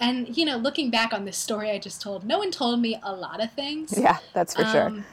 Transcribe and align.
And, 0.00 0.36
you 0.36 0.44
know, 0.44 0.56
looking 0.56 0.90
back 0.90 1.12
on 1.12 1.24
this 1.24 1.36
story 1.36 1.70
I 1.70 1.78
just 1.78 2.00
told, 2.00 2.24
no 2.24 2.38
one 2.38 2.50
told 2.50 2.80
me 2.80 2.98
a 3.02 3.12
lot 3.12 3.42
of 3.42 3.52
things. 3.52 3.98
Yeah, 3.98 4.18
that's 4.32 4.54
for 4.54 4.64
um, 4.64 4.72
sure. 4.72 5.04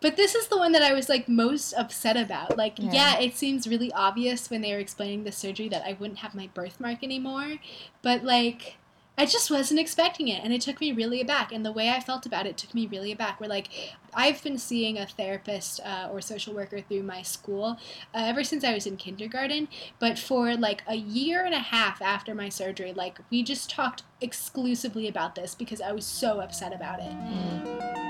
But 0.00 0.16
this 0.16 0.34
is 0.34 0.48
the 0.48 0.58
one 0.58 0.72
that 0.72 0.82
I 0.82 0.92
was 0.92 1.08
like 1.08 1.28
most 1.28 1.72
upset 1.72 2.16
about. 2.16 2.56
Like, 2.56 2.78
yeah. 2.78 2.92
yeah, 2.92 3.18
it 3.20 3.36
seems 3.36 3.66
really 3.66 3.92
obvious 3.92 4.50
when 4.50 4.60
they 4.60 4.72
were 4.72 4.78
explaining 4.78 5.24
the 5.24 5.32
surgery 5.32 5.68
that 5.68 5.82
I 5.86 5.96
wouldn't 5.98 6.18
have 6.18 6.34
my 6.34 6.48
birthmark 6.52 7.02
anymore. 7.02 7.56
But 8.02 8.22
like, 8.22 8.76
I 9.16 9.26
just 9.26 9.50
wasn't 9.50 9.78
expecting 9.78 10.28
it, 10.28 10.42
and 10.42 10.52
it 10.52 10.60
took 10.60 10.80
me 10.80 10.90
really 10.90 11.20
aback. 11.20 11.52
And 11.52 11.64
the 11.64 11.70
way 11.70 11.90
I 11.90 12.00
felt 12.00 12.26
about 12.26 12.46
it 12.46 12.56
took 12.56 12.74
me 12.74 12.86
really 12.86 13.12
aback. 13.12 13.40
Where 13.40 13.48
like 13.48 13.68
I've 14.12 14.42
been 14.42 14.58
seeing 14.58 14.98
a 14.98 15.06
therapist 15.06 15.80
uh, 15.84 16.08
or 16.10 16.20
social 16.20 16.54
worker 16.54 16.80
through 16.80 17.04
my 17.04 17.22
school 17.22 17.78
uh, 18.14 18.18
ever 18.18 18.42
since 18.42 18.64
I 18.64 18.74
was 18.74 18.86
in 18.86 18.96
kindergarten. 18.96 19.68
But 19.98 20.18
for 20.18 20.56
like 20.56 20.82
a 20.86 20.96
year 20.96 21.44
and 21.44 21.54
a 21.54 21.60
half 21.60 22.02
after 22.02 22.34
my 22.34 22.48
surgery, 22.48 22.92
like 22.92 23.18
we 23.30 23.42
just 23.42 23.70
talked 23.70 24.02
exclusively 24.20 25.06
about 25.06 25.34
this 25.34 25.54
because 25.54 25.80
I 25.80 25.92
was 25.92 26.04
so 26.04 26.40
upset 26.40 26.74
about 26.74 27.00
it. 27.00 27.12
Mm. 27.12 28.03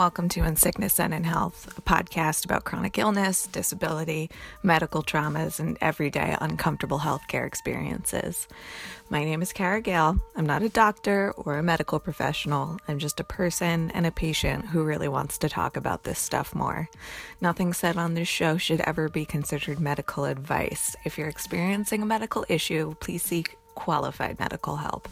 Welcome 0.00 0.30
to 0.30 0.42
In 0.42 0.56
Sickness 0.56 0.98
and 0.98 1.12
in 1.12 1.24
Health, 1.24 1.76
a 1.76 1.82
podcast 1.82 2.46
about 2.46 2.64
chronic 2.64 2.96
illness, 2.96 3.46
disability, 3.46 4.30
medical 4.62 5.02
traumas, 5.02 5.60
and 5.60 5.76
everyday 5.82 6.34
uncomfortable 6.40 7.00
healthcare 7.00 7.46
experiences. 7.46 8.48
My 9.10 9.24
name 9.24 9.42
is 9.42 9.52
Kara 9.52 9.82
Gale. 9.82 10.18
I'm 10.34 10.46
not 10.46 10.62
a 10.62 10.70
doctor 10.70 11.34
or 11.36 11.58
a 11.58 11.62
medical 11.62 11.98
professional. 11.98 12.78
I'm 12.88 12.98
just 12.98 13.20
a 13.20 13.24
person 13.24 13.90
and 13.90 14.06
a 14.06 14.10
patient 14.10 14.64
who 14.64 14.84
really 14.84 15.06
wants 15.06 15.36
to 15.36 15.50
talk 15.50 15.76
about 15.76 16.04
this 16.04 16.18
stuff 16.18 16.54
more. 16.54 16.88
Nothing 17.42 17.74
said 17.74 17.98
on 17.98 18.14
this 18.14 18.26
show 18.26 18.56
should 18.56 18.80
ever 18.80 19.10
be 19.10 19.26
considered 19.26 19.80
medical 19.80 20.24
advice. 20.24 20.96
If 21.04 21.18
you're 21.18 21.28
experiencing 21.28 22.00
a 22.00 22.06
medical 22.06 22.46
issue, 22.48 22.94
please 23.00 23.22
seek 23.22 23.58
qualified 23.74 24.40
medical 24.40 24.76
help. 24.76 25.10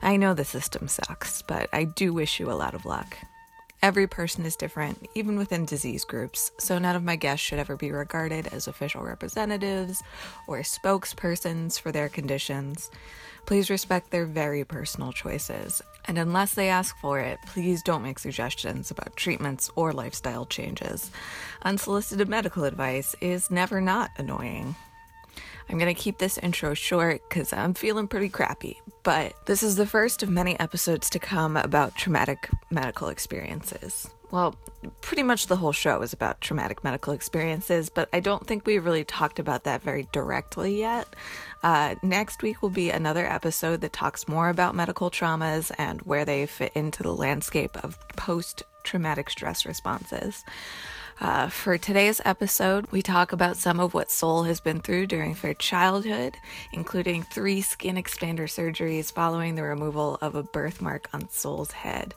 I 0.00 0.16
know 0.16 0.32
the 0.32 0.44
system 0.44 0.86
sucks, 0.86 1.42
but 1.42 1.68
I 1.72 1.82
do 1.82 2.12
wish 2.12 2.38
you 2.38 2.52
a 2.52 2.54
lot 2.54 2.76
of 2.76 2.86
luck. 2.86 3.16
Every 3.80 4.08
person 4.08 4.44
is 4.44 4.56
different, 4.56 5.08
even 5.14 5.38
within 5.38 5.64
disease 5.64 6.04
groups, 6.04 6.50
so 6.58 6.78
none 6.78 6.96
of 6.96 7.04
my 7.04 7.14
guests 7.14 7.46
should 7.46 7.60
ever 7.60 7.76
be 7.76 7.92
regarded 7.92 8.48
as 8.48 8.66
official 8.66 9.02
representatives 9.04 10.02
or 10.48 10.58
spokespersons 10.58 11.80
for 11.80 11.92
their 11.92 12.08
conditions. 12.08 12.90
Please 13.46 13.70
respect 13.70 14.10
their 14.10 14.26
very 14.26 14.64
personal 14.64 15.12
choices, 15.12 15.80
and 16.06 16.18
unless 16.18 16.54
they 16.54 16.68
ask 16.68 16.96
for 16.98 17.20
it, 17.20 17.38
please 17.46 17.80
don't 17.84 18.02
make 18.02 18.18
suggestions 18.18 18.90
about 18.90 19.14
treatments 19.14 19.70
or 19.76 19.92
lifestyle 19.92 20.44
changes. 20.44 21.12
Unsolicited 21.62 22.28
medical 22.28 22.64
advice 22.64 23.14
is 23.20 23.48
never 23.48 23.80
not 23.80 24.10
annoying. 24.18 24.74
I'm 25.68 25.78
going 25.78 25.94
to 25.94 26.00
keep 26.00 26.18
this 26.18 26.38
intro 26.38 26.74
short 26.74 27.20
because 27.28 27.52
I'm 27.52 27.74
feeling 27.74 28.08
pretty 28.08 28.28
crappy, 28.28 28.80
but 29.02 29.34
this 29.46 29.62
is 29.62 29.76
the 29.76 29.86
first 29.86 30.22
of 30.22 30.30
many 30.30 30.58
episodes 30.58 31.10
to 31.10 31.18
come 31.18 31.56
about 31.56 31.94
traumatic 31.94 32.48
medical 32.70 33.08
experiences. 33.08 34.08
Well, 34.30 34.56
pretty 35.00 35.22
much 35.22 35.46
the 35.46 35.56
whole 35.56 35.72
show 35.72 36.02
is 36.02 36.12
about 36.12 36.40
traumatic 36.40 36.84
medical 36.84 37.14
experiences, 37.14 37.88
but 37.88 38.08
I 38.12 38.20
don't 38.20 38.46
think 38.46 38.66
we 38.66 38.78
really 38.78 39.04
talked 39.04 39.38
about 39.38 39.64
that 39.64 39.82
very 39.82 40.06
directly 40.12 40.78
yet. 40.78 41.08
Uh, 41.62 41.94
next 42.02 42.42
week 42.42 42.60
will 42.60 42.70
be 42.70 42.90
another 42.90 43.26
episode 43.26 43.80
that 43.80 43.92
talks 43.94 44.28
more 44.28 44.50
about 44.50 44.74
medical 44.74 45.10
traumas 45.10 45.72
and 45.78 46.02
where 46.02 46.24
they 46.26 46.44
fit 46.46 46.72
into 46.74 47.02
the 47.02 47.14
landscape 47.14 47.76
of 47.82 47.98
post 48.16 48.62
traumatic 48.84 49.30
stress 49.30 49.64
responses. 49.64 50.44
Uh, 51.20 51.48
for 51.48 51.76
today's 51.76 52.20
episode, 52.24 52.86
we 52.92 53.02
talk 53.02 53.32
about 53.32 53.56
some 53.56 53.80
of 53.80 53.92
what 53.92 54.08
Soul 54.08 54.44
has 54.44 54.60
been 54.60 54.80
through 54.80 55.08
during 55.08 55.34
her 55.34 55.52
childhood, 55.52 56.36
including 56.72 57.24
three 57.24 57.60
skin 57.60 57.96
expander 57.96 58.44
surgeries 58.44 59.12
following 59.12 59.56
the 59.56 59.64
removal 59.64 60.18
of 60.20 60.36
a 60.36 60.44
birthmark 60.44 61.08
on 61.12 61.28
Soul's 61.28 61.72
head. 61.72 62.14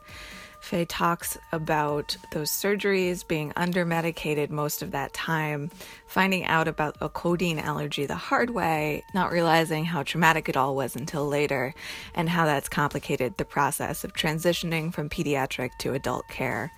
Faye 0.59 0.85
talks 0.85 1.35
about 1.51 2.15
those 2.31 2.51
surgeries, 2.51 3.27
being 3.27 3.51
under 3.55 3.83
medicated 3.83 4.51
most 4.51 4.83
of 4.83 4.91
that 4.91 5.11
time, 5.13 5.71
finding 6.05 6.45
out 6.45 6.67
about 6.67 6.95
a 7.01 7.09
codeine 7.09 7.57
allergy 7.57 8.05
the 8.05 8.13
hard 8.13 8.51
way, 8.51 9.03
not 9.15 9.31
realizing 9.31 9.85
how 9.85 10.03
traumatic 10.03 10.47
it 10.47 10.55
all 10.55 10.75
was 10.75 10.95
until 10.95 11.27
later, 11.27 11.73
and 12.13 12.29
how 12.29 12.45
that's 12.45 12.69
complicated 12.69 13.35
the 13.37 13.45
process 13.45 14.03
of 14.03 14.13
transitioning 14.13 14.93
from 14.93 15.09
pediatric 15.09 15.71
to 15.79 15.95
adult 15.95 16.27
care. 16.27 16.71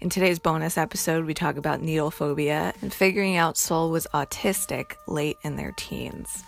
In 0.00 0.10
today's 0.10 0.38
bonus 0.40 0.76
episode, 0.76 1.24
we 1.24 1.34
talk 1.34 1.56
about 1.56 1.80
needle 1.80 2.10
phobia 2.10 2.74
and 2.82 2.92
figuring 2.92 3.36
out 3.36 3.56
Soul 3.56 3.90
was 3.90 4.08
autistic 4.12 4.96
late 5.06 5.38
in 5.42 5.56
their 5.56 5.72
teens. 5.76 6.44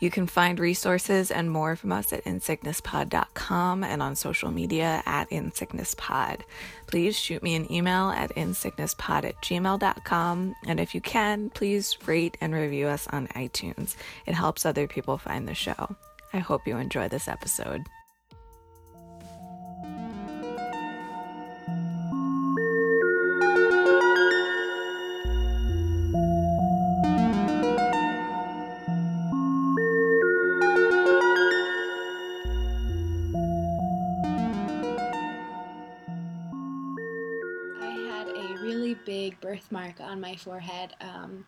You 0.00 0.10
can 0.10 0.26
find 0.26 0.58
resources 0.58 1.30
and 1.30 1.50
more 1.50 1.76
from 1.76 1.92
us 1.92 2.12
at 2.12 2.24
insicknesspod.com 2.24 3.84
and 3.84 4.02
on 4.02 4.16
social 4.16 4.50
media 4.50 5.02
at 5.06 5.30
insicknesspod. 5.30 6.42
Please 6.86 7.18
shoot 7.18 7.42
me 7.42 7.54
an 7.54 7.72
email 7.72 8.10
at 8.10 8.34
insicknesspod 8.34 9.24
at 9.24 9.40
gmail.com. 9.40 10.54
And 10.66 10.80
if 10.80 10.94
you 10.94 11.00
can, 11.00 11.48
please 11.50 11.96
rate 12.06 12.36
and 12.42 12.52
review 12.52 12.86
us 12.88 13.06
on 13.08 13.28
iTunes. 13.28 13.96
It 14.26 14.34
helps 14.34 14.66
other 14.66 14.86
people 14.86 15.16
find 15.16 15.48
the 15.48 15.54
show. 15.54 15.96
I 16.34 16.38
hope 16.40 16.66
you 16.66 16.76
enjoy 16.76 17.08
this 17.08 17.28
episode. 17.28 17.84
Birthmark 39.54 40.00
on 40.00 40.20
my 40.20 40.34
forehead. 40.34 40.94
Um, 41.00 41.46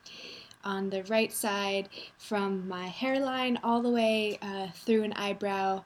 on 0.64 0.90
the 0.90 1.04
right 1.04 1.32
side, 1.32 1.88
from 2.18 2.66
my 2.66 2.86
hairline 2.88 3.56
all 3.62 3.80
the 3.80 3.90
way 3.90 4.36
uh, 4.42 4.66
through 4.74 5.04
an 5.04 5.12
eyebrow, 5.12 5.84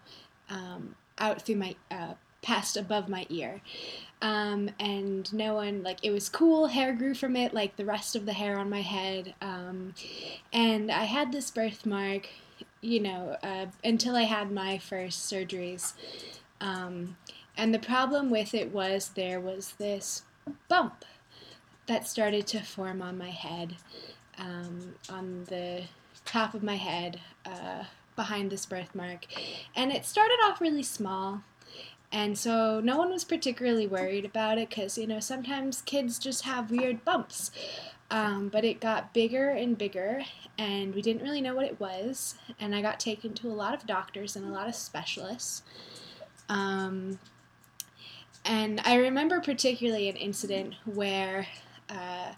um, 0.48 0.94
out 1.18 1.42
through 1.42 1.56
my, 1.56 1.74
uh, 1.90 2.14
past 2.40 2.78
above 2.78 3.06
my 3.06 3.26
ear. 3.28 3.60
Um, 4.22 4.70
and 4.80 5.30
no 5.34 5.54
one, 5.54 5.82
like, 5.82 5.98
it 6.02 6.10
was 6.10 6.30
cool, 6.30 6.68
hair 6.68 6.94
grew 6.94 7.14
from 7.14 7.36
it, 7.36 7.52
like 7.52 7.76
the 7.76 7.84
rest 7.84 8.16
of 8.16 8.24
the 8.24 8.32
hair 8.32 8.58
on 8.58 8.70
my 8.70 8.80
head. 8.80 9.34
Um, 9.42 9.94
and 10.50 10.90
I 10.90 11.04
had 11.04 11.30
this 11.30 11.50
birthmark, 11.50 12.28
you 12.80 13.00
know, 13.00 13.36
uh, 13.42 13.66
until 13.84 14.16
I 14.16 14.22
had 14.22 14.50
my 14.50 14.78
first 14.78 15.30
surgeries. 15.30 15.92
Um, 16.58 17.18
and 17.54 17.74
the 17.74 17.78
problem 17.78 18.30
with 18.30 18.54
it 18.54 18.72
was 18.72 19.10
there 19.10 19.40
was 19.40 19.72
this 19.72 20.22
bump 20.68 21.04
that 21.90 22.06
started 22.06 22.46
to 22.46 22.60
form 22.60 23.02
on 23.02 23.18
my 23.18 23.30
head, 23.30 23.74
um, 24.38 24.94
on 25.08 25.42
the 25.48 25.82
top 26.24 26.54
of 26.54 26.62
my 26.62 26.76
head, 26.76 27.20
uh, 27.44 27.82
behind 28.14 28.48
this 28.48 28.64
birthmark. 28.64 29.26
And 29.74 29.90
it 29.90 30.04
started 30.04 30.38
off 30.44 30.60
really 30.60 30.84
small. 30.84 31.42
And 32.12 32.38
so 32.38 32.78
no 32.78 32.96
one 32.96 33.10
was 33.10 33.24
particularly 33.24 33.88
worried 33.88 34.24
about 34.24 34.56
it 34.56 34.68
because, 34.68 34.96
you 34.96 35.08
know, 35.08 35.18
sometimes 35.18 35.82
kids 35.82 36.20
just 36.20 36.44
have 36.44 36.70
weird 36.70 37.04
bumps. 37.04 37.50
Um, 38.08 38.50
but 38.50 38.64
it 38.64 38.80
got 38.80 39.12
bigger 39.12 39.50
and 39.50 39.76
bigger, 39.76 40.22
and 40.58 40.94
we 40.94 41.02
didn't 41.02 41.22
really 41.22 41.40
know 41.40 41.56
what 41.56 41.66
it 41.66 41.80
was. 41.80 42.36
And 42.60 42.72
I 42.72 42.82
got 42.82 43.00
taken 43.00 43.34
to 43.34 43.48
a 43.48 43.54
lot 43.54 43.74
of 43.74 43.84
doctors 43.84 44.36
and 44.36 44.46
a 44.46 44.52
lot 44.52 44.68
of 44.68 44.76
specialists. 44.76 45.64
Um, 46.48 47.18
and 48.44 48.80
I 48.84 48.94
remember 48.94 49.40
particularly 49.40 50.08
an 50.08 50.16
incident 50.16 50.74
where 50.84 51.48
uh, 51.90 52.32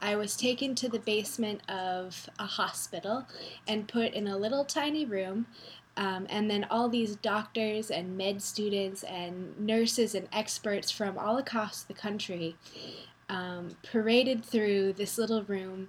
I 0.00 0.16
was 0.16 0.36
taken 0.36 0.74
to 0.76 0.88
the 0.88 0.98
basement 0.98 1.60
of 1.70 2.28
a 2.38 2.46
hospital 2.46 3.26
and 3.66 3.88
put 3.88 4.12
in 4.12 4.26
a 4.26 4.36
little 4.36 4.64
tiny 4.64 5.04
room. 5.04 5.46
Um, 5.98 6.26
and 6.28 6.50
then 6.50 6.66
all 6.70 6.90
these 6.90 7.16
doctors 7.16 7.90
and 7.90 8.18
med 8.18 8.42
students 8.42 9.02
and 9.04 9.58
nurses 9.58 10.14
and 10.14 10.28
experts 10.30 10.90
from 10.90 11.16
all 11.16 11.38
across 11.38 11.82
the 11.82 11.94
country 11.94 12.56
um, 13.30 13.70
paraded 13.82 14.44
through 14.44 14.92
this 14.92 15.16
little 15.16 15.42
room 15.44 15.88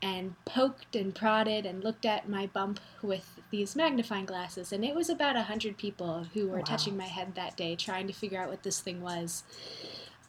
and 0.00 0.36
poked 0.44 0.94
and 0.94 1.12
prodded 1.12 1.66
and 1.66 1.82
looked 1.82 2.06
at 2.06 2.28
my 2.28 2.46
bump 2.46 2.78
with 3.02 3.40
these 3.50 3.74
magnifying 3.74 4.26
glasses. 4.26 4.72
And 4.72 4.84
it 4.84 4.94
was 4.94 5.08
about 5.08 5.34
a 5.34 5.42
hundred 5.42 5.76
people 5.76 6.26
who 6.34 6.48
were 6.48 6.58
wow. 6.58 6.64
touching 6.64 6.96
my 6.96 7.06
head 7.06 7.34
that 7.34 7.56
day, 7.56 7.74
trying 7.74 8.06
to 8.06 8.12
figure 8.12 8.40
out 8.40 8.48
what 8.48 8.62
this 8.62 8.80
thing 8.80 9.00
was. 9.00 9.42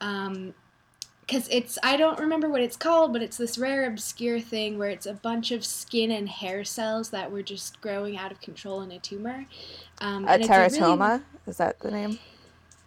Um, 0.02 0.56
because 1.30 1.48
it's 1.52 1.78
I 1.84 1.96
don't 1.96 2.20
remember 2.20 2.50
what 2.50 2.62
it's 2.62 2.76
called, 2.76 3.14
but 3.14 3.22
it's 3.22 3.38
this 3.38 3.58
rare 3.58 3.86
obscure 3.86 4.40
thing 4.40 4.80
where 4.80 4.90
it's 4.90 5.06
a 5.06 5.14
bunch 5.14 5.52
of 5.52 5.64
skin 5.64 6.12
and 6.12 6.28
hair 6.28 6.64
cells 6.64 7.10
that 7.12 7.32
were 7.32 7.44
just 7.44 7.80
growing 7.82 8.18
out 8.18 8.32
of 8.32 8.42
control 8.42 8.82
in 8.82 8.92
a 8.92 9.00
tumor. 9.00 9.46
Um, 10.00 10.26
a 10.28 10.40
teratoma 10.40 11.10
really, 11.10 11.24
is 11.46 11.58
that 11.58 11.80
the 11.80 11.92
name? 11.92 12.18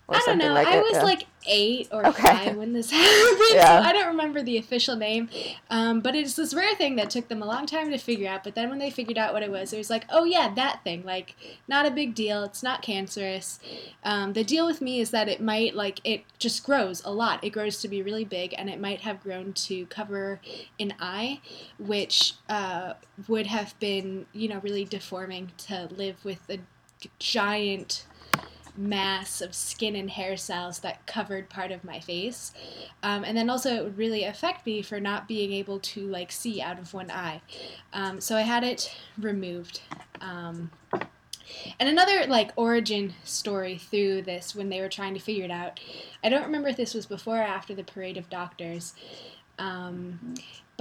I 0.09 0.23
don't 0.27 0.39
know. 0.39 0.53
Like 0.53 0.67
I 0.67 0.79
it, 0.79 0.83
was 0.83 0.93
yeah. 0.95 1.03
like 1.05 1.27
eight 1.47 1.89
or 1.91 2.07
okay. 2.07 2.23
five 2.23 2.57
when 2.57 2.73
this 2.73 2.91
happened, 2.93 3.39
yeah. 3.53 3.81
so 3.81 3.89
I 3.89 3.93
don't 3.93 4.09
remember 4.09 4.43
the 4.43 4.59
official 4.59 4.97
name. 4.97 5.29
Um, 5.71 6.01
but 6.01 6.15
it's 6.15 6.35
this 6.35 6.55
rare 6.55 6.75
thing 6.75 6.97
that 6.97 7.11
took 7.11 7.29
them 7.29 7.43
a 7.43 7.47
long 7.47 7.67
time 7.67 7.91
to 7.91 7.99
figure 7.99 8.29
out. 8.29 8.45
But 8.45 8.55
then 8.55 8.69
when 8.69 8.79
they 8.79 8.91
figured 8.91 9.19
out 9.19 9.33
what 9.33 9.43
it 9.43 9.51
was, 9.51 9.73
it 9.73 9.79
was 9.79 9.91
like, 9.91 10.05
oh 10.11 10.25
yeah, 10.25 10.53
that 10.55 10.83
thing. 10.85 11.05
Like, 11.05 11.35
not 11.69 11.87
a 11.87 11.91
big 11.91 12.15
deal. 12.15 12.43
It's 12.45 12.63
not 12.63 12.83
cancerous. 12.83 13.61
Um, 14.05 14.33
the 14.33 14.45
deal 14.45 14.67
with 14.67 14.81
me 14.81 15.01
is 15.01 15.11
that 15.11 15.29
it 15.29 15.41
might 15.41 15.75
like 15.75 16.01
it 16.05 16.25
just 16.39 16.65
grows 16.65 17.03
a 17.05 17.13
lot. 17.13 17.43
It 17.45 17.51
grows 17.51 17.81
to 17.83 17.89
be 17.89 18.03
really 18.03 18.25
big, 18.25 18.55
and 18.59 18.69
it 18.69 18.81
might 18.81 19.01
have 19.03 19.23
grown 19.23 19.53
to 19.53 19.87
cover 19.87 20.41
an 20.79 20.95
eye, 21.01 21.41
which 21.79 22.35
uh, 22.49 22.95
would 23.29 23.47
have 23.47 23.79
been 23.79 24.27
you 24.33 24.49
know 24.49 24.61
really 24.63 24.85
deforming 24.85 25.53
to 25.59 25.89
live 25.97 26.25
with 26.25 26.41
a 26.51 26.59
giant 27.19 28.05
mass 28.77 29.41
of 29.41 29.55
skin 29.55 29.95
and 29.97 30.11
hair 30.11 30.37
cells 30.37 30.81
that 30.81 31.07
covered 31.07 31.49
part 31.49 31.71
of 31.71 31.85
my 31.85 32.01
face. 32.01 32.53
Um, 33.03 33.25
and 33.25 33.37
then 33.37 33.51
also 33.51 33.75
it 33.75 33.85
would 33.85 33.99
really 33.99 34.25
affect 34.25 34.65
me 34.67 34.83
for 34.83 35.01
not 35.01 35.29
being 35.29 35.53
able 35.53 35.79
to 35.81 36.07
like 36.07 36.33
see 36.33 36.61
out 36.61 36.79
of 36.79 36.95
one 36.95 37.11
eye. 37.11 37.43
Um, 37.93 38.21
so 38.21 38.37
I 38.37 38.43
had 38.43 38.65
it 38.65 38.95
removed. 39.19 39.83
Um, 40.21 40.71
and 41.79 41.89
another 41.89 42.27
like 42.27 42.53
origin 42.57 43.15
story 43.25 43.77
through 43.77 44.23
this 44.23 44.55
when 44.55 44.69
they 44.71 44.81
were 44.81 44.89
trying 44.89 45.15
to 45.15 45.21
figure 45.21 45.45
it 45.45 45.51
out. 45.51 45.81
I 46.25 46.29
don't 46.29 46.45
remember 46.45 46.69
if 46.69 46.77
this 46.77 46.95
was 46.95 47.07
before 47.07 47.39
or 47.39 47.43
after 47.43 47.75
the 47.75 47.85
parade 47.85 48.17
of 48.17 48.31
doctors. 48.31 48.95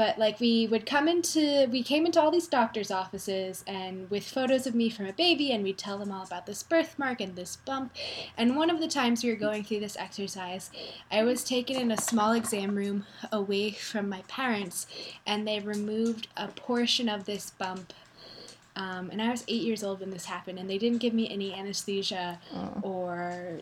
But 0.02 0.18
like 0.18 0.40
we 0.40 0.66
would 0.66 0.88
come 0.88 1.08
into 1.08 1.68
we 1.70 1.84
came 1.84 2.08
into 2.08 2.20
all 2.20 2.32
these 2.32 2.48
doctors 2.48 2.90
offices 2.90 3.64
and 3.68 4.10
with 4.10 4.28
photos 4.28 4.66
of 4.66 4.74
me 4.74 4.90
from 4.90 5.06
a 5.06 5.14
baby 5.14 5.52
and 5.52 5.64
we'd 5.64 5.78
tell 5.78 6.00
them 6.00 6.12
all 6.12 6.24
about 6.24 6.48
this 6.48 6.64
birthmark 6.64 7.22
and 7.22 7.36
this 7.36 7.58
bump. 7.58 7.94
And 8.36 8.56
one 8.56 8.72
of 8.72 8.80
the 8.80 8.88
times 8.88 9.24
we 9.24 9.30
were 9.30 9.36
going 9.36 9.64
through 9.64 9.82
this 9.82 9.96
exercise 9.98 10.72
i 11.12 11.24
was 11.24 11.44
taken 11.44 11.76
in 11.76 11.92
a 11.92 12.02
small 12.02 12.32
exam 12.32 12.74
room 12.74 13.06
away 13.32 13.70
from 13.70 14.10
my 14.10 14.24
parents 14.28 14.88
and 15.28 15.48
they 15.48 15.60
removed 15.60 16.30
a 16.36 16.48
portion 16.48 17.08
of 17.08 17.26
this 17.26 17.52
bump 17.52 17.94
um, 18.76 19.10
and 19.12 19.22
I 19.22 19.30
was 19.30 19.44
eight 19.48 19.64
years 19.64 19.84
old 19.84 20.00
when 20.00 20.12
this 20.12 20.26
happened, 20.26 20.58
and 20.58 20.70
they 20.70 20.78
didn't 20.78 21.00
give 21.00 21.14
me 21.14 21.30
any 21.30 21.54
anesthesia 21.54 22.40
oh. 22.56 22.80
or 22.82 23.60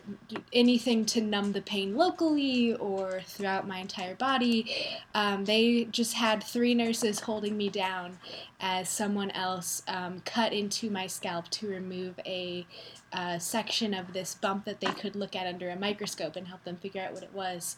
anything 0.52 1.04
to 1.06 1.20
numb 1.20 1.52
the 1.52 1.62
pain 1.62 1.96
locally 1.96 2.74
or 2.74 3.22
throughout 3.26 3.66
my 3.66 3.78
entire 3.78 4.14
body. 4.14 4.72
Um, 5.14 5.44
they 5.44 5.84
just 5.90 6.14
had 6.14 6.42
three 6.42 6.74
nurses 6.74 7.20
holding 7.20 7.56
me 7.56 7.68
down 7.68 8.18
as 8.60 8.88
someone 8.88 9.30
else 9.32 9.82
um, 9.88 10.20
cut 10.24 10.52
into 10.52 10.90
my 10.90 11.06
scalp 11.06 11.48
to 11.50 11.68
remove 11.68 12.20
a 12.24 12.66
uh, 13.12 13.38
section 13.38 13.94
of 13.94 14.12
this 14.12 14.34
bump 14.34 14.64
that 14.64 14.80
they 14.80 14.92
could 14.92 15.16
look 15.16 15.34
at 15.34 15.46
under 15.46 15.68
a 15.68 15.76
microscope 15.76 16.36
and 16.36 16.48
help 16.48 16.64
them 16.64 16.76
figure 16.76 17.02
out 17.02 17.12
what 17.12 17.22
it 17.22 17.34
was. 17.34 17.76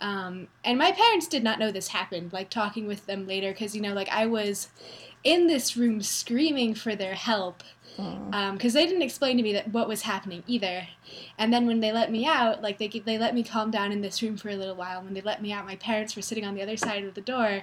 Um, 0.00 0.48
and 0.64 0.78
my 0.78 0.92
parents 0.92 1.26
did 1.26 1.42
not 1.42 1.58
know 1.58 1.70
this 1.70 1.88
happened. 1.88 2.32
Like 2.32 2.50
talking 2.50 2.86
with 2.86 3.06
them 3.06 3.26
later, 3.26 3.52
because 3.52 3.74
you 3.74 3.82
know, 3.82 3.94
like 3.94 4.08
I 4.08 4.26
was 4.26 4.68
in 5.24 5.46
this 5.46 5.76
room 5.76 6.02
screaming 6.02 6.74
for 6.74 6.94
their 6.94 7.14
help 7.14 7.62
because 7.96 8.74
um, 8.74 8.80
they 8.80 8.86
didn't 8.86 9.02
explain 9.02 9.36
to 9.38 9.42
me 9.42 9.52
that 9.54 9.68
what 9.72 9.88
was 9.88 10.02
happening 10.02 10.42
either. 10.46 10.86
And 11.38 11.52
then 11.52 11.66
when 11.66 11.80
they 11.80 11.92
let 11.92 12.10
me 12.10 12.26
out, 12.26 12.62
like 12.62 12.78
they 12.78 12.88
they 12.88 13.16
let 13.16 13.34
me 13.34 13.42
calm 13.42 13.70
down 13.70 13.90
in 13.90 14.02
this 14.02 14.22
room 14.22 14.36
for 14.36 14.50
a 14.50 14.56
little 14.56 14.74
while. 14.74 15.02
When 15.02 15.14
they 15.14 15.22
let 15.22 15.40
me 15.40 15.52
out, 15.52 15.64
my 15.64 15.76
parents 15.76 16.14
were 16.14 16.22
sitting 16.22 16.44
on 16.44 16.54
the 16.54 16.62
other 16.62 16.76
side 16.76 17.04
of 17.04 17.14
the 17.14 17.20
door, 17.22 17.62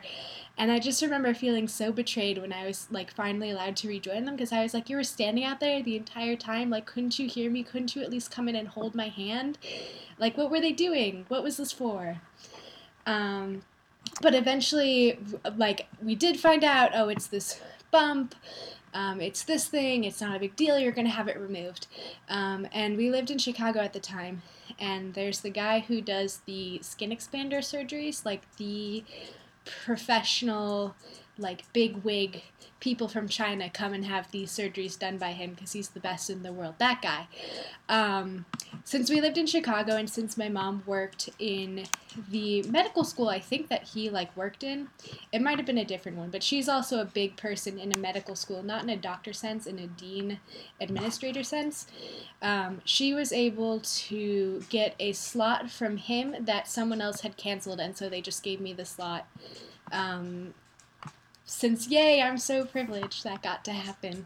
and 0.57 0.71
I 0.71 0.79
just 0.79 1.01
remember 1.01 1.33
feeling 1.33 1.67
so 1.67 1.91
betrayed 1.91 2.39
when 2.39 2.51
I 2.51 2.65
was 2.65 2.87
like 2.89 3.13
finally 3.13 3.51
allowed 3.51 3.75
to 3.77 3.87
rejoin 3.87 4.25
them 4.25 4.35
because 4.35 4.51
I 4.51 4.63
was 4.63 4.73
like, 4.73 4.89
you 4.89 4.95
were 4.95 5.03
standing 5.03 5.43
out 5.43 5.59
there 5.59 5.83
the 5.83 5.97
entire 5.97 6.35
time. 6.35 6.69
Like, 6.69 6.85
couldn't 6.85 7.19
you 7.19 7.27
hear 7.27 7.51
me? 7.51 7.63
Couldn't 7.63 7.95
you 7.95 8.01
at 8.01 8.09
least 8.09 8.31
come 8.31 8.49
in 8.49 8.55
and 8.55 8.67
hold 8.67 8.95
my 8.95 9.09
hand? 9.09 9.59
Like, 10.17 10.37
what 10.37 10.49
were 10.49 10.61
they 10.61 10.71
doing? 10.71 11.25
What 11.27 11.43
was 11.43 11.57
this 11.57 11.71
for? 11.71 12.21
Um, 13.05 13.63
but 14.21 14.33
eventually, 14.33 15.19
like, 15.57 15.87
we 16.01 16.15
did 16.15 16.39
find 16.39 16.63
out 16.63 16.91
oh, 16.93 17.09
it's 17.09 17.27
this 17.27 17.59
bump. 17.91 18.35
Um, 18.93 19.21
it's 19.21 19.43
this 19.43 19.67
thing, 19.67 20.03
it's 20.03 20.21
not 20.21 20.35
a 20.35 20.39
big 20.39 20.55
deal, 20.55 20.77
you're 20.77 20.91
going 20.91 21.07
to 21.07 21.13
have 21.13 21.27
it 21.27 21.37
removed. 21.39 21.87
Um, 22.29 22.67
and 22.71 22.95
we 22.97 23.09
lived 23.09 23.31
in 23.31 23.37
Chicago 23.37 23.79
at 23.79 23.93
the 23.93 23.99
time, 23.99 24.43
and 24.79 25.13
there's 25.13 25.41
the 25.41 25.49
guy 25.49 25.79
who 25.79 26.01
does 26.01 26.41
the 26.45 26.79
skin 26.81 27.09
expander 27.09 27.57
surgeries, 27.59 28.25
like 28.25 28.43
the 28.57 29.03
professional, 29.65 30.95
like 31.37 31.71
big 31.73 31.97
wig 32.03 32.43
people 32.79 33.07
from 33.07 33.27
China 33.27 33.69
come 33.69 33.93
and 33.93 34.05
have 34.05 34.29
these 34.31 34.51
surgeries 34.51 34.99
done 34.99 35.17
by 35.17 35.31
him 35.31 35.53
because 35.53 35.71
he's 35.71 35.89
the 35.89 35.99
best 35.99 36.29
in 36.29 36.43
the 36.43 36.51
world. 36.51 36.75
That 36.79 37.01
guy. 37.01 37.27
Um, 37.87 38.45
since 38.83 39.09
we 39.09 39.21
lived 39.21 39.37
in 39.37 39.45
Chicago 39.45 39.95
and 39.95 40.09
since 40.09 40.37
my 40.37 40.49
mom 40.49 40.83
worked 40.85 41.29
in 41.39 41.85
the 42.29 42.61
medical 42.63 43.05
school, 43.05 43.29
I 43.29 43.39
think 43.39 43.69
that 43.69 43.83
he 43.83 44.09
like 44.09 44.35
worked 44.35 44.63
in, 44.63 44.89
it 45.31 45.41
might 45.41 45.57
have 45.57 45.65
been 45.65 45.77
a 45.77 45.85
different 45.85 46.17
one, 46.17 46.29
but 46.29 46.43
she's 46.43 46.67
also 46.67 46.99
a 46.99 47.05
big 47.05 47.37
person 47.37 47.79
in 47.79 47.93
a 47.93 47.97
medical 47.97 48.35
school, 48.35 48.61
not 48.61 48.83
in 48.83 48.89
a 48.89 48.97
doctor 48.97 49.31
sense, 49.31 49.65
in 49.65 49.79
a 49.79 49.87
dean 49.87 50.39
administrator 50.81 51.43
sense. 51.43 51.87
Um, 52.41 52.81
she 52.83 53.13
was 53.13 53.31
able 53.31 53.79
to 53.79 54.61
get 54.69 54.95
a 54.99 55.13
slot 55.13 55.71
from 55.71 55.95
him 55.95 56.35
that 56.41 56.67
someone 56.67 56.99
else 56.99 57.21
had 57.21 57.37
canceled, 57.37 57.79
and 57.79 57.95
so 57.95 58.09
they 58.09 58.21
just 58.21 58.43
gave 58.43 58.59
me 58.59 58.73
the 58.73 58.85
slot. 58.85 59.25
Um, 59.91 60.53
since 61.45 61.87
yay, 61.87 62.21
I'm 62.21 62.37
so 62.37 62.65
privileged 62.65 63.23
that 63.23 63.43
got 63.43 63.65
to 63.65 63.71
happen. 63.71 64.25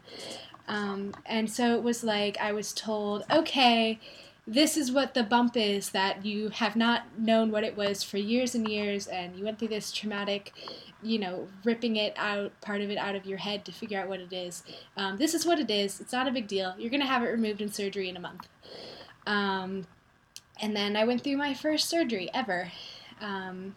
Um, 0.68 1.14
and 1.26 1.50
so 1.50 1.74
it 1.74 1.82
was 1.82 2.04
like 2.04 2.38
I 2.38 2.52
was 2.52 2.72
told, 2.72 3.24
okay, 3.30 3.98
this 4.46 4.76
is 4.76 4.92
what 4.92 5.14
the 5.14 5.22
bump 5.22 5.56
is 5.56 5.90
that 5.90 6.24
you 6.24 6.48
have 6.50 6.76
not 6.76 7.18
known 7.18 7.50
what 7.50 7.64
it 7.64 7.76
was 7.76 8.02
for 8.02 8.16
years 8.16 8.54
and 8.54 8.68
years, 8.68 9.06
and 9.06 9.36
you 9.36 9.44
went 9.44 9.58
through 9.58 9.68
this 9.68 9.92
traumatic, 9.92 10.52
you 11.02 11.18
know, 11.18 11.48
ripping 11.64 11.96
it 11.96 12.14
out, 12.16 12.58
part 12.60 12.80
of 12.80 12.90
it 12.90 12.96
out 12.96 13.14
of 13.14 13.26
your 13.26 13.38
head 13.38 13.64
to 13.66 13.72
figure 13.72 14.00
out 14.00 14.08
what 14.08 14.20
it 14.20 14.32
is. 14.32 14.62
Um, 14.96 15.16
this 15.16 15.34
is 15.34 15.44
what 15.44 15.58
it 15.58 15.70
is. 15.70 16.00
It's 16.00 16.12
not 16.12 16.28
a 16.28 16.32
big 16.32 16.46
deal. 16.46 16.74
You're 16.78 16.90
going 16.90 17.02
to 17.02 17.06
have 17.06 17.22
it 17.22 17.28
removed 17.28 17.60
in 17.60 17.70
surgery 17.70 18.08
in 18.08 18.16
a 18.16 18.20
month. 18.20 18.48
Um, 19.26 19.86
and 20.60 20.74
then 20.74 20.96
I 20.96 21.04
went 21.04 21.22
through 21.22 21.36
my 21.36 21.52
first 21.52 21.88
surgery 21.88 22.30
ever. 22.32 22.72
Um, 23.20 23.76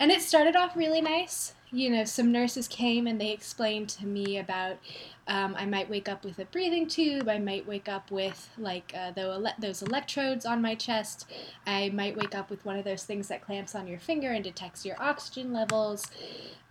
and 0.00 0.10
it 0.10 0.22
started 0.22 0.56
off 0.56 0.76
really 0.76 1.00
nice 1.00 1.54
you 1.72 1.90
know, 1.90 2.04
some 2.04 2.32
nurses 2.32 2.66
came 2.68 3.06
and 3.06 3.20
they 3.20 3.30
explained 3.30 3.88
to 3.90 4.06
me 4.06 4.38
about 4.38 4.78
um, 5.26 5.54
I 5.56 5.64
might 5.64 5.88
wake 5.88 6.08
up 6.08 6.24
with 6.24 6.40
a 6.40 6.44
breathing 6.44 6.88
tube. 6.88 7.28
I 7.28 7.38
might 7.38 7.66
wake 7.66 7.88
up 7.88 8.10
with 8.10 8.50
like 8.58 8.92
uh, 8.96 9.12
those 9.58 9.82
electrodes 9.82 10.44
on 10.44 10.60
my 10.60 10.74
chest. 10.74 11.30
I 11.66 11.90
might 11.90 12.16
wake 12.16 12.34
up 12.34 12.50
with 12.50 12.64
one 12.64 12.76
of 12.76 12.84
those 12.84 13.04
things 13.04 13.28
that 13.28 13.40
clamps 13.40 13.76
on 13.76 13.86
your 13.86 14.00
finger 14.00 14.32
and 14.32 14.42
detects 14.42 14.84
your 14.84 15.00
oxygen 15.00 15.52
levels. 15.52 16.10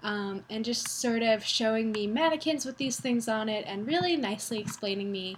Um, 0.01 0.45
and 0.49 0.63
just 0.63 0.87
sort 0.87 1.23
of 1.23 1.43
showing 1.43 1.91
me 1.91 2.07
mannequins 2.07 2.65
with 2.65 2.77
these 2.77 2.97
things 2.99 3.27
on 3.27 3.49
it 3.49 3.65
and 3.67 3.85
really 3.85 4.15
nicely 4.15 4.59
explaining 4.59 5.11
me, 5.11 5.35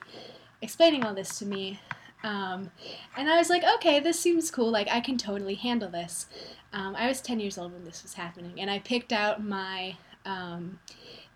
explaining 0.61 1.03
all 1.03 1.15
this 1.15 1.39
to 1.39 1.45
me. 1.45 1.79
Um, 2.23 2.71
and 3.17 3.29
I 3.29 3.37
was 3.37 3.49
like, 3.49 3.63
okay, 3.75 3.99
this 3.99 4.19
seems 4.19 4.51
cool. 4.51 4.69
Like, 4.69 4.87
I 4.89 4.99
can 4.99 5.17
totally 5.17 5.55
handle 5.55 5.89
this. 5.89 6.27
Um, 6.73 6.95
I 6.95 7.07
was 7.07 7.21
10 7.21 7.39
years 7.39 7.57
old 7.57 7.73
when 7.73 7.83
this 7.83 8.03
was 8.03 8.13
happening, 8.13 8.53
and 8.59 8.69
I 8.69 8.79
picked 8.79 9.13
out 9.13 9.43
my. 9.43 9.95
Um, 10.25 10.79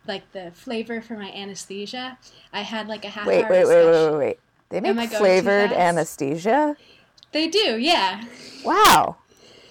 like 0.07 0.31
the 0.33 0.51
flavor 0.53 1.01
for 1.01 1.15
my 1.15 1.31
anesthesia. 1.31 2.19
I 2.53 2.61
had 2.61 2.87
like 2.87 3.05
a 3.05 3.09
half 3.09 3.25
wait, 3.25 3.43
hour. 3.43 3.49
Wait, 3.49 3.65
wait, 3.65 3.85
wait, 3.85 4.11
wait, 4.11 4.17
wait. 4.17 4.39
They 4.69 4.79
make 4.93 5.09
flavored 5.09 5.71
anesthesia? 5.71 6.75
They 7.31 7.47
do, 7.47 7.77
yeah. 7.77 8.23
Wow. 8.63 9.17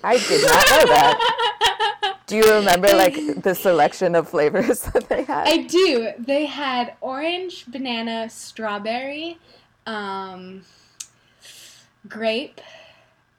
I 0.03 0.19
did 0.19 0.43
not 0.43 0.71
know 0.71 0.87
that. 0.93 2.19
do 2.27 2.37
you 2.37 2.55
remember 2.55 2.89
like 2.89 3.43
the 3.43 3.55
selection 3.55 4.15
of 4.15 4.29
flavors 4.29 4.81
that 4.93 5.09
they 5.09 5.25
had? 5.25 5.49
I 5.49 5.59
do. 5.63 6.13
They 6.19 6.47
had 6.47 6.95
orange, 7.01 7.67
banana, 7.67 8.29
strawberry, 8.31 9.39
um, 9.87 10.63
grape, 12.09 12.61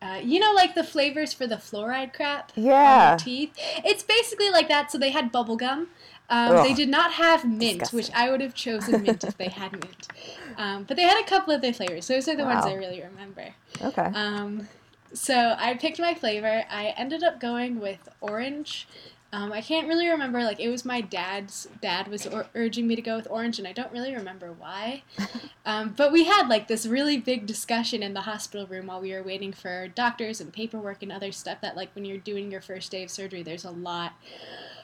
uh, 0.05 0.17
you 0.17 0.39
know, 0.39 0.51
like 0.53 0.75
the 0.75 0.83
flavors 0.83 1.33
for 1.33 1.47
the 1.47 1.55
fluoride 1.55 2.13
crap 2.13 2.51
yeah. 2.55 3.17
teeth. 3.19 3.53
It's 3.83 4.03
basically 4.03 4.50
like 4.50 4.67
that. 4.67 4.91
So 4.91 4.97
they 4.97 5.12
had 5.12 5.31
bubble 5.31 5.55
gum. 5.55 5.88
Um, 6.29 6.63
they 6.63 6.74
did 6.74 6.89
not 6.89 7.13
have 7.13 7.45
mint, 7.45 7.79
Disgusting. 7.79 7.97
which 7.97 8.12
I 8.13 8.31
would 8.31 8.41
have 8.41 8.55
chosen 8.55 9.03
mint 9.03 9.24
if 9.24 9.38
they 9.38 9.50
had 9.50 9.71
mint. 9.74 10.07
Um, 10.57 10.85
but 10.85 10.95
they 10.95 11.03
had 11.03 11.21
a 11.21 11.27
couple 11.27 11.53
of 11.53 11.59
their 11.59 11.74
flavors. 11.74 12.07
Those 12.07 12.29
are 12.29 12.35
the 12.38 12.45
wow. 12.45 12.53
ones 12.53 12.65
I 12.65 12.75
really 12.75 13.01
remember. 13.01 13.53
Okay. 13.81 14.09
Um, 14.15 14.69
so 15.12 15.53
I 15.57 15.74
picked 15.74 16.00
my 16.00 16.13
flavor. 16.13 16.63
I 16.69 16.93
ended 16.95 17.24
up 17.24 17.41
going 17.41 17.81
with 17.81 18.07
orange 18.21 18.88
Um, 19.35 19.51
I 19.51 19.59
can't 19.59 19.85
really 19.85 20.07
remember. 20.07 20.41
Like 20.43 20.61
it 20.61 20.69
was 20.69 20.85
my 20.85 21.01
dad's 21.01 21.67
dad 21.81 22.07
was 22.07 22.25
ur- 22.25 22.47
urging 22.55 22.87
me 22.87 22.95
to 22.95 23.01
go 23.01 23.17
with 23.17 23.27
orange, 23.29 23.59
and 23.59 23.67
I 23.67 23.73
don't 23.73 23.91
really 23.91 24.15
remember 24.15 24.53
why. 24.53 25.03
Um, 25.67 25.95
but 25.97 26.11
we 26.11 26.25
had 26.25 26.47
like 26.47 26.67
this 26.67 26.85
really 26.85 27.17
big 27.17 27.47
discussion 27.47 28.03
in 28.03 28.13
the 28.13 28.21
hospital 28.21 28.67
room 28.67 28.85
while 28.85 29.01
we 29.01 29.11
were 29.11 29.23
waiting 29.23 29.51
for 29.51 29.87
doctors 29.87 30.39
and 30.39 30.53
paperwork 30.53 31.01
and 31.01 31.11
other 31.11 31.31
stuff. 31.31 31.59
That 31.61 31.75
like 31.75 31.89
when 31.95 32.05
you're 32.05 32.19
doing 32.19 32.51
your 32.51 32.61
first 32.61 32.91
day 32.91 33.01
of 33.01 33.09
surgery, 33.09 33.41
there's 33.41 33.65
a 33.65 33.71
lot. 33.71 34.13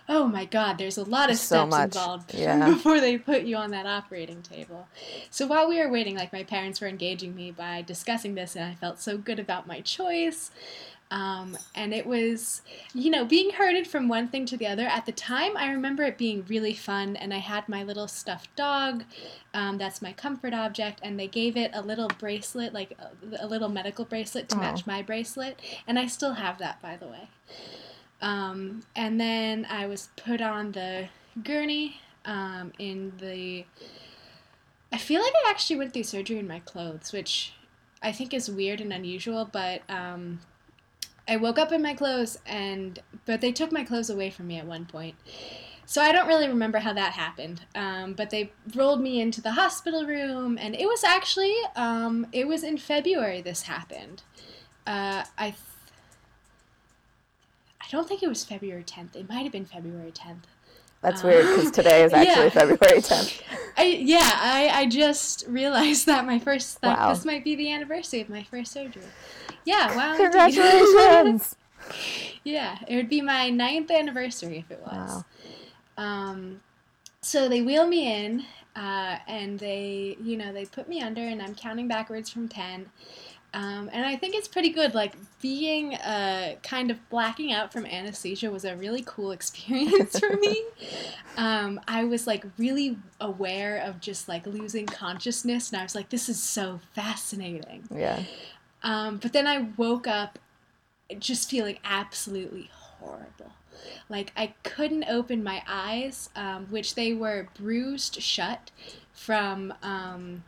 Oh 0.10 0.28
my 0.28 0.46
God, 0.46 0.80
there's 0.80 0.98
a 0.98 1.04
lot 1.04 1.30
of 1.30 1.38
So 1.38 1.58
steps 1.58 1.70
much, 1.70 1.84
involved 1.84 2.34
yeah. 2.34 2.68
before 2.68 3.00
they 3.00 3.20
put 3.20 3.44
you 3.44 3.58
on 3.58 3.70
that 3.72 3.86
operating 3.86 4.42
table. 4.42 4.88
So 5.30 5.46
while 5.46 5.70
we 5.70 5.78
were 5.80 5.88
waiting, 5.88 6.16
like 6.16 6.34
my 6.34 6.44
parents 6.44 6.82
were 6.82 6.88
engaging 6.88 7.36
me 7.36 7.52
by 7.52 7.84
discussing 7.84 8.34
this, 8.34 8.56
and 8.56 8.66
I 8.66 8.74
felt 8.74 9.00
so 9.00 9.20
good 9.20 9.38
about 9.38 9.68
my 9.68 9.82
choice. 9.82 10.50
Um, 11.12 11.58
and 11.76 11.94
it 11.94 12.08
was, 12.08 12.62
you 12.94 13.12
know, 13.12 13.26
being 13.26 13.52
herded 13.52 13.86
from 13.86 14.08
one 14.08 14.30
thing 14.30 14.46
to 14.46 14.56
the 14.58 14.66
other. 14.66 14.88
At 14.88 15.06
the 15.06 15.12
time, 15.12 15.58
I 15.58 15.70
remember 15.70 16.04
it 16.04 16.18
being 16.18 16.46
really 16.48 16.74
fun, 16.74 17.18
and 17.18 17.34
I 17.34 17.40
had 17.40 17.68
my 17.68 17.84
little 17.84 18.08
stuffed 18.08 18.56
dog. 18.56 19.04
Um, 19.54 19.78
that's 19.78 20.02
my 20.02 20.14
comfort 20.14 20.54
object, 20.54 21.02
and 21.04 21.20
they 21.20 21.28
gave 21.28 21.58
it 21.58 21.72
a 21.74 21.82
little 21.82 22.08
bracelet, 22.18 22.74
like 22.74 22.98
a, 22.98 23.46
a 23.46 23.48
little 23.48 23.68
medical 23.68 24.06
bracelet 24.06 24.48
to 24.50 24.56
Oh. 24.56 24.60
match 24.60 24.88
my 24.88 25.02
bracelet, 25.02 25.60
and 25.86 26.00
I 26.00 26.08
still 26.08 26.34
have 26.36 26.58
that, 26.60 26.82
by 26.82 26.96
the 26.96 27.08
way. 27.08 27.28
Um, 28.22 28.84
and 28.96 29.20
then 29.20 29.66
I 29.70 29.88
was 29.88 30.10
put 30.16 30.40
on 30.42 30.72
the 30.72 31.10
gurney 31.44 32.00
um, 32.24 32.72
in 32.80 33.12
the. 33.20 33.66
I 34.94 34.98
feel 34.98 35.22
like 35.22 35.34
I 35.46 35.50
actually 35.50 35.76
went 35.78 35.94
through 35.94 36.04
surgery 36.04 36.38
in 36.40 36.48
my 36.48 36.60
clothes, 36.60 37.12
which 37.12 37.54
I 38.02 38.12
think 38.12 38.34
is 38.34 38.50
weird 38.50 38.80
and 38.82 38.94
unusual, 38.94 39.50
but 39.52 39.82
um, 39.90 40.40
I 41.28 41.38
woke 41.38 41.58
up 41.58 41.72
in 41.72 41.82
my 41.82 41.94
clothes 41.94 42.38
and 42.46 43.00
but 43.26 43.42
they 43.42 43.52
took 43.52 43.72
my 43.72 43.84
clothes 43.84 44.10
away 44.10 44.30
from 44.30 44.48
me 44.48 44.58
at 44.58 44.66
one 44.66 44.86
point. 44.86 45.16
So 45.86 46.02
I 46.02 46.12
don't 46.12 46.28
really 46.28 46.48
remember 46.48 46.80
how 46.80 46.94
that 46.94 47.14
happened. 47.14 47.66
Um, 47.76 48.14
but 48.14 48.30
they 48.30 48.52
rolled 48.76 49.02
me 49.02 49.20
into 49.20 49.42
the 49.42 49.52
hospital 49.52 50.06
room 50.06 50.58
and 50.60 50.76
it 50.76 50.86
was 50.86 51.04
actually 51.04 51.56
um, 51.76 52.28
it 52.32 52.48
was 52.48 52.64
in 52.64 52.78
February 52.78 53.42
this 53.42 53.64
happened. 53.64 54.24
Uh, 54.88 55.26
I 55.38 55.50
th- 55.52 55.58
I 57.82 57.86
don't 57.92 58.08
think 58.08 58.24
it 58.24 58.30
was 58.30 58.46
February 58.46 58.84
10th. 58.84 59.16
It 59.16 59.28
might 59.28 59.44
have 59.44 59.52
been 59.52 59.66
February 59.66 60.12
10th. 60.12 60.44
That's 61.02 61.24
weird 61.24 61.46
because 61.48 61.72
today 61.72 62.04
is 62.04 62.14
actually 62.14 62.44
Yeah. 62.46 62.50
February 62.50 63.02
10th. 63.02 63.42
I 63.78 63.84
yeah, 63.86 64.20
I, 64.36 64.70
I 64.74 64.86
just 64.86 65.46
realized 65.48 66.06
that 66.06 66.26
my 66.26 66.38
first 66.40 66.82
like 66.84 66.98
Wow. 66.98 67.14
this 67.14 67.26
might 67.26 67.44
be 67.44 67.56
the 67.56 67.72
anniversary 67.72 68.22
of 68.22 68.30
my 68.30 68.44
first 68.44 68.72
surgery. 68.72 69.04
Yeah, 69.66 69.96
wow. 69.96 70.18
Congratulations! 70.18 71.56
yeah, 72.44 72.78
it 72.88 72.96
would 72.96 73.10
be 73.10 73.22
my 73.22 73.50
ninth 73.50 73.90
anniversary 73.92 74.58
if 74.60 74.72
it 74.72 74.82
was. 74.82 75.24
Wow. 75.98 76.04
Um, 76.04 76.62
so 77.22 77.48
they 77.48 77.62
wheel 77.62 77.88
me 77.88 78.26
in, 78.26 78.46
uh, 78.76 79.18
and 79.28 79.60
they, 79.60 80.18
you 80.22 80.38
know, 80.38 80.52
they 80.52 80.66
put 80.66 80.88
me 80.90 81.02
under, 81.02 81.22
and 81.22 81.42
I'm 81.42 81.56
counting 81.56 81.88
backwards 81.88 82.30
from 82.30 82.48
ten. 82.48 82.88
Um, 83.54 83.90
and 83.92 84.06
I 84.06 84.16
think 84.16 84.34
it's 84.36 84.48
pretty 84.48 84.70
good. 84.70 84.94
Like 84.94 85.14
being 85.42 85.96
uh, 85.96 86.56
kind 86.64 86.90
of 86.90 87.10
blacking 87.10 87.52
out 87.52 87.74
from 87.74 87.86
anesthesia 87.86 88.50
was 88.50 88.64
a 88.64 88.76
really 88.76 89.04
cool 89.06 89.32
experience 89.38 90.20
for 90.20 90.36
me. 90.38 90.64
Um, 91.38 91.80
I 91.88 92.04
was 92.04 92.28
like 92.28 92.44
really 92.58 92.98
aware 93.22 93.78
of 93.78 94.02
just 94.02 94.28
like 94.28 94.46
losing 94.46 94.86
consciousness, 94.86 95.72
and 95.72 95.80
I 95.80 95.84
was 95.84 95.96
like, 95.96 96.10
"This 96.10 96.28
is 96.28 96.44
so 96.44 96.82
fascinating." 96.94 97.88
Yeah. 97.90 98.24
Um, 98.84 99.16
but 99.16 99.32
then 99.32 99.48
I 99.48 99.70
woke 99.78 100.08
up 100.08 100.40
just 101.20 101.50
feeling 101.50 101.78
absolutely 101.86 102.70
horrible. 102.74 103.54
Like 104.10 104.34
I 104.36 104.54
couldn't 104.64 105.06
open 105.06 105.42
my 105.42 105.64
eyes, 105.68 106.30
um, 106.36 106.68
which 106.70 106.96
they 106.96 107.14
were 107.14 107.48
bruised 107.58 108.22
shut 108.22 108.72
from 109.14 109.74
um, 109.82 110.44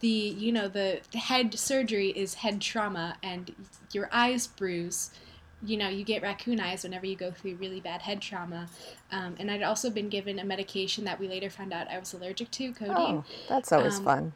the, 0.00 0.08
you 0.08 0.52
know, 0.52 0.68
the 0.68 1.00
head 1.14 1.58
surgery 1.58 2.08
is 2.10 2.34
head 2.34 2.60
trauma, 2.60 3.16
and 3.22 3.54
your 3.92 4.08
eyes 4.12 4.46
bruise. 4.46 5.10
You 5.66 5.78
know, 5.78 5.88
you 5.88 6.04
get 6.04 6.20
raccoon 6.22 6.60
eyes 6.60 6.82
whenever 6.84 7.06
you 7.06 7.16
go 7.16 7.30
through 7.30 7.54
really 7.54 7.80
bad 7.80 8.02
head 8.02 8.20
trauma. 8.20 8.68
Um, 9.10 9.34
and 9.38 9.50
I'd 9.50 9.62
also 9.62 9.88
been 9.88 10.10
given 10.10 10.38
a 10.38 10.44
medication 10.44 11.04
that 11.04 11.18
we 11.18 11.26
later 11.26 11.48
found 11.48 11.72
out 11.72 11.88
I 11.88 11.98
was 11.98 12.12
allergic 12.12 12.50
to, 12.50 12.72
codeine. 12.72 12.96
Oh, 12.96 13.24
that's 13.48 13.72
always 13.72 13.96
Um, 13.98 14.04
fun. 14.04 14.32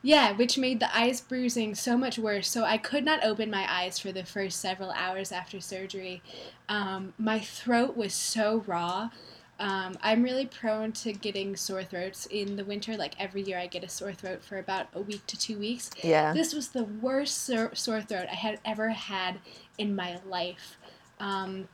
Yeah, 0.00 0.32
which 0.32 0.56
made 0.56 0.80
the 0.80 0.96
eyes 0.96 1.20
bruising 1.20 1.74
so 1.74 1.96
much 1.96 2.18
worse. 2.18 2.48
So 2.48 2.64
I 2.64 2.78
could 2.78 3.04
not 3.04 3.24
open 3.24 3.50
my 3.50 3.66
eyes 3.72 3.98
for 3.98 4.12
the 4.12 4.24
first 4.24 4.60
several 4.60 4.90
hours 4.92 5.32
after 5.32 5.60
surgery. 5.60 6.22
Um, 6.68 7.14
my 7.18 7.40
throat 7.40 7.96
was 7.96 8.14
so 8.14 8.64
raw. 8.66 9.10
Um, 9.60 9.98
I'm 10.02 10.22
really 10.22 10.46
prone 10.46 10.92
to 10.92 11.12
getting 11.12 11.56
sore 11.56 11.82
throats 11.82 12.26
in 12.26 12.56
the 12.56 12.64
winter. 12.64 12.96
Like 12.96 13.14
every 13.18 13.42
year, 13.42 13.58
I 13.58 13.66
get 13.66 13.82
a 13.82 13.88
sore 13.88 14.12
throat 14.12 14.42
for 14.42 14.58
about 14.58 14.86
a 14.94 15.00
week 15.00 15.26
to 15.26 15.38
two 15.38 15.58
weeks. 15.58 15.90
Yeah. 16.02 16.32
This 16.32 16.54
was 16.54 16.68
the 16.68 16.84
worst 16.84 17.44
sore, 17.44 17.74
sore 17.74 18.00
throat 18.00 18.26
I 18.30 18.36
had 18.36 18.60
ever 18.64 18.90
had 18.90 19.40
in 19.76 19.96
my 19.96 20.20
life. 20.26 20.76
Um, 21.18 21.68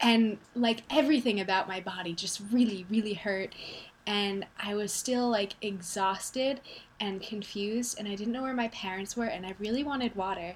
and 0.00 0.38
like 0.54 0.82
everything 0.90 1.40
about 1.40 1.68
my 1.68 1.80
body 1.80 2.14
just 2.14 2.40
really, 2.50 2.86
really 2.88 3.14
hurt. 3.14 3.54
And 4.06 4.46
I 4.58 4.74
was 4.74 4.92
still 4.92 5.28
like 5.30 5.54
exhausted 5.62 6.60
and 7.00 7.22
confused, 7.22 7.98
and 7.98 8.06
I 8.06 8.14
didn't 8.14 8.32
know 8.32 8.42
where 8.42 8.54
my 8.54 8.68
parents 8.68 9.16
were, 9.16 9.24
and 9.24 9.44
I 9.44 9.54
really 9.58 9.82
wanted 9.82 10.14
water. 10.14 10.54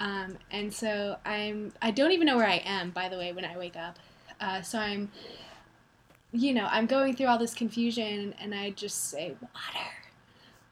Um, 0.00 0.38
and 0.50 0.72
so 0.72 1.16
I'm, 1.24 1.72
I 1.80 1.90
don't 1.90 2.12
even 2.12 2.26
know 2.26 2.36
where 2.36 2.48
I 2.48 2.62
am, 2.64 2.90
by 2.90 3.08
the 3.08 3.16
way, 3.16 3.32
when 3.32 3.44
I 3.44 3.56
wake 3.56 3.76
up. 3.76 3.98
Uh, 4.40 4.62
so 4.62 4.78
I'm, 4.78 5.10
you 6.36 6.52
know, 6.52 6.68
I'm 6.70 6.86
going 6.86 7.16
through 7.16 7.26
all 7.26 7.38
this 7.38 7.54
confusion, 7.54 8.34
and 8.40 8.54
I 8.54 8.70
just 8.70 9.10
say, 9.10 9.34
water, 9.40 9.88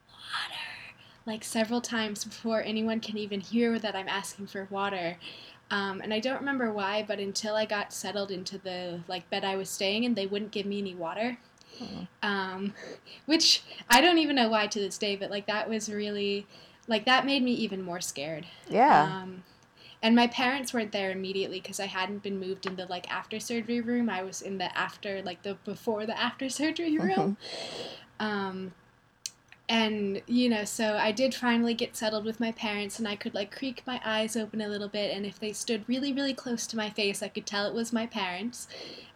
water, 0.08 0.94
like 1.26 1.42
several 1.42 1.80
times 1.80 2.24
before 2.24 2.62
anyone 2.62 3.00
can 3.00 3.16
even 3.16 3.40
hear 3.40 3.78
that 3.78 3.96
I'm 3.96 4.08
asking 4.08 4.48
for 4.48 4.68
water. 4.70 5.16
Um, 5.70 6.02
and 6.02 6.12
I 6.12 6.20
don't 6.20 6.38
remember 6.38 6.70
why, 6.70 7.04
but 7.06 7.18
until 7.18 7.56
I 7.56 7.64
got 7.64 7.92
settled 7.92 8.30
into 8.30 8.58
the 8.58 9.00
like 9.08 9.28
bed 9.30 9.44
I 9.44 9.56
was 9.56 9.70
staying 9.70 10.04
in, 10.04 10.14
they 10.14 10.26
wouldn't 10.26 10.50
give 10.50 10.66
me 10.66 10.78
any 10.78 10.94
water. 10.94 11.38
Um, 12.22 12.74
which 13.26 13.62
I 13.88 14.00
don't 14.00 14.18
even 14.18 14.36
know 14.36 14.48
why 14.48 14.66
to 14.66 14.78
this 14.78 14.98
day, 14.98 15.16
but 15.16 15.30
like 15.30 15.46
that 15.46 15.68
was 15.68 15.90
really 15.90 16.46
like 16.86 17.06
that 17.06 17.24
made 17.24 17.42
me 17.42 17.52
even 17.52 17.82
more 17.82 18.00
scared. 18.00 18.46
Yeah. 18.68 19.02
Um, 19.22 19.42
and 20.04 20.14
my 20.14 20.26
parents 20.26 20.74
weren't 20.74 20.92
there 20.92 21.10
immediately 21.10 21.60
because 21.60 21.80
I 21.80 21.86
hadn't 21.86 22.22
been 22.22 22.38
moved 22.38 22.66
in 22.66 22.76
the 22.76 22.84
like 22.84 23.10
after 23.10 23.40
surgery 23.40 23.80
room. 23.80 24.10
I 24.10 24.22
was 24.22 24.42
in 24.42 24.58
the 24.58 24.76
after 24.76 25.22
like 25.22 25.42
the 25.42 25.54
before 25.64 26.04
the 26.04 26.16
after 26.20 26.48
surgery 26.50 26.98
room. 26.98 27.38
Um, 28.20 28.74
and 29.66 30.20
you 30.26 30.50
know, 30.50 30.66
so 30.66 30.98
I 30.98 31.10
did 31.10 31.34
finally 31.34 31.72
get 31.72 31.96
settled 31.96 32.26
with 32.26 32.38
my 32.38 32.52
parents, 32.52 32.98
and 32.98 33.08
I 33.08 33.16
could 33.16 33.32
like 33.32 33.50
creak 33.56 33.82
my 33.86 33.98
eyes 34.04 34.36
open 34.36 34.60
a 34.60 34.68
little 34.68 34.88
bit, 34.88 35.16
and 35.16 35.24
if 35.24 35.40
they 35.40 35.54
stood 35.54 35.88
really, 35.88 36.12
really 36.12 36.34
close 36.34 36.66
to 36.66 36.76
my 36.76 36.90
face, 36.90 37.22
I 37.22 37.28
could 37.28 37.46
tell 37.46 37.66
it 37.66 37.72
was 37.72 37.90
my 37.90 38.06
parents. 38.06 38.68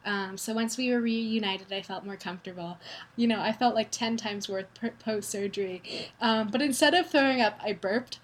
Um, 0.07 0.39
so 0.39 0.55
once 0.55 0.79
we 0.79 0.91
were 0.91 1.01
reunited, 1.03 1.71
I 1.71 1.83
felt 1.83 2.07
more 2.07 2.17
comfortable. 2.17 2.79
You 3.15 3.27
know, 3.27 3.43
I 3.43 3.53
felt 3.53 3.75
like 3.75 3.91
ten 3.91 4.17
times 4.17 4.49
worth 4.49 4.69
post 5.01 5.29
surgery. 5.29 5.83
Um, 6.19 6.49
but 6.49 6.63
instead 6.63 6.95
of 6.95 7.11
throwing 7.11 7.43
up, 7.43 7.61
I 7.63 7.75
burped, 7.75 8.19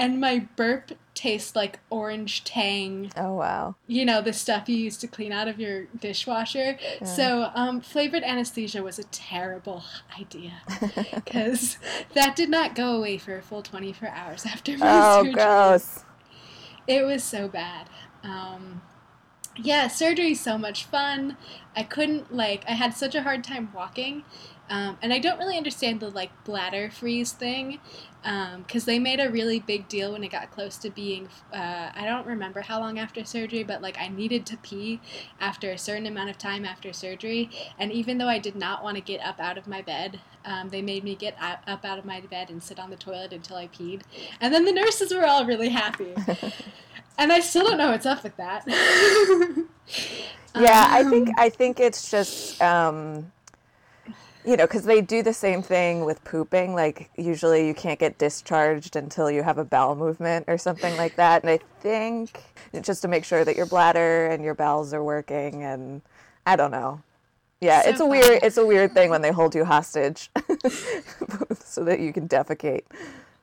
and 0.00 0.18
my 0.20 0.48
burp 0.56 0.92
tastes 1.14 1.54
like 1.54 1.78
orange 1.90 2.42
tang 2.44 3.12
oh 3.16 3.34
wow. 3.34 3.74
you 3.86 4.06
know 4.06 4.22
the 4.22 4.32
stuff 4.32 4.68
you 4.68 4.76
use 4.76 4.96
to 4.96 5.06
clean 5.06 5.32
out 5.32 5.46
of 5.48 5.60
your 5.60 5.84
dishwasher. 6.00 6.78
So 7.04 7.50
um, 7.54 7.80
flavored 7.82 8.22
anesthesia 8.22 8.82
was 8.82 8.98
a 8.98 9.04
terrible 9.04 9.84
idea 10.18 10.62
because 11.14 11.76
that 12.14 12.34
did 12.36 12.48
not 12.48 12.74
go 12.74 12.96
away 12.96 13.18
for 13.18 13.36
a 13.36 13.42
full 13.42 13.62
24 13.62 14.08
hours 14.08 14.46
after 14.46 14.78
my 14.78 14.86
Oh 14.90 15.18
surgery. 15.24 15.34
gross. 15.34 16.04
It 16.86 17.04
was 17.04 17.22
so 17.22 17.46
bad. 17.48 17.88
Um, 18.24 18.80
yeah, 19.56 19.88
surgery's 19.88 20.40
so 20.40 20.56
much 20.56 20.84
fun. 20.84 21.36
I 21.76 21.82
couldn't 21.82 22.34
like 22.34 22.64
I 22.66 22.72
had 22.72 22.94
such 22.94 23.14
a 23.14 23.22
hard 23.22 23.44
time 23.44 23.70
walking. 23.74 24.24
Um, 24.70 24.96
and 25.02 25.12
I 25.12 25.18
don't 25.18 25.38
really 25.38 25.56
understand 25.58 26.00
the 26.00 26.10
like 26.10 26.30
bladder 26.44 26.90
freeze 26.90 27.32
thing, 27.32 27.80
because 28.22 28.84
they 28.84 28.98
made 28.98 29.20
a 29.20 29.30
really 29.30 29.58
big 29.60 29.88
deal 29.88 30.12
when 30.12 30.22
it 30.24 30.30
got 30.30 30.50
close 30.50 30.78
to 30.78 30.90
being. 30.90 31.28
Uh, 31.52 31.90
I 31.94 32.04
don't 32.04 32.26
remember 32.26 32.60
how 32.62 32.80
long 32.80 32.98
after 32.98 33.24
surgery, 33.24 33.64
but 33.64 33.82
like 33.82 33.98
I 33.98 34.08
needed 34.08 34.46
to 34.46 34.56
pee 34.58 35.00
after 35.40 35.70
a 35.70 35.78
certain 35.78 36.06
amount 36.06 36.30
of 36.30 36.38
time 36.38 36.64
after 36.64 36.92
surgery, 36.92 37.50
and 37.78 37.92
even 37.92 38.18
though 38.18 38.28
I 38.28 38.38
did 38.38 38.56
not 38.56 38.82
want 38.84 38.96
to 38.96 39.02
get 39.02 39.20
up 39.22 39.40
out 39.40 39.58
of 39.58 39.66
my 39.66 39.82
bed, 39.82 40.20
um, 40.44 40.68
they 40.70 40.82
made 40.82 41.04
me 41.04 41.16
get 41.16 41.36
up 41.40 41.84
out 41.84 41.98
of 41.98 42.04
my 42.04 42.20
bed 42.20 42.50
and 42.50 42.62
sit 42.62 42.78
on 42.78 42.90
the 42.90 42.96
toilet 42.96 43.32
until 43.32 43.56
I 43.56 43.68
peed, 43.68 44.02
and 44.40 44.54
then 44.54 44.64
the 44.64 44.72
nurses 44.72 45.12
were 45.12 45.26
all 45.26 45.44
really 45.44 45.70
happy. 45.70 46.14
And 47.18 47.30
I 47.32 47.40
still 47.40 47.64
don't 47.64 47.76
know 47.76 47.90
what's 47.90 48.06
up 48.06 48.22
with 48.22 48.36
that. 48.38 48.64
Yeah, 50.54 50.86
I 50.90 51.04
think 51.04 51.28
Um, 51.28 51.34
I 51.36 51.48
think 51.48 51.80
it's 51.80 52.10
just 52.10 52.60
um, 52.60 53.32
you 54.44 54.56
know, 54.56 54.66
because 54.66 54.84
they 54.84 55.00
do 55.00 55.22
the 55.22 55.32
same 55.32 55.62
thing 55.62 56.04
with 56.04 56.22
pooping. 56.24 56.74
Like, 56.74 57.10
usually 57.16 57.66
you 57.66 57.74
can't 57.74 57.98
get 57.98 58.18
discharged 58.18 58.96
until 58.96 59.30
you 59.30 59.42
have 59.42 59.58
a 59.58 59.64
bowel 59.64 59.94
movement 59.94 60.46
or 60.48 60.56
something 60.56 60.96
like 60.96 61.16
that. 61.16 61.42
And 61.42 61.50
I 61.50 61.58
think 61.80 62.42
just 62.82 63.02
to 63.02 63.08
make 63.08 63.24
sure 63.24 63.44
that 63.44 63.56
your 63.56 63.66
bladder 63.66 64.26
and 64.26 64.42
your 64.42 64.54
bowels 64.54 64.94
are 64.94 65.04
working, 65.04 65.62
and 65.62 66.02
I 66.46 66.56
don't 66.56 66.70
know. 66.70 67.02
Yeah, 67.60 67.82
so 67.82 67.90
it's 67.90 68.00
a 68.00 68.04
funny. 68.04 68.20
weird 68.20 68.42
it's 68.42 68.56
a 68.56 68.66
weird 68.66 68.94
thing 68.94 69.10
when 69.10 69.20
they 69.20 69.32
hold 69.32 69.54
you 69.54 69.66
hostage 69.66 70.30
so 71.58 71.84
that 71.84 72.00
you 72.00 72.12
can 72.12 72.26
defecate. 72.26 72.84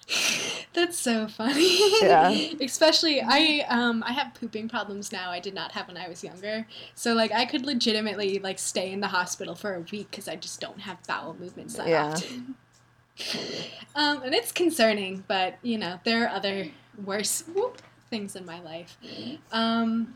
That's 0.74 0.98
so 0.98 1.28
funny. 1.28 1.80
Yeah. 2.02 2.30
Especially 2.62 3.22
I 3.22 3.66
um 3.70 4.04
I 4.06 4.14
have 4.14 4.34
pooping 4.34 4.70
problems 4.70 5.12
now. 5.12 5.30
I 5.30 5.40
did 5.40 5.54
not 5.54 5.72
have 5.74 5.88
when 5.88 5.98
I 5.98 6.08
was 6.08 6.24
younger. 6.24 6.66
So 6.96 7.14
like 7.14 7.32
I 7.32 7.46
could 7.46 7.66
legitimately 7.66 8.40
like 8.40 8.60
stay 8.60 8.92
in 8.92 9.00
the 9.00 9.08
hospital 9.08 9.56
for 9.56 9.76
a 9.76 9.82
week 9.92 10.12
cuz 10.12 10.28
I 10.28 10.36
just 10.36 10.62
don't 10.62 10.82
have 10.82 10.98
bowel 11.08 11.36
movements 11.40 11.76
that 11.76 11.88
yeah. 11.88 12.06
often. 12.06 12.56
um 13.96 14.22
and 14.24 14.34
it's 14.34 14.52
concerning, 14.52 15.24
but 15.28 15.58
you 15.62 15.78
know, 15.78 16.00
there 16.04 16.26
are 16.26 16.30
other 16.30 16.70
worse 17.04 17.44
whoop, 17.54 17.82
things 18.10 18.36
in 18.36 18.46
my 18.46 18.62
life. 18.62 18.98
Um 19.52 20.16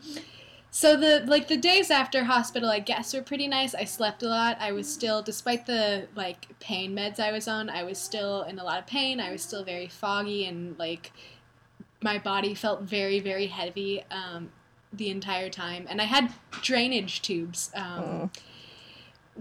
so 0.74 0.96
the 0.96 1.22
like 1.26 1.48
the 1.48 1.58
days 1.58 1.90
after 1.90 2.24
hospital, 2.24 2.70
I 2.70 2.78
guess 2.78 3.12
were 3.12 3.20
pretty 3.20 3.46
nice. 3.46 3.74
I 3.74 3.84
slept 3.84 4.22
a 4.22 4.28
lot. 4.28 4.56
I 4.58 4.72
was 4.72 4.90
still, 4.90 5.20
despite 5.20 5.66
the 5.66 6.08
like 6.16 6.58
pain 6.60 6.96
meds 6.96 7.20
I 7.20 7.30
was 7.30 7.46
on, 7.46 7.68
I 7.68 7.82
was 7.82 7.98
still 7.98 8.42
in 8.44 8.58
a 8.58 8.64
lot 8.64 8.78
of 8.78 8.86
pain. 8.86 9.20
I 9.20 9.30
was 9.30 9.42
still 9.42 9.64
very 9.64 9.86
foggy 9.86 10.46
and 10.46 10.78
like 10.78 11.12
my 12.02 12.16
body 12.16 12.54
felt 12.54 12.82
very 12.82 13.20
very 13.20 13.48
heavy 13.48 14.02
um, 14.10 14.50
the 14.90 15.10
entire 15.10 15.50
time. 15.50 15.86
And 15.90 16.00
I 16.00 16.04
had 16.04 16.32
drainage 16.62 17.20
tubes. 17.20 17.70
Um, 17.74 18.02
mm. 18.02 18.30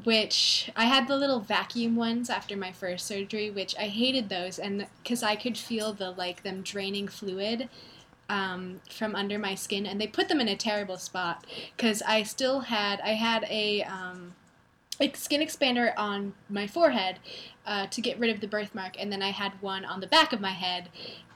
Which 0.05 0.71
I 0.73 0.85
had 0.85 1.09
the 1.09 1.17
little 1.17 1.41
vacuum 1.41 1.97
ones 1.97 2.29
after 2.29 2.55
my 2.55 2.71
first 2.71 3.05
surgery, 3.05 3.49
which 3.51 3.75
I 3.77 3.87
hated 3.87 4.29
those, 4.29 4.57
and 4.57 4.87
because 5.03 5.21
I 5.21 5.35
could 5.35 5.57
feel 5.57 5.91
the 5.91 6.11
like 6.11 6.43
them 6.43 6.61
draining 6.61 7.09
fluid, 7.09 7.67
um, 8.31 8.79
from 8.89 9.13
under 9.13 9.37
my 9.37 9.55
skin, 9.55 9.85
and 9.85 9.99
they 9.99 10.07
put 10.07 10.29
them 10.29 10.39
in 10.39 10.47
a 10.47 10.55
terrible 10.55 10.97
spot 10.97 11.45
because 11.75 12.01
I 12.01 12.23
still 12.23 12.61
had 12.61 13.01
I 13.01 13.09
had 13.09 13.45
a 13.49 13.83
um, 13.83 14.33
skin 15.13 15.41
expander 15.41 15.93
on 15.97 16.33
my 16.49 16.65
forehead 16.65 17.19
uh, 17.65 17.87
to 17.87 18.01
get 18.01 18.17
rid 18.17 18.33
of 18.33 18.39
the 18.39 18.47
birthmark, 18.47 18.95
and 18.97 19.11
then 19.11 19.21
I 19.21 19.31
had 19.31 19.61
one 19.61 19.83
on 19.83 19.99
the 19.99 20.07
back 20.07 20.31
of 20.31 20.39
my 20.39 20.51
head 20.51 20.87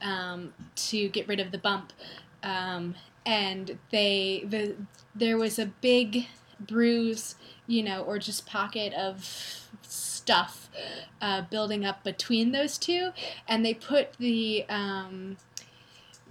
um, 0.02 0.54
to 0.76 1.10
get 1.10 1.28
rid 1.28 1.42
of 1.42 1.52
the 1.52 1.58
bump. 1.58 1.92
Um, 2.42 2.96
and 3.26 3.78
they 3.92 4.46
the 4.48 4.76
there 5.14 5.38
was 5.38 5.60
a 5.60 5.66
big 5.66 6.28
bruise, 6.62 7.36
you 7.68 7.84
know, 7.84 8.04
or 8.04 8.20
just 8.20 8.46
pocket 8.46 8.94
of 8.94 9.68
stuff 9.82 10.70
uh, 11.22 11.42
building 11.42 11.84
up 11.84 12.06
between 12.06 12.54
those 12.54 12.78
two, 12.78 13.12
and 13.50 13.66
they 13.66 13.74
put 13.74 14.14
the 14.14 14.66
um, 14.70 15.36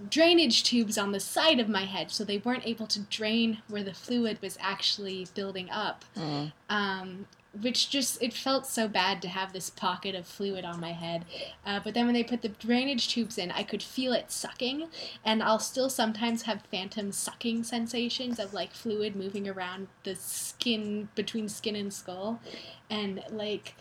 drainage 0.09 0.63
tubes 0.63 0.97
on 0.97 1.11
the 1.11 1.19
side 1.19 1.59
of 1.59 1.69
my 1.69 1.85
head 1.85 2.11
so 2.11 2.23
they 2.23 2.37
weren't 2.37 2.67
able 2.67 2.87
to 2.87 2.99
drain 3.01 3.59
where 3.67 3.83
the 3.83 3.93
fluid 3.93 4.41
was 4.41 4.57
actually 4.59 5.27
building 5.33 5.69
up. 5.69 6.05
Mm. 6.15 6.51
um, 6.69 7.27
which 7.61 7.89
just 7.89 8.21
it 8.21 8.33
felt 8.33 8.65
so 8.65 8.85
bad 8.85 9.21
to 9.21 9.29
have 9.29 9.53
this 9.53 9.69
pocket 9.69 10.13
of 10.13 10.27
fluid 10.27 10.65
on 10.65 10.77
my 10.77 10.91
head. 10.91 11.23
Uh, 11.65 11.79
but 11.81 11.93
then 11.93 12.05
when 12.05 12.13
they 12.13 12.23
put 12.23 12.41
the 12.41 12.49
drainage 12.49 13.07
tubes 13.07 13.37
in 13.37 13.49
i 13.51 13.63
could 13.63 13.81
feel 13.81 14.11
it 14.11 14.29
sucking 14.29 14.87
and 15.23 15.41
i'll 15.41 15.57
still 15.59 15.89
sometimes 15.89 16.41
have 16.41 16.61
phantom 16.69 17.13
sucking 17.13 17.63
sensations 17.63 18.39
of 18.39 18.53
like 18.53 18.73
fluid 18.73 19.15
moving 19.15 19.47
around 19.47 19.87
the 20.03 20.15
skin 20.15 21.07
between 21.15 21.47
skin 21.47 21.75
and 21.75 21.93
skull. 21.93 22.41
And 22.89 23.23
like 23.29 23.75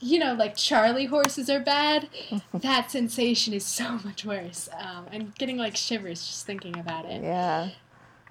you 0.00 0.18
know, 0.18 0.34
like 0.34 0.56
Charlie 0.56 1.06
horses 1.06 1.48
are 1.48 1.60
bad, 1.60 2.08
that 2.52 2.90
sensation 2.90 3.54
is 3.54 3.64
so 3.64 3.98
much 4.04 4.24
worse. 4.24 4.68
Um, 4.78 5.06
I'm 5.12 5.32
getting 5.38 5.56
like 5.56 5.76
shivers 5.76 6.26
just 6.26 6.46
thinking 6.46 6.78
about 6.78 7.06
it. 7.06 7.22
Yeah. 7.22 7.70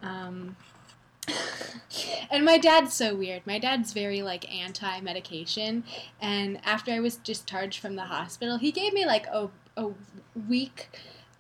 Um, 0.01 0.55
and 2.31 2.45
my 2.45 2.57
dad's 2.57 2.93
so 2.93 3.15
weird. 3.15 3.45
My 3.45 3.59
dad's 3.59 3.93
very 3.93 4.21
like 4.21 4.53
anti 4.53 4.99
medication. 5.01 5.83
And 6.21 6.59
after 6.63 6.91
I 6.91 6.99
was 6.99 7.17
discharged 7.17 7.79
from 7.79 7.95
the 7.95 8.03
hospital, 8.03 8.57
he 8.57 8.71
gave 8.71 8.93
me 8.93 9.05
like 9.05 9.25
a, 9.27 9.49
a 9.77 9.89
week 10.47 10.89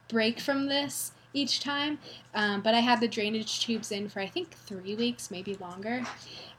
break 0.07 0.39
from 0.39 0.67
this 0.67 1.11
each 1.33 1.59
time. 1.59 1.99
Um, 2.33 2.61
but 2.61 2.73
I 2.73 2.79
had 2.79 2.99
the 2.99 3.07
drainage 3.07 3.59
tubes 3.59 3.91
in 3.91 4.09
for 4.09 4.21
I 4.21 4.27
think 4.27 4.51
three 4.51 4.95
weeks, 4.95 5.29
maybe 5.29 5.55
longer. 5.55 6.03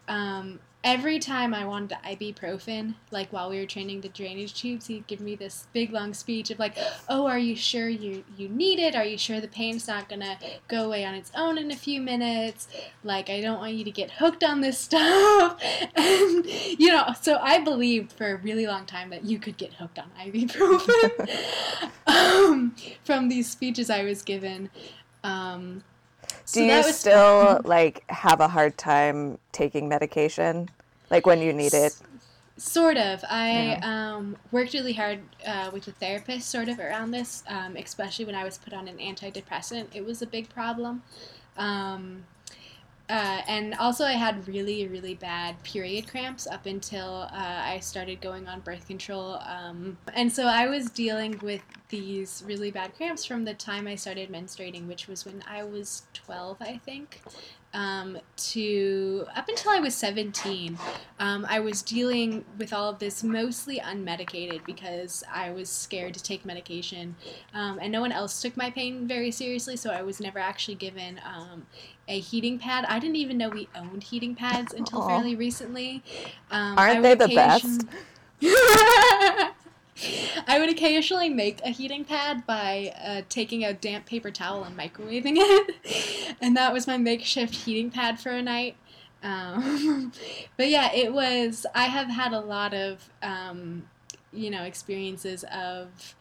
Um, 0.08 0.61
every 0.87 1.19
time 1.19 1.52
I 1.52 1.64
wanted 1.64 1.99
ibuprofen, 2.05 2.95
like 3.11 3.33
while 3.33 3.50
we 3.50 3.59
were 3.59 3.66
training 3.66 4.02
the 4.02 4.09
drainage 4.09 4.55
tubes, 4.55 4.87
he'd 4.87 5.09
give 5.09 5.21
me 5.21 5.35
this 5.35 5.66
big 5.73 5.93
long 5.93 6.14
speech 6.14 6.50
of 6.52 6.61
like, 6.61 6.78
"Oh, 7.09 7.26
are 7.26 7.38
you 7.40 7.57
sure 7.57 7.89
you 7.89 8.25
you 8.37 8.49
need 8.49 8.78
it? 8.78 8.95
Are 8.95 9.04
you 9.04 9.19
sure 9.19 9.41
the 9.41 9.49
pain's 9.49 9.89
not 9.89 10.08
gonna 10.08 10.39
go 10.69 10.84
away 10.84 11.04
on 11.04 11.15
its 11.15 11.32
own 11.34 11.58
in 11.58 11.73
a 11.73 11.76
few 11.76 12.00
minutes? 12.00 12.69
Like, 13.02 13.28
I 13.28 13.41
don't 13.41 13.58
want 13.58 13.75
you 13.75 13.84
to 13.84 13.91
get 13.91 14.13
hooked 14.13 14.45
on 14.45 14.60
this 14.60 14.78
stuff." 14.89 15.60
and 15.97 16.47
you 16.78 16.89
know, 16.89 17.13
so 17.21 17.39
I 17.43 17.58
believed 17.60 18.13
for 18.13 18.30
a 18.30 18.37
really 18.37 18.69
long 18.69 18.87
time 18.87 19.10
that 19.10 19.25
you 19.25 19.41
could 19.41 19.56
get 19.56 19.75
hooked 19.75 19.99
on 19.99 20.10
ibuprofen 20.21 21.91
um, 22.06 22.76
from 23.02 23.28
these 23.28 23.50
speeches 23.50 23.91
I 23.91 24.04
was 24.04 24.23
given. 24.23 24.71
Um, 25.25 25.82
do 26.52 26.65
so 26.65 26.76
you 26.76 26.93
still 26.93 27.60
like 27.65 28.08
have 28.08 28.41
a 28.41 28.47
hard 28.47 28.78
time 28.78 29.39
taking 29.50 29.89
medication? 29.89 30.69
Like 31.10 31.26
when 31.26 31.40
you 31.40 31.52
need 31.52 31.75
it? 31.75 31.97
Sort 32.58 32.97
of. 32.97 33.23
I 33.28 33.78
yeah. 33.80 34.14
um, 34.14 34.36
worked 34.50 34.73
really 34.73 34.95
hard 34.95 35.21
uh, 35.47 35.71
with 35.73 35.86
a 35.88 35.92
therapist, 35.92 36.49
sort 36.49 36.69
of, 36.69 36.78
around 36.78 37.10
this, 37.10 37.45
um, 37.49 37.76
especially 37.76 38.25
when 38.25 38.34
I 38.34 38.45
was 38.45 38.56
put 38.56 38.73
on 38.73 38.88
an 38.88 38.97
antidepressant. 38.97 39.88
It 39.95 40.04
was 40.04 40.23
a 40.23 40.26
big 40.26 40.49
problem. 40.49 41.02
Um, 41.58 42.25
uh, 43.08 43.42
and 43.47 43.75
also, 43.75 44.04
I 44.04 44.12
had 44.12 44.49
really, 44.49 44.88
really 44.88 45.14
bad 45.14 45.62
period 45.62 46.08
cramps 46.08 46.47
up 46.47 46.66
until 46.66 47.28
uh, 47.30 47.62
I 47.64 47.78
started 47.80 48.21
going 48.21 48.49
on 48.49 48.60
birth 48.60 48.88
control. 48.88 49.38
Um, 49.47 49.99
and 50.14 50.32
so 50.32 50.47
I 50.47 50.66
was 50.66 50.90
dealing 50.90 51.38
with 51.42 51.62
these 51.90 52.42
really 52.47 52.71
bad 52.71 52.97
cramps 52.97 53.25
from 53.25 53.45
the 53.45 53.54
time 53.54 53.86
I 53.86 53.95
started 53.95 54.30
menstruating, 54.30 54.88
which 54.88 55.06
was 55.06 55.25
when 55.25 55.45
I 55.47 55.62
was 55.62 56.02
12, 56.14 56.56
I 56.60 56.78
think 56.78 57.21
um, 57.76 58.19
to 58.39 59.26
up 59.36 59.49
until 59.50 59.71
I 59.71 59.80
was 59.80 59.95
17, 59.95 60.78
um, 61.21 61.47
I 61.49 61.60
was 61.60 61.82
dealing 61.82 62.43
with 62.56 62.73
all 62.73 62.89
of 62.89 62.99
this 62.99 63.23
mostly 63.23 63.78
unmedicated 63.78 64.65
because 64.65 65.23
I 65.30 65.50
was 65.50 65.69
scared 65.69 66.15
to 66.15 66.23
take 66.23 66.47
medication. 66.47 67.17
Um, 67.52 67.78
and 67.80 67.93
no 67.93 68.00
one 68.00 68.12
else 68.12 68.41
took 68.41 68.56
my 68.56 68.71
pain 68.71 69.06
very 69.06 69.30
seriously, 69.30 69.76
so 69.76 69.91
I 69.91 70.00
was 70.00 70.21
never 70.21 70.39
actually 70.39 70.76
given 70.76 71.21
um, 71.23 71.67
a 72.08 72.19
heating 72.19 72.58
pad. 72.58 72.86
I 72.89 72.99
didn't 72.99 73.17
even 73.17 73.36
know 73.36 73.50
we 73.50 73.69
owned 73.76 74.04
heating 74.04 74.34
pads 74.34 74.73
until 74.73 75.02
Aww. 75.02 75.08
fairly 75.08 75.36
recently. 75.36 76.02
Um, 76.50 76.78
Aren't 76.78 77.02
they 77.02 77.15
the 77.15 77.28
best? 77.28 77.82
I 80.47 80.59
would 80.59 80.69
occasionally 80.69 81.28
make 81.28 81.61
a 81.63 81.71
heating 81.71 82.04
pad 82.04 82.47
by 82.47 82.93
uh, 83.02 83.23
taking 83.28 83.65
a 83.65 83.73
damp 83.73 84.06
paper 84.06 84.30
towel 84.30 84.65
and 84.65 84.76
microwaving 84.76 85.35
it, 85.37 86.37
and 86.41 86.56
that 86.56 86.73
was 86.73 86.87
my 86.87 86.97
makeshift 86.99 87.54
heating 87.54 87.91
pad 87.91 88.21
for 88.21 88.30
a 88.30 88.43
night. 88.43 88.76
Um, 89.23 90.13
but 90.56 90.69
yeah, 90.69 90.93
it 90.93 91.13
was. 91.13 91.67
I 91.75 91.85
have 91.85 92.09
had 92.09 92.32
a 92.32 92.41
lot 92.41 92.75
of, 92.75 93.09
um, 93.23 93.89
you 94.32 94.50
know, 94.50 94.63
experiences 94.63 95.45
of 95.52 96.15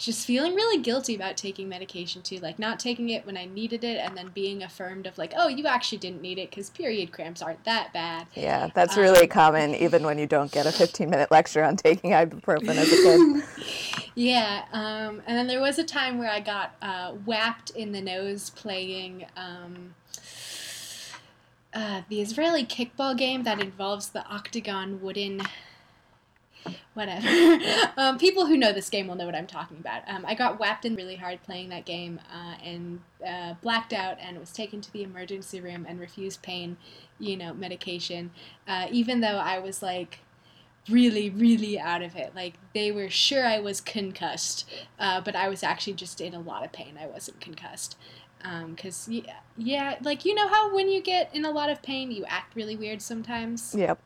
just 0.00 0.26
feeling 0.26 0.54
really 0.54 0.82
guilty 0.82 1.14
about 1.14 1.36
taking 1.36 1.68
medication 1.68 2.22
too 2.22 2.38
like 2.38 2.58
not 2.58 2.80
taking 2.80 3.10
it 3.10 3.24
when 3.26 3.36
i 3.36 3.44
needed 3.44 3.84
it 3.84 3.98
and 3.98 4.16
then 4.16 4.28
being 4.34 4.62
affirmed 4.62 5.06
of 5.06 5.16
like 5.18 5.34
oh 5.36 5.46
you 5.46 5.66
actually 5.66 5.98
didn't 5.98 6.22
need 6.22 6.38
it 6.38 6.48
because 6.48 6.70
period 6.70 7.12
cramps 7.12 7.42
aren't 7.42 7.62
that 7.64 7.92
bad. 7.92 8.26
Yeah 8.34 8.70
that's 8.74 8.96
um, 8.96 9.02
really 9.02 9.26
common 9.26 9.74
even 9.74 10.02
when 10.02 10.18
you 10.18 10.26
don't 10.26 10.50
get 10.50 10.64
a 10.64 10.72
15 10.72 11.10
minute 11.10 11.30
lecture 11.30 11.62
on 11.62 11.76
taking 11.76 12.12
ibuprofen 12.12 12.76
as 12.76 12.90
a 12.90 12.96
kid. 12.96 13.44
Yeah 14.14 14.64
um, 14.72 15.22
and 15.26 15.38
then 15.38 15.46
there 15.46 15.60
was 15.60 15.78
a 15.78 15.84
time 15.84 16.18
where 16.18 16.30
i 16.30 16.40
got 16.40 16.74
uh, 16.82 17.12
whapped 17.26 17.70
in 17.70 17.92
the 17.92 18.00
nose 18.00 18.50
playing 18.50 19.26
um, 19.36 19.94
uh, 21.74 22.02
the 22.08 22.20
israeli 22.20 22.64
kickball 22.64 23.16
game 23.16 23.44
that 23.44 23.60
involves 23.60 24.08
the 24.08 24.26
octagon 24.26 25.00
wooden 25.00 25.42
whatever. 26.94 27.60
um, 27.96 28.18
people 28.18 28.46
who 28.46 28.56
know 28.56 28.72
this 28.72 28.90
game 28.90 29.08
will 29.08 29.14
know 29.14 29.26
what 29.26 29.34
I'm 29.34 29.46
talking 29.46 29.78
about. 29.78 30.02
Um, 30.08 30.24
I 30.26 30.34
got 30.34 30.58
whapped 30.58 30.84
in 30.84 30.94
really 30.94 31.16
hard 31.16 31.42
playing 31.42 31.68
that 31.70 31.84
game 31.84 32.20
uh, 32.32 32.54
and 32.62 33.00
uh, 33.26 33.54
blacked 33.62 33.92
out 33.92 34.18
and 34.20 34.38
was 34.38 34.52
taken 34.52 34.80
to 34.80 34.92
the 34.92 35.02
emergency 35.02 35.60
room 35.60 35.86
and 35.88 36.00
refused 36.00 36.42
pain, 36.42 36.76
you 37.18 37.36
know, 37.36 37.54
medication, 37.54 38.30
uh, 38.68 38.86
even 38.90 39.20
though 39.20 39.38
I 39.38 39.58
was 39.58 39.82
like 39.82 40.20
really, 40.88 41.30
really 41.30 41.78
out 41.78 42.02
of 42.02 42.16
it. 42.16 42.34
Like 42.34 42.54
they 42.74 42.90
were 42.90 43.10
sure 43.10 43.46
I 43.46 43.60
was 43.60 43.80
concussed, 43.80 44.68
uh, 44.98 45.20
but 45.20 45.36
I 45.36 45.48
was 45.48 45.62
actually 45.62 45.94
just 45.94 46.20
in 46.20 46.34
a 46.34 46.40
lot 46.40 46.64
of 46.64 46.72
pain. 46.72 46.98
I 47.00 47.06
wasn't 47.06 47.40
concussed. 47.40 47.96
Because, 48.70 49.06
um, 49.06 49.12
yeah, 49.12 49.34
yeah, 49.58 49.96
like, 50.00 50.24
you 50.24 50.34
know 50.34 50.48
how 50.48 50.74
when 50.74 50.88
you 50.88 51.02
get 51.02 51.28
in 51.34 51.44
a 51.44 51.50
lot 51.50 51.68
of 51.68 51.82
pain, 51.82 52.10
you 52.10 52.24
act 52.24 52.56
really 52.56 52.74
weird 52.74 53.02
sometimes? 53.02 53.74
Yep 53.76 54.00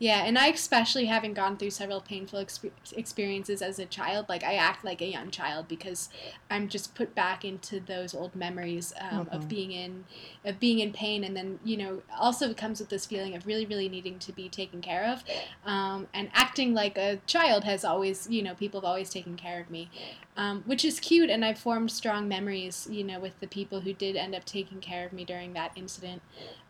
Yeah, 0.00 0.24
and 0.24 0.36
I 0.36 0.48
especially 0.48 1.04
having 1.06 1.34
gone 1.34 1.56
through 1.56 1.70
several 1.70 2.00
painful 2.00 2.40
exp- 2.44 2.72
experiences 2.96 3.62
as 3.62 3.78
a 3.78 3.86
child, 3.86 4.28
like 4.28 4.42
I 4.42 4.54
act 4.54 4.84
like 4.84 5.00
a 5.00 5.06
young 5.06 5.30
child 5.30 5.68
because 5.68 6.08
I'm 6.50 6.68
just 6.68 6.96
put 6.96 7.14
back 7.14 7.44
into 7.44 7.78
those 7.78 8.12
old 8.12 8.34
memories 8.34 8.92
um, 9.00 9.26
Mhm. 9.26 9.32
of 9.32 9.48
being 9.48 9.70
in 9.70 10.04
of 10.44 10.58
being 10.58 10.80
in 10.80 10.92
pain, 10.92 11.22
and 11.22 11.36
then 11.36 11.60
you 11.64 11.76
know 11.76 12.02
also 12.18 12.50
it 12.50 12.56
comes 12.56 12.80
with 12.80 12.88
this 12.88 13.06
feeling 13.06 13.36
of 13.36 13.46
really 13.46 13.66
really 13.66 13.88
needing 13.88 14.18
to 14.18 14.32
be 14.32 14.48
taken 14.48 14.80
care 14.82 15.04
of, 15.04 15.22
um, 15.64 16.08
and 16.12 16.28
acting 16.34 16.74
like 16.74 16.98
a 16.98 17.20
child 17.26 17.62
has 17.62 17.84
always 17.84 18.28
you 18.28 18.42
know 18.42 18.54
people 18.54 18.80
have 18.80 18.88
always 18.88 19.10
taken 19.10 19.36
care 19.36 19.60
of 19.60 19.70
me, 19.70 19.88
um, 20.36 20.64
which 20.66 20.84
is 20.84 20.98
cute, 20.98 21.30
and 21.30 21.44
I've 21.44 21.58
formed 21.58 21.92
strong 21.92 22.26
memories 22.26 22.88
you 22.90 23.04
know 23.04 23.20
with 23.20 23.38
the 23.38 23.46
people 23.46 23.80
who 23.80 23.92
did 23.92 24.16
end 24.16 24.34
up 24.34 24.44
taking 24.44 24.80
care 24.80 25.06
of 25.06 25.12
me 25.12 25.24
during 25.24 25.52
that 25.52 25.70
incident. 25.76 26.20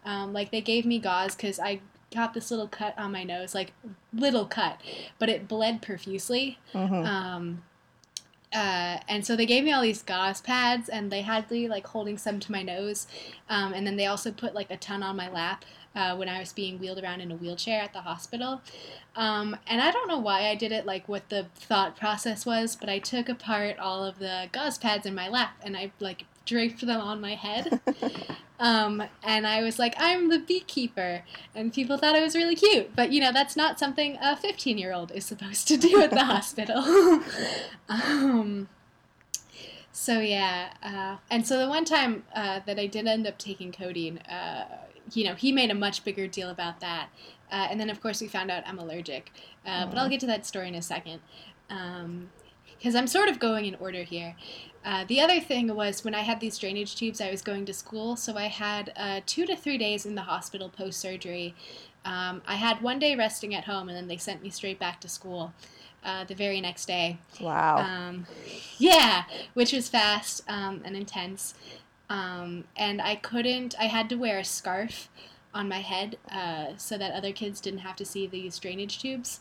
Um, 0.05 0.35
like 0.35 0.51
they 0.51 0.61
gave 0.61 0.85
me 0.85 0.99
gauze 0.99 1.35
because 1.35 1.59
I 1.59 1.81
got 2.15 2.35
this 2.35 2.51
little 2.51 2.69
cut 2.69 2.99
on 2.99 3.13
my 3.13 3.25
nose, 3.25 3.55
like 3.55 3.73
little 4.13 4.47
cut, 4.47 4.81
but 5.19 5.29
it 5.29 5.49
bled 5.49 5.83
profusely. 5.83 6.59
Mhm. 6.73 7.07
Um, 7.07 7.63
uh, 8.53 8.99
and 9.09 9.27
so 9.27 9.35
they 9.35 9.47
gave 9.47 9.65
me 9.65 9.73
all 9.73 9.83
these 9.83 10.03
gauze 10.03 10.41
pads, 10.41 10.89
and 10.89 11.11
they 11.11 11.23
had 11.23 11.51
me 11.51 11.69
like 11.69 11.87
holding 11.89 12.17
some 12.17 12.39
to 12.41 12.53
my 12.53 12.63
nose, 12.63 13.07
um, 13.51 13.75
and 13.75 13.87
then 13.87 13.97
they 13.97 14.07
also 14.07 14.31
put 14.31 14.55
like 14.55 14.71
a 14.71 14.77
ton 14.77 15.03
on 15.03 15.17
my 15.17 15.29
lap. 15.29 15.65
Uh, 15.97 16.17
when 16.17 16.29
I 16.29 16.41
was 16.41 16.53
being 16.53 16.81
wheeled 16.81 16.99
around 17.01 17.21
in 17.21 17.31
a 17.31 17.37
wheelchair 17.37 17.81
at 17.81 17.93
the 17.93 18.01
hospital. 18.01 18.61
Um, 19.15 19.57
and 19.69 19.81
I 19.81 19.93
don't 19.93 20.09
know 20.09 20.19
why 20.19 20.49
I 20.49 20.57
did 20.57 20.73
it, 20.73 20.85
like 20.87 21.09
what 21.09 21.29
the 21.29 21.47
thought 21.55 21.97
process 21.97 22.45
was, 22.45 22.75
but 22.75 22.89
I 22.89 22.99
took 22.99 23.29
apart 23.29 23.79
all 23.79 24.03
of 24.03 24.19
the 24.19 24.49
gauze 24.51 24.77
pads 24.77 25.07
in 25.07 25.15
my 25.15 25.29
lap 25.29 25.53
and 25.63 25.77
I 25.77 25.93
like 26.01 26.25
draped 26.45 26.87
them 26.87 27.01
on 27.01 27.21
my 27.21 27.35
head. 27.35 27.81
Um, 28.61 29.03
and 29.23 29.47
I 29.47 29.63
was 29.63 29.79
like, 29.79 29.95
I'm 29.99 30.29
the 30.29 30.39
beekeeper. 30.39 31.23
And 31.55 31.73
people 31.73 31.99
thought 31.99 32.15
it 32.17 32.23
was 32.23 32.35
really 32.35 32.55
cute. 32.55 32.95
But, 32.95 33.13
you 33.13 33.21
know, 33.21 33.33
that's 33.33 33.57
not 33.57 33.79
something 33.79 34.17
a 34.23 34.37
15 34.37 34.79
year 34.79 34.93
old 34.93 35.11
is 35.13 35.27
supposed 35.27 35.67
to 35.69 35.77
do 35.77 36.01
at 36.01 36.11
the 36.11 36.25
hospital. 36.25 36.79
um, 37.89 38.69
so, 39.93 40.21
yeah. 40.21 40.73
Uh, 40.83 41.17
and 41.31 41.47
so 41.47 41.59
the 41.59 41.69
one 41.69 41.85
time 41.85 42.25
uh, 42.35 42.61
that 42.67 42.79
I 42.79 42.87
did 42.87 43.07
end 43.07 43.27
up 43.27 43.39
taking 43.39 43.73
codeine, 43.73 44.19
uh, 44.19 44.67
you 45.13 45.25
know, 45.25 45.35
he 45.35 45.53
made 45.53 45.71
a 45.71 45.75
much 45.75 46.05
bigger 46.05 46.27
deal 46.27 46.49
about 46.49 46.81
that. 46.81 47.09
Uh, 47.51 47.67
and 47.71 47.79
then, 47.79 47.91
of 47.91 48.01
course, 48.01 48.21
we 48.21 48.29
found 48.29 48.51
out 48.51 48.63
I'm 48.67 48.79
allergic. 48.79 49.31
Uh, 49.67 49.87
But 49.87 49.99
I'll 49.99 50.09
get 50.09 50.21
to 50.21 50.27
that 50.27 50.47
story 50.47 50.69
in 50.69 50.75
a 50.75 50.83
second. 50.83 51.21
Because 51.69 52.95
I'm 52.95 53.07
sort 53.07 53.29
of 53.29 53.39
going 53.39 53.67
in 53.67 53.75
order 53.77 54.05
here. 54.05 54.37
Uh, 54.85 55.05
the 55.05 55.21
other 55.21 55.41
thing 55.41 55.75
was 55.75 56.05
when 56.05 56.15
I 56.15 56.21
had 56.21 56.41
these 56.41 56.59
drainage 56.59 56.95
tubes, 56.95 57.21
I 57.21 57.31
was 57.31 57.41
going 57.41 57.65
to 57.67 57.73
school, 57.73 58.17
so 58.17 58.37
I 58.37 58.49
had 58.49 58.93
uh, 58.97 59.21
two 59.25 59.47
to 59.47 59.57
three 59.57 59.79
days 59.79 60.05
in 60.05 60.15
the 60.15 60.23
hospital 60.23 60.69
post 60.69 61.01
surgery. 61.01 61.55
Um, 62.05 62.43
I 62.47 62.57
had 62.57 62.83
one 62.83 62.99
day 62.99 63.17
resting 63.17 63.55
at 63.55 63.65
home, 63.65 63.89
and 63.89 63.97
then 63.97 64.09
they 64.09 64.19
sent 64.19 64.43
me 64.43 64.51
straight 64.51 64.79
back 64.79 65.01
to 65.01 65.09
school 65.09 65.55
uh, 66.05 66.25
the 66.25 66.35
very 66.35 66.61
next 66.61 66.85
day. 66.85 67.19
Wow. 67.41 67.79
Um, 67.79 68.27
yeah, 68.77 69.25
which 69.55 69.73
was 69.73 69.89
fast 69.89 70.43
um, 70.49 70.83
and 70.85 70.95
intense. 70.95 71.55
Um, 72.11 72.65
and 72.77 73.01
I 73.01 73.17
couldn't, 73.17 73.75
I 73.81 73.85
had 73.85 74.11
to 74.11 74.17
wear 74.17 74.39
a 74.39 74.45
scarf 74.45 75.09
on 75.55 75.69
my 75.69 75.81
head 75.81 76.19
uh, 76.31 76.77
so 76.77 76.99
that 76.99 77.13
other 77.13 77.33
kids 77.33 77.61
didn't 77.61 77.81
have 77.81 77.97
to 77.97 78.05
see 78.05 78.27
these 78.27 78.59
drainage 78.59 79.01
tubes. 79.01 79.41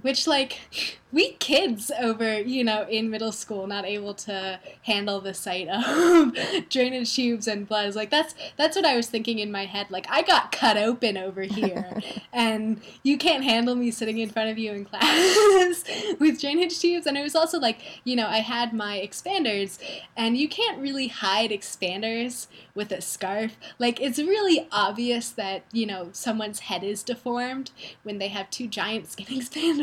Which, 0.00 0.26
like, 0.26 0.60
we 1.12 1.32
kids 1.32 1.90
over, 2.00 2.40
you 2.40 2.64
know, 2.64 2.86
in 2.88 3.10
middle 3.10 3.32
school, 3.32 3.66
not 3.66 3.84
able 3.84 4.14
to 4.14 4.58
handle 4.84 5.20
the 5.20 5.34
sight 5.34 5.68
of 5.68 6.68
drainage 6.70 7.14
tubes 7.14 7.46
and 7.46 7.68
blood. 7.68 7.88
is 7.88 7.96
Like, 7.96 8.10
that's 8.10 8.34
that's 8.56 8.74
what 8.74 8.86
I 8.86 8.96
was 8.96 9.08
thinking 9.08 9.38
in 9.38 9.52
my 9.52 9.66
head. 9.66 9.90
Like, 9.90 10.06
I 10.08 10.22
got 10.22 10.52
cut 10.52 10.78
open 10.78 11.18
over 11.18 11.42
here, 11.42 12.00
and 12.32 12.80
you 13.02 13.18
can't 13.18 13.44
handle 13.44 13.74
me 13.74 13.90
sitting 13.90 14.18
in 14.18 14.30
front 14.30 14.50
of 14.50 14.58
you 14.58 14.72
in 14.72 14.86
class 14.86 15.84
with 16.18 16.40
drainage 16.40 16.78
tubes. 16.78 17.06
And 17.06 17.18
it 17.18 17.22
was 17.22 17.34
also 17.34 17.60
like, 17.60 18.00
you 18.04 18.16
know, 18.16 18.26
I 18.26 18.38
had 18.38 18.72
my 18.72 18.98
expanders, 18.98 19.78
and 20.16 20.38
you 20.38 20.48
can't 20.48 20.80
really 20.80 21.08
hide 21.08 21.50
expanders 21.50 22.46
with 22.74 22.90
a 22.90 23.02
scarf. 23.02 23.58
Like, 23.78 24.00
it's 24.00 24.18
really 24.18 24.66
obvious 24.72 25.28
that, 25.30 25.64
you 25.72 25.84
know, 25.84 26.08
someone's 26.12 26.60
head 26.60 26.82
is 26.82 27.02
deformed 27.02 27.70
when 28.02 28.16
they 28.16 28.28
have 28.28 28.48
two 28.48 28.66
giant 28.66 29.10
skin 29.10 29.26
expanders. 29.26 29.81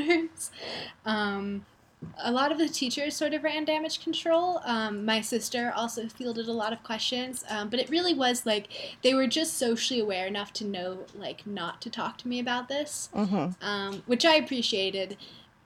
Um, 1.05 1.65
a 2.23 2.31
lot 2.31 2.51
of 2.51 2.57
the 2.57 2.69
teachers 2.69 3.15
sort 3.15 3.33
of 3.33 3.43
ran 3.43 3.65
damage 3.65 4.01
control. 4.01 4.62
Um, 4.63 5.05
my 5.05 5.21
sister 5.21 5.73
also 5.75 6.07
fielded 6.07 6.47
a 6.47 6.53
lot 6.53 6.71
of 6.71 6.81
questions, 6.83 7.43
um, 7.49 7.69
but 7.69 7.79
it 7.79 7.89
really 7.89 8.13
was 8.13 8.45
like 8.45 8.67
they 9.03 9.13
were 9.13 9.27
just 9.27 9.57
socially 9.57 9.99
aware 9.99 10.25
enough 10.25 10.53
to 10.53 10.65
know, 10.65 10.99
like, 11.17 11.45
not 11.45 11.81
to 11.81 11.89
talk 11.89 12.17
to 12.19 12.27
me 12.27 12.39
about 12.39 12.69
this 12.69 13.09
hmm 13.13 13.47
um, 13.62 14.03
which 14.05 14.25
I 14.25 14.35
appreciated. 14.35 15.17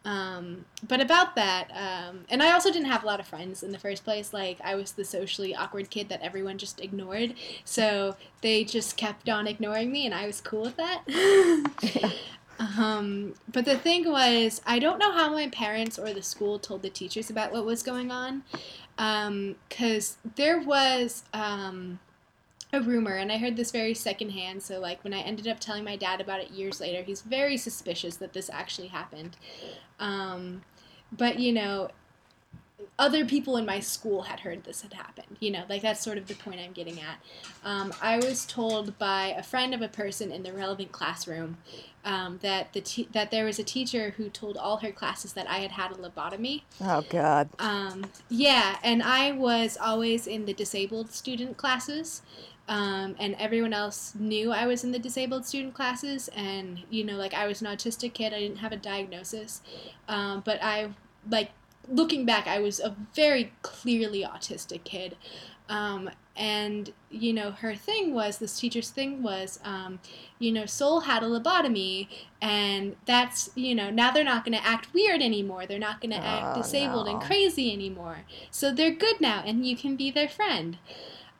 Um, 0.05 0.65
but 0.85 0.99
about 0.99 1.35
that, 1.35 1.71
um, 1.71 2.25
and 2.29 2.43
I 2.43 2.51
also 2.51 2.69
didn't 2.71 2.89
have 2.91 3.03
a 3.03 3.05
lot 3.05 3.21
of 3.21 3.27
friends 3.27 3.63
in 3.63 3.71
the 3.71 3.79
first 3.79 4.03
place. 4.03 4.33
Like, 4.33 4.59
I 4.61 4.75
was 4.75 4.91
the 4.91 5.05
socially 5.05 5.55
awkward 5.55 5.89
kid 5.89 6.09
that 6.09 6.21
everyone 6.21 6.57
just 6.57 6.81
ignored. 6.81 7.35
So 7.63 8.17
they 8.41 8.65
just 8.65 8.97
kept 8.97 9.29
on 9.29 9.47
ignoring 9.47 9.93
me, 9.93 10.05
and 10.05 10.13
I 10.13 10.25
was 10.25 10.41
cool 10.41 10.63
with 10.63 10.75
that. 10.75 11.03
um, 12.59 13.33
but 13.51 13.65
the 13.65 13.77
thing 13.77 14.09
was, 14.09 14.61
I 14.65 14.79
don't 14.79 14.99
know 14.99 15.11
how 15.11 15.31
my 15.31 15.49
parents 15.49 15.97
or 15.97 16.13
the 16.13 16.23
school 16.23 16.59
told 16.59 16.81
the 16.81 16.89
teachers 16.89 17.29
about 17.29 17.51
what 17.51 17.65
was 17.65 17.83
going 17.83 18.11
on. 18.11 18.43
Because 18.97 20.17
there 20.35 20.59
was. 20.59 21.23
Um, 21.33 21.99
a 22.73 22.81
rumor, 22.81 23.15
and 23.15 23.31
I 23.31 23.37
heard 23.37 23.55
this 23.55 23.71
very 23.71 23.93
secondhand. 23.93 24.63
So, 24.63 24.79
like, 24.79 25.03
when 25.03 25.13
I 25.13 25.19
ended 25.19 25.47
up 25.47 25.59
telling 25.59 25.83
my 25.83 25.95
dad 25.95 26.19
about 26.19 26.39
it 26.39 26.49
years 26.49 26.81
later, 26.81 27.03
he's 27.03 27.21
very 27.21 27.55
suspicious 27.55 28.15
that 28.17 28.33
this 28.33 28.49
actually 28.51 28.87
happened. 28.87 29.37
Um, 29.99 30.63
but, 31.11 31.37
you 31.37 31.53
know, 31.53 31.89
other 32.99 33.25
people 33.25 33.57
in 33.57 33.65
my 33.65 33.79
school 33.79 34.23
had 34.23 34.41
heard 34.41 34.63
this 34.63 34.81
had 34.81 34.93
happened. 34.93 35.37
You 35.39 35.51
know, 35.51 35.63
like, 35.67 35.81
that's 35.81 36.01
sort 36.01 36.17
of 36.17 36.27
the 36.27 36.35
point 36.35 36.59
I'm 36.59 36.73
getting 36.73 36.99
at. 36.99 37.17
Um, 37.63 37.93
I 38.01 38.17
was 38.17 38.45
told 38.45 38.97
by 38.99 39.33
a 39.37 39.43
friend 39.43 39.73
of 39.73 39.81
a 39.81 39.87
person 39.87 40.31
in 40.31 40.43
the 40.43 40.53
relevant 40.53 40.91
classroom 40.91 41.57
um, 42.05 42.39
that 42.41 42.73
the 42.73 42.81
te- 42.81 43.07
that 43.13 43.31
there 43.31 43.45
was 43.45 43.59
a 43.59 43.63
teacher 43.63 44.11
who 44.17 44.29
told 44.29 44.57
all 44.57 44.77
her 44.77 44.91
classes 44.91 45.33
that 45.33 45.49
I 45.49 45.59
had 45.59 45.71
had 45.71 45.91
a 45.91 45.95
lobotomy. 45.95 46.63
Oh 46.81 47.03
God. 47.09 47.49
Um, 47.59 48.05
yeah, 48.29 48.77
and 48.83 49.01
I 49.01 49.31
was 49.31 49.77
always 49.79 50.27
in 50.27 50.45
the 50.45 50.53
disabled 50.53 51.11
student 51.11 51.57
classes. 51.57 52.21
Um, 52.65 53.17
and 53.19 53.35
everyone 53.39 53.73
else 53.73 54.15
knew 54.15 54.53
I 54.53 54.67
was 54.67 54.85
in 54.85 54.93
the 54.93 54.99
disabled 54.99 55.45
student 55.45 55.73
classes, 55.73 56.29
and 56.33 56.81
you 56.89 57.03
know, 57.03 57.17
like 57.17 57.33
I 57.33 57.45
was 57.45 57.61
an 57.61 57.67
autistic 57.67 58.13
kid. 58.13 58.33
I 58.33 58.39
didn't 58.39 58.57
have 58.57 58.71
a 58.71 58.77
diagnosis, 58.77 59.61
um, 60.07 60.41
but 60.45 60.63
I 60.63 60.91
like 61.29 61.51
looking 61.87 62.25
back, 62.25 62.47
I 62.47 62.59
was 62.59 62.79
a 62.79 62.95
very 63.13 63.53
clearly 63.61 64.23
autistic 64.23 64.83
kid. 64.83 65.15
Um, 65.69 66.09
and 66.35 66.91
you 67.11 67.31
know, 67.31 67.51
her 67.51 67.75
thing 67.75 68.13
was 68.13 68.39
this 68.39 68.59
teacher's 68.59 68.89
thing 68.89 69.21
was, 69.21 69.59
um, 69.63 69.99
you 70.39 70.51
know, 70.51 70.65
Soul 70.65 71.01
had 71.01 71.21
a 71.23 71.27
lobotomy, 71.27 72.07
and 72.41 72.95
that's 73.05 73.51
you 73.55 73.75
know 73.75 73.89
now 73.89 74.11
they're 74.11 74.23
not 74.23 74.43
going 74.43 74.57
to 74.57 74.65
act 74.65 74.93
weird 74.93 75.21
anymore. 75.21 75.65
They're 75.67 75.79
not 75.79 76.01
going 76.01 76.11
to 76.11 76.17
act 76.17 76.57
Oh, 76.57 76.61
disabled 76.61 77.07
and 77.07 77.21
crazy 77.21 77.71
anymore. 77.71 78.19
So 78.49 78.73
they're 78.73 78.91
good 78.91 79.21
now, 79.21 79.43
and 79.45 79.65
you 79.65 79.75
can 79.75 79.95
be 79.95 80.09
their 80.11 80.27
friend. 80.27 80.77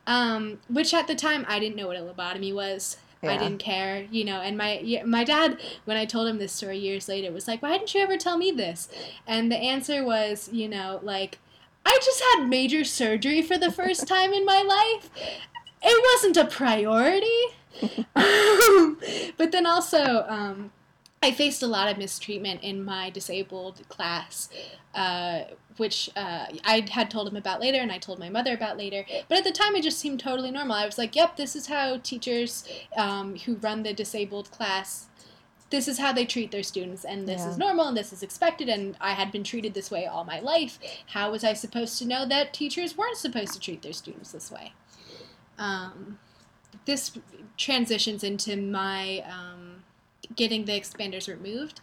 Um, 0.06 0.60
which 0.70 0.94
at 0.94 1.08
the 1.08 1.16
time 1.16 1.46
I 1.48 1.60
didn't 1.60 1.76
know 1.78 1.88
what 1.88 1.98
a 1.98 2.02
lobotomy 2.02 2.54
was. 2.54 2.98
I 3.30 3.38
didn't 3.38 3.60
care, 3.60 4.08
you 4.12 4.26
know. 4.26 4.42
And 4.42 4.58
my 4.58 5.04
my 5.06 5.24
dad, 5.24 5.60
when 5.86 5.98
I 5.98 6.06
told 6.06 6.28
him 6.28 6.38
this 6.38 6.52
story 6.52 6.78
years 6.78 7.08
later, 7.08 7.32
was 7.32 7.48
like, 7.48 7.62
"Why 7.62 7.78
didn't 7.78 7.94
you 7.94 8.02
ever 8.02 8.18
tell 8.18 8.38
me 8.38 8.52
this?" 8.52 8.90
And 9.28 9.52
the 9.52 9.58
answer 9.58 10.04
was, 10.04 10.50
you 10.52 10.68
know, 10.68 11.00
like, 11.04 11.40
"I 11.86 12.00
just 12.04 12.22
had 12.34 12.48
major 12.48 12.84
surgery 12.84 13.42
for 13.42 13.58
the 13.58 13.72
first 13.72 14.08
time 14.16 14.34
in 14.34 14.46
my 14.46 14.62
life. 14.62 15.10
It 15.82 16.04
wasn't 16.14 16.38
a 16.38 16.46
priority." 16.46 17.28
but 19.38 19.52
then 19.52 19.66
also, 19.66 20.26
um, 20.28 20.72
I 21.24 21.32
faced 21.32 21.64
a 21.64 21.68
lot 21.68 21.90
of 21.90 21.98
mistreatment 21.98 22.62
in 22.64 22.84
my 22.84 23.10
disabled 23.10 23.88
class, 23.88 24.50
uh, 24.94 25.44
which 25.78 26.10
uh, 26.16 26.46
I 26.64 26.86
had 26.90 27.10
told 27.10 27.28
him 27.28 27.36
about 27.36 27.60
later, 27.62 27.80
and 27.80 27.92
I 27.92 27.98
told 27.98 28.20
my 28.20 28.30
mother 28.30 28.54
about 28.54 28.78
later. 28.78 29.06
But 29.28 29.38
at 29.40 29.44
the 29.44 29.52
time, 29.52 29.76
it 29.76 29.84
just 29.84 30.00
seemed 30.00 30.20
totally 30.20 30.52
normal. 30.52 30.76
I 30.76 30.86
was 30.86 30.98
like, 30.98 31.16
"Yep, 31.16 31.38
this 31.38 31.56
is 31.56 31.68
how 31.68 31.98
teachers 31.98 32.68
um, 32.98 33.38
who 33.40 33.56
run 33.56 33.84
the 33.84 33.94
disabled 33.94 34.52
class." 34.52 35.08
This 35.70 35.88
is 35.88 35.98
how 35.98 36.14
they 36.14 36.26
treat 36.26 36.52
their 36.52 36.62
students, 36.62 37.04
and 37.04 37.28
this 37.28 37.42
Yeah. 37.42 37.50
is 37.50 37.58
normal, 37.58 37.88
and 37.88 37.98
this 37.98 38.14
is 38.14 38.22
expected, 38.22 38.70
and 38.70 38.96
I 39.02 39.14
had 39.14 39.32
been 39.32 39.44
treated 39.44 39.74
this 39.74 39.90
way 39.90 40.06
all 40.06 40.24
my 40.24 40.40
life. 40.40 40.78
How 41.08 41.32
was 41.32 41.44
I 41.44 41.54
supposed 41.54 41.98
to 41.98 42.06
know 42.06 42.28
that 42.28 42.54
teachers 42.54 42.96
weren't 42.96 43.18
supposed 43.18 43.54
to 43.54 43.60
treat 43.60 43.82
their 43.82 43.94
students 43.94 44.32
this 44.32 44.52
way? 44.52 44.74
Um, 45.58 46.20
this 46.86 47.18
transitions 47.58 48.24
into 48.24 48.56
my 48.56 49.24
um, 49.28 49.84
getting 50.36 50.66
the 50.66 50.80
expanders 50.80 51.28
removed. 51.28 51.82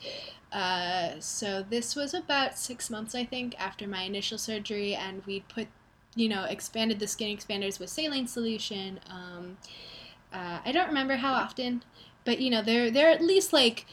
Uh, 0.52 1.10
so 1.20 1.62
this 1.68 1.94
was 1.94 2.12
about 2.14 2.58
six 2.58 2.90
months, 2.90 3.14
I 3.14 3.24
think, 3.24 3.54
after 3.60 3.86
my 3.86 4.02
initial 4.02 4.38
surgery, 4.38 4.94
and 4.94 5.22
we 5.26 5.40
put, 5.40 5.68
you 6.16 6.28
know, 6.28 6.44
expanded 6.44 6.98
the 6.98 7.06
skin 7.06 7.36
expanders 7.36 7.78
with 7.78 7.88
saline 7.90 8.26
solution. 8.26 8.98
Um, 9.08 9.58
uh, 10.32 10.58
I 10.64 10.72
don't 10.72 10.88
remember 10.88 11.16
how 11.16 11.32
often, 11.34 11.82
but 12.24 12.40
you 12.40 12.50
know 12.50 12.62
they're 12.62 12.90
they're 12.90 13.10
at 13.10 13.20
least 13.22 13.52
like 13.52 13.86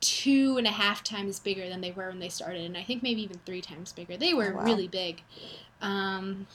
two 0.00 0.56
and 0.58 0.66
a 0.66 0.70
half 0.70 1.02
times 1.02 1.38
bigger 1.40 1.68
than 1.68 1.80
they 1.80 1.90
were 1.92 2.08
when 2.08 2.18
they 2.20 2.28
started, 2.28 2.64
and 2.64 2.76
I 2.76 2.82
think 2.82 3.02
maybe 3.02 3.22
even 3.22 3.40
three 3.46 3.60
times 3.60 3.92
bigger. 3.92 4.16
They 4.16 4.34
were 4.34 4.52
Oh, 4.52 4.56
wow. 4.58 4.64
really 4.64 4.88
big. 4.88 5.22
Um, 5.82 6.46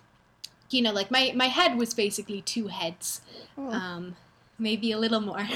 you 0.70 0.82
know, 0.82 0.92
like 0.92 1.10
my 1.12 1.34
my 1.36 1.48
head 1.48 1.78
was 1.78 1.94
basically 1.94 2.42
two 2.42 2.68
heads, 2.68 3.22
Oh. 3.58 3.72
um, 3.72 4.16
maybe 4.58 4.92
a 4.92 4.98
little 4.98 5.22
more. 5.22 5.48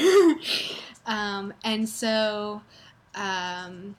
um, 1.06 1.54
and 1.63 1.88
so 1.88 2.62
um, 3.15 3.95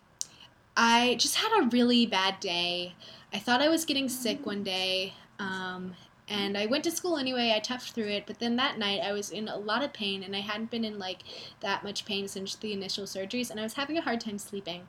I 0.76 1.16
just 1.18 1.36
had 1.36 1.62
a 1.62 1.68
really 1.68 2.06
bad 2.06 2.40
day. 2.40 2.94
I 3.32 3.38
thought 3.38 3.60
I 3.60 3.68
was 3.68 3.84
getting 3.84 4.08
sick 4.08 4.46
one 4.46 4.62
day. 4.62 5.14
Um, 5.38 5.94
and 6.26 6.56
I 6.56 6.64
went 6.66 6.84
to 6.84 6.90
school 6.90 7.18
anyway. 7.18 7.52
I 7.54 7.60
toughed 7.60 7.92
through 7.92 8.08
it, 8.08 8.24
but 8.26 8.38
then 8.38 8.56
that 8.56 8.78
night 8.78 9.00
I 9.04 9.12
was 9.12 9.30
in 9.30 9.46
a 9.46 9.58
lot 9.58 9.84
of 9.84 9.92
pain, 9.92 10.22
and 10.22 10.34
I 10.34 10.40
hadn't 10.40 10.70
been 10.70 10.84
in 10.84 10.98
like 10.98 11.18
that 11.60 11.84
much 11.84 12.06
pain 12.06 12.28
since 12.28 12.54
the 12.54 12.72
initial 12.72 13.04
surgeries, 13.04 13.50
and 13.50 13.60
I 13.60 13.62
was 13.62 13.74
having 13.74 13.98
a 13.98 14.00
hard 14.00 14.22
time 14.22 14.38
sleeping. 14.38 14.82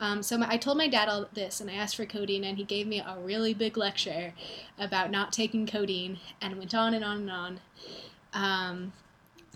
Um, 0.00 0.22
so 0.22 0.38
my, 0.38 0.48
I 0.48 0.56
told 0.56 0.78
my 0.78 0.88
dad 0.88 1.08
all 1.08 1.28
this, 1.34 1.60
and 1.60 1.70
I 1.70 1.74
asked 1.74 1.96
for 1.96 2.06
codeine, 2.06 2.44
and 2.44 2.56
he 2.56 2.64
gave 2.64 2.86
me 2.86 3.00
a 3.00 3.18
really 3.22 3.52
big 3.52 3.76
lecture 3.76 4.32
about 4.78 5.10
not 5.10 5.30
taking 5.30 5.66
codeine, 5.66 6.18
and 6.40 6.56
went 6.56 6.74
on 6.74 6.94
and 6.94 7.04
on 7.04 7.16
and 7.18 7.30
on. 7.30 7.60
Um, 8.32 8.92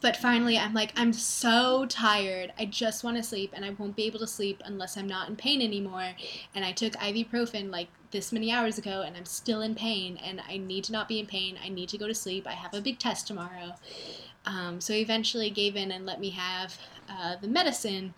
but 0.03 0.17
finally, 0.17 0.59
I'm 0.59 0.75
like, 0.75 0.93
I'm 0.97 1.13
so 1.13 1.87
tired. 1.87 2.53
I 2.59 2.67
just 2.67 3.05
want 3.05 3.17
to 3.17 3.23
sleep, 3.23 3.53
and 3.55 3.65
I 3.65 3.71
won't 3.71 3.97
be 3.97 4.05
able 4.05 4.19
to 4.19 4.27
sleep 4.27 4.61
unless 4.65 4.97
I'm 4.97 5.07
not 5.07 5.29
in 5.29 5.37
pain 5.37 5.63
anymore. 5.63 6.11
And 6.55 6.65
I 6.65 6.73
took 6.73 6.95
ibuprofen 6.95 7.71
like 7.71 7.89
this 8.11 8.33
many 8.33 8.51
hours 8.53 8.79
ago, 8.79 9.03
and 9.03 9.17
I'm 9.17 9.25
still 9.25 9.63
in 9.63 9.75
pain, 9.75 10.19
and 10.19 10.43
I 10.47 10.59
need 10.59 10.85
to 10.85 10.93
not 10.93 11.09
be 11.09 11.21
in 11.21 11.27
pain. 11.27 11.57
I 11.65 11.69
need 11.69 11.89
to 11.91 11.99
go 11.99 12.09
to 12.09 12.15
sleep. 12.15 12.47
I 12.47 12.53
have 12.53 12.75
a 12.75 12.81
big 12.81 12.99
test 12.99 13.27
tomorrow. 13.27 13.75
Um, 14.45 14.81
so 14.81 14.93
he 14.93 15.01
eventually 15.01 15.51
gave 15.51 15.77
in 15.77 15.93
and 15.93 16.05
let 16.05 16.21
me 16.21 16.31
have 16.31 16.77
uh, 17.09 17.37
the 17.41 17.49
medicine. 17.49 18.15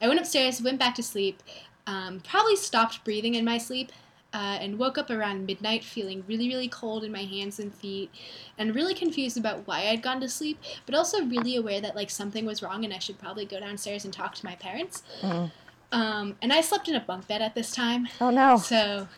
I 0.00 0.08
went 0.08 0.20
upstairs, 0.20 0.60
went 0.60 0.78
back 0.78 0.94
to 0.96 1.02
sleep, 1.02 1.42
um, 1.86 2.20
probably 2.20 2.56
stopped 2.56 3.04
breathing 3.04 3.34
in 3.34 3.44
my 3.44 3.58
sleep, 3.58 3.90
uh, 4.32 4.58
and 4.60 4.78
woke 4.78 4.98
up 4.98 5.10
around 5.10 5.46
midnight 5.46 5.84
feeling 5.84 6.24
really, 6.26 6.48
really 6.48 6.68
cold 6.68 7.04
in 7.04 7.12
my 7.12 7.24
hands 7.24 7.58
and 7.58 7.74
feet, 7.74 8.10
and 8.58 8.74
really 8.74 8.94
confused 8.94 9.36
about 9.36 9.66
why 9.66 9.88
I'd 9.88 10.02
gone 10.02 10.20
to 10.20 10.28
sleep, 10.28 10.58
but 10.86 10.94
also 10.94 11.24
really 11.24 11.56
aware 11.56 11.80
that 11.80 11.96
like 11.96 12.10
something 12.10 12.44
was 12.46 12.62
wrong 12.62 12.84
and 12.84 12.92
I 12.92 12.98
should 12.98 13.18
probably 13.18 13.44
go 13.44 13.60
downstairs 13.60 14.04
and 14.04 14.12
talk 14.12 14.34
to 14.36 14.44
my 14.44 14.54
parents. 14.56 15.02
Mm. 15.20 15.50
Um, 15.92 16.36
and 16.40 16.54
I 16.54 16.62
slept 16.62 16.88
in 16.88 16.94
a 16.94 17.00
bunk 17.00 17.28
bed 17.28 17.42
at 17.42 17.54
this 17.54 17.70
time. 17.70 18.08
Oh 18.18 18.30
no. 18.30 18.56
So, 18.56 19.08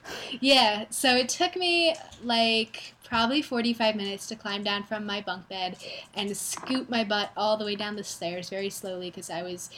yeah, 0.41 0.87
so 0.91 1.15
it 1.15 1.29
took 1.29 1.55
me 1.55 1.95
like 2.23 2.95
probably 3.05 3.43
45 3.43 3.95
minutes 3.95 4.27
to 4.27 4.35
climb 4.35 4.65
down 4.65 4.83
from 4.83 5.07
my 5.07 5.21
bunk 5.21 5.49
bed 5.49 5.77
and 6.15 6.37
scoot 6.37 6.91
my 6.91 7.05
butt 7.05 7.31
all 7.37 7.57
the 7.57 7.65
way 7.65 7.77
down 7.77 7.95
the 7.95 8.03
stairs 8.03 8.49
very 8.51 8.71
slowly 8.71 9.09
because 9.09 9.31
I 9.31 9.43
was 9.43 9.71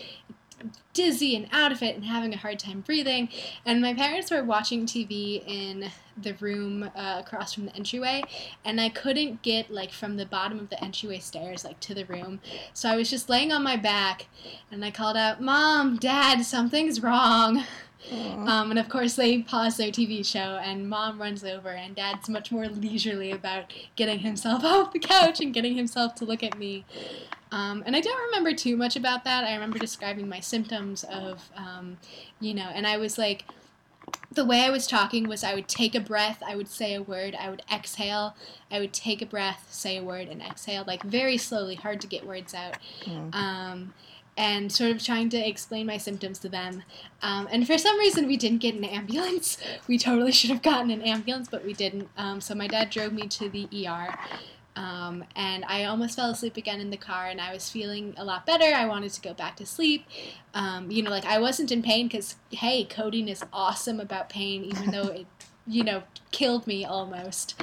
dizzy 0.92 1.36
and 1.36 1.46
out 1.52 1.72
of 1.72 1.82
it 1.82 1.94
and 1.94 2.04
having 2.04 2.32
a 2.32 2.36
hard 2.36 2.58
time 2.58 2.80
breathing. 2.80 3.28
And 3.64 3.80
my 3.80 3.94
parents 3.94 4.30
were 4.30 4.42
watching 4.42 4.86
TV 4.86 5.46
in 5.46 5.90
the 6.16 6.32
room 6.34 6.90
uh, 6.96 7.22
across 7.24 7.52
from 7.52 7.66
the 7.66 7.76
entryway, 7.76 8.22
and 8.64 8.80
I 8.80 8.88
couldn't 8.88 9.42
get 9.42 9.70
like 9.70 9.92
from 9.92 10.16
the 10.16 10.26
bottom 10.26 10.58
of 10.58 10.70
the 10.70 10.82
entryway 10.82 11.18
stairs 11.18 11.64
like 11.64 11.78
to 11.80 11.94
the 11.94 12.06
room. 12.06 12.40
So 12.72 12.88
I 12.88 12.96
was 12.96 13.10
just 13.10 13.28
laying 13.28 13.52
on 13.52 13.62
my 13.62 13.76
back, 13.76 14.26
and 14.70 14.84
I 14.84 14.90
called 14.90 15.16
out, 15.16 15.40
"Mom, 15.40 15.96
Dad, 15.96 16.44
something's 16.44 17.02
wrong." 17.02 17.64
Um, 18.10 18.70
and 18.70 18.78
of 18.78 18.88
course, 18.88 19.16
they 19.16 19.42
pause 19.42 19.76
their 19.76 19.90
TV 19.90 20.24
show, 20.24 20.60
and 20.62 20.88
mom 20.88 21.20
runs 21.20 21.42
over, 21.42 21.70
and 21.70 21.96
dad's 21.96 22.28
much 22.28 22.52
more 22.52 22.68
leisurely 22.68 23.32
about 23.32 23.72
getting 23.96 24.20
himself 24.20 24.64
off 24.64 24.92
the 24.92 24.98
couch 24.98 25.40
and 25.40 25.52
getting 25.52 25.74
himself 25.74 26.14
to 26.16 26.24
look 26.24 26.42
at 26.42 26.56
me. 26.56 26.84
Um, 27.52 27.82
and 27.86 27.94
I 27.94 28.00
don't 28.00 28.24
remember 28.26 28.52
too 28.52 28.76
much 28.76 28.96
about 28.96 29.24
that. 29.24 29.44
I 29.44 29.54
remember 29.54 29.78
describing 29.78 30.28
my 30.28 30.40
symptoms 30.40 31.04
of, 31.04 31.50
um, 31.56 31.98
you 32.40 32.54
know, 32.54 32.68
and 32.74 32.86
I 32.86 32.96
was 32.96 33.18
like, 33.18 33.44
the 34.32 34.44
way 34.44 34.62
I 34.62 34.70
was 34.70 34.86
talking 34.86 35.28
was 35.28 35.42
I 35.42 35.54
would 35.54 35.68
take 35.68 35.94
a 35.94 36.00
breath, 36.00 36.42
I 36.46 36.56
would 36.56 36.68
say 36.68 36.94
a 36.94 37.02
word, 37.02 37.34
I 37.34 37.48
would 37.48 37.62
exhale, 37.72 38.36
I 38.70 38.80
would 38.80 38.92
take 38.92 39.22
a 39.22 39.26
breath, 39.26 39.66
say 39.70 39.96
a 39.96 40.02
word, 40.02 40.28
and 40.28 40.42
exhale, 40.42 40.84
like 40.86 41.02
very 41.02 41.38
slowly, 41.38 41.74
hard 41.76 42.00
to 42.02 42.06
get 42.06 42.26
words 42.26 42.54
out. 42.54 42.76
Mm. 43.04 43.34
Um, 43.34 43.94
and 44.38 44.70
sort 44.70 44.90
of 44.90 45.02
trying 45.02 45.30
to 45.30 45.38
explain 45.38 45.86
my 45.86 45.96
symptoms 45.96 46.38
to 46.40 46.48
them. 46.48 46.82
Um, 47.22 47.48
and 47.50 47.66
for 47.66 47.78
some 47.78 47.98
reason, 47.98 48.26
we 48.26 48.36
didn't 48.36 48.58
get 48.58 48.74
an 48.74 48.84
ambulance. 48.84 49.56
We 49.88 49.98
totally 49.98 50.32
should 50.32 50.50
have 50.50 50.62
gotten 50.62 50.90
an 50.90 51.00
ambulance, 51.00 51.48
but 51.48 51.64
we 51.64 51.72
didn't. 51.72 52.08
Um, 52.18 52.40
so 52.40 52.54
my 52.54 52.66
dad 52.66 52.90
drove 52.90 53.12
me 53.12 53.28
to 53.28 53.48
the 53.48 53.66
ER. 53.72 54.18
Um, 54.76 55.24
and 55.34 55.64
I 55.64 55.84
almost 55.84 56.16
fell 56.16 56.30
asleep 56.30 56.56
again 56.56 56.80
in 56.80 56.90
the 56.90 56.96
car, 56.98 57.26
and 57.26 57.40
I 57.40 57.52
was 57.52 57.70
feeling 57.70 58.14
a 58.18 58.24
lot 58.24 58.44
better. 58.44 58.64
I 58.64 58.86
wanted 58.86 59.12
to 59.12 59.20
go 59.22 59.32
back 59.32 59.56
to 59.56 59.66
sleep. 59.66 60.04
Um, 60.54 60.90
you 60.90 61.02
know, 61.02 61.10
like 61.10 61.24
I 61.24 61.38
wasn't 61.38 61.72
in 61.72 61.82
pain 61.82 62.08
because, 62.08 62.36
hey, 62.50 62.84
codeine 62.84 63.28
is 63.28 63.42
awesome 63.52 64.00
about 64.00 64.28
pain, 64.28 64.64
even 64.64 64.90
though 64.90 65.08
it, 65.08 65.26
you 65.66 65.84
know, 65.84 66.02
killed 66.30 66.66
me 66.66 66.84
almost. 66.84 67.60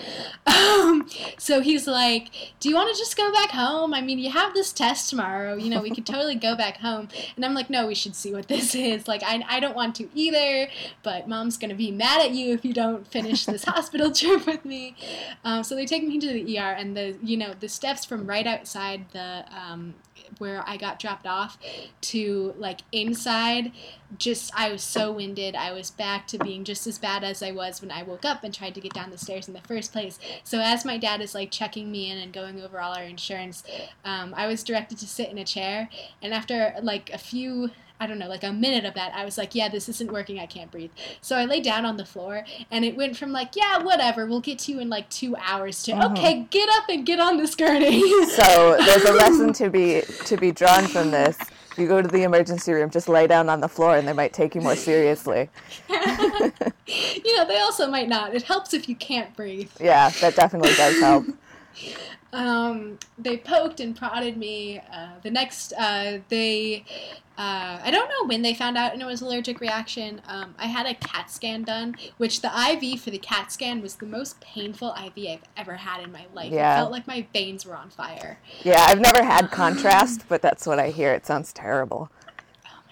Um, 0.47 1.07
so 1.37 1.61
he's 1.61 1.87
like, 1.87 2.29
Do 2.59 2.69
you 2.69 2.75
want 2.75 2.93
to 2.93 2.97
just 2.97 3.15
go 3.15 3.31
back 3.31 3.51
home? 3.51 3.93
I 3.93 4.01
mean, 4.01 4.17
you 4.19 4.31
have 4.31 4.53
this 4.53 4.73
test 4.73 5.09
tomorrow. 5.09 5.55
You 5.55 5.69
know, 5.69 5.81
we 5.81 5.91
could 5.91 6.05
totally 6.13 6.35
go 6.35 6.55
back 6.55 6.77
home. 6.77 7.09
And 7.35 7.45
I'm 7.45 7.53
like, 7.53 7.69
No, 7.69 7.87
we 7.87 7.95
should 7.95 8.15
see 8.15 8.33
what 8.33 8.47
this 8.47 8.73
is. 8.75 9.07
Like, 9.07 9.23
I, 9.23 9.43
I 9.47 9.59
don't 9.59 9.75
want 9.75 9.95
to 9.95 10.09
either, 10.15 10.69
but 11.03 11.27
mom's 11.27 11.57
going 11.57 11.69
to 11.69 11.75
be 11.75 11.91
mad 11.91 12.21
at 12.21 12.31
you 12.31 12.53
if 12.53 12.65
you 12.65 12.73
don't 12.73 13.07
finish 13.07 13.45
this 13.45 13.63
hospital 13.65 14.11
trip 14.11 14.45
with 14.45 14.65
me. 14.65 14.95
Um, 15.43 15.63
so 15.63 15.75
they 15.75 15.85
take 15.85 16.03
me 16.03 16.19
to 16.19 16.27
the 16.27 16.57
ER, 16.57 16.73
and 16.73 16.97
the, 16.97 17.17
you 17.21 17.37
know, 17.37 17.53
the 17.59 17.69
steps 17.69 18.05
from 18.05 18.25
right 18.25 18.47
outside 18.47 19.05
the, 19.11 19.45
um, 19.55 19.93
where 20.37 20.63
I 20.67 20.77
got 20.77 20.99
dropped 20.99 21.27
off 21.27 21.57
to 22.01 22.53
like 22.57 22.81
inside 22.91 23.71
just 24.17 24.51
I 24.55 24.71
was 24.71 24.83
so 24.83 25.11
winded. 25.11 25.55
I 25.55 25.71
was 25.71 25.89
back 25.89 26.27
to 26.27 26.37
being 26.37 26.63
just 26.63 26.85
as 26.87 26.97
bad 26.99 27.23
as 27.23 27.41
I 27.41 27.51
was 27.51 27.81
when 27.81 27.91
I 27.91 28.03
woke 28.03 28.25
up 28.25 28.43
and 28.43 28.53
tried 28.53 28.75
to 28.75 28.81
get 28.81 28.93
down 28.93 29.09
the 29.09 29.17
stairs 29.17 29.47
in 29.47 29.53
the 29.53 29.61
first 29.61 29.91
place. 29.91 30.19
So 30.43 30.59
as 30.59 30.85
my 30.85 30.97
dad 30.97 31.21
is 31.21 31.33
like 31.33 31.51
checking 31.51 31.91
me 31.91 32.11
in 32.11 32.17
and 32.17 32.31
going 32.31 32.61
over 32.61 32.79
all 32.79 32.93
our 32.93 33.03
insurance, 33.03 33.63
um, 34.05 34.33
I 34.35 34.47
was 34.47 34.63
directed 34.63 34.97
to 34.99 35.07
sit 35.07 35.29
in 35.29 35.37
a 35.37 35.45
chair. 35.45 35.89
And 36.21 36.33
after 36.33 36.75
like 36.81 37.11
a 37.11 37.17
few 37.17 37.71
I 38.03 38.05
don't 38.07 38.19
know, 38.19 38.27
like 38.27 38.43
a 38.43 38.51
minute 38.51 38.83
of 38.83 38.95
that, 38.95 39.13
I 39.15 39.23
was 39.23 39.37
like, 39.37 39.55
yeah, 39.55 39.69
this 39.69 39.87
isn't 39.87 40.11
working. 40.11 40.37
I 40.37 40.45
can't 40.45 40.69
breathe. 40.69 40.91
So 41.21 41.37
I 41.37 41.45
lay 41.45 41.61
down 41.61 41.85
on 41.85 41.95
the 41.95 42.03
floor, 42.03 42.43
and 42.69 42.83
it 42.83 42.97
went 42.97 43.15
from 43.15 43.31
like, 43.31 43.55
yeah, 43.55 43.77
whatever, 43.81 44.25
we'll 44.25 44.41
get 44.41 44.59
to 44.59 44.73
you 44.73 44.79
in 44.81 44.89
like 44.89 45.09
two 45.09 45.37
hours 45.37 45.81
to, 45.83 45.93
Mhm. 45.93 46.11
okay, 46.11 46.45
get 46.49 46.67
up 46.77 46.89
and 46.89 47.05
get 47.05 47.21
on 47.21 47.37
this 47.37 47.55
gurney. 47.55 48.01
So 48.33 48.75
there's 48.85 49.05
a 49.05 49.13
lesson 49.23 49.53
to 49.53 49.69
be 49.69 50.01
to 50.25 50.35
be 50.35 50.51
drawn 50.51 50.85
from 50.87 51.11
this. 51.11 51.37
You 51.77 51.87
go 51.87 52.01
to 52.01 52.07
the 52.07 52.23
emergency 52.23 52.73
room, 52.73 52.89
just 52.89 53.07
lay 53.07 53.25
down 53.25 53.47
on 53.49 53.61
the 53.61 53.69
floor, 53.69 53.95
and 53.95 54.05
they 54.07 54.13
might 54.13 54.33
take 54.33 54.53
you 54.55 54.61
more 54.61 54.75
seriously. 54.75 55.49
you 55.89 57.37
know, 57.37 57.45
they 57.47 57.59
also 57.59 57.87
might 57.87 58.09
not. 58.09 58.35
It 58.35 58.43
helps 58.43 58.73
if 58.73 58.89
you 58.89 58.95
can't 58.95 59.33
breathe. 59.35 59.71
Yeah, 59.79 60.09
that 60.21 60.35
definitely 60.35 60.73
does 60.75 60.99
help. 60.99 61.25
Um, 62.33 62.97
they 63.17 63.37
poked 63.37 63.79
and 63.79 63.95
prodded 63.95 64.37
me. 64.37 64.81
Uh, 64.91 65.11
the 65.21 65.29
next, 65.29 65.71
uh, 65.77 66.17
they, 66.29 66.83
uh, 67.37 67.79
I 67.83 67.91
don't 67.91 68.09
know 68.09 68.27
when 68.27 68.41
they 68.41 68.55
found 68.55 68.75
out 68.75 68.91
and 68.93 69.01
it 69.01 69.05
was 69.05 69.21
allergic 69.21 69.61
reaction. 69.61 70.19
Um, 70.27 70.55
I 70.57 70.65
had 70.65 70.87
a 70.87 70.95
CAT 70.95 71.29
scan 71.29 71.63
done, 71.63 71.95
which 72.17 72.41
the 72.41 72.47
IV 72.47 72.99
for 73.01 73.11
the 73.11 73.19
CAT 73.19 73.51
scan 73.51 73.81
was 73.81 73.95
the 73.95 74.07
most 74.07 74.41
painful 74.41 74.95
IV 74.97 75.13
I've 75.29 75.43
ever 75.55 75.75
had 75.75 76.03
in 76.03 76.11
my 76.11 76.25
life. 76.33 76.51
Yeah. 76.51 76.73
It 76.73 76.77
felt 76.79 76.91
like 76.91 77.07
my 77.07 77.25
veins 77.31 77.67
were 77.67 77.75
on 77.75 77.91
fire. 77.91 78.39
Yeah, 78.63 78.83
I've 78.89 78.99
never 78.99 79.23
had 79.23 79.51
contrast, 79.51 80.25
but 80.27 80.41
that's 80.41 80.65
what 80.65 80.79
I 80.79 80.89
hear. 80.89 81.13
It 81.13 81.27
sounds 81.27 81.53
terrible. 81.53 82.09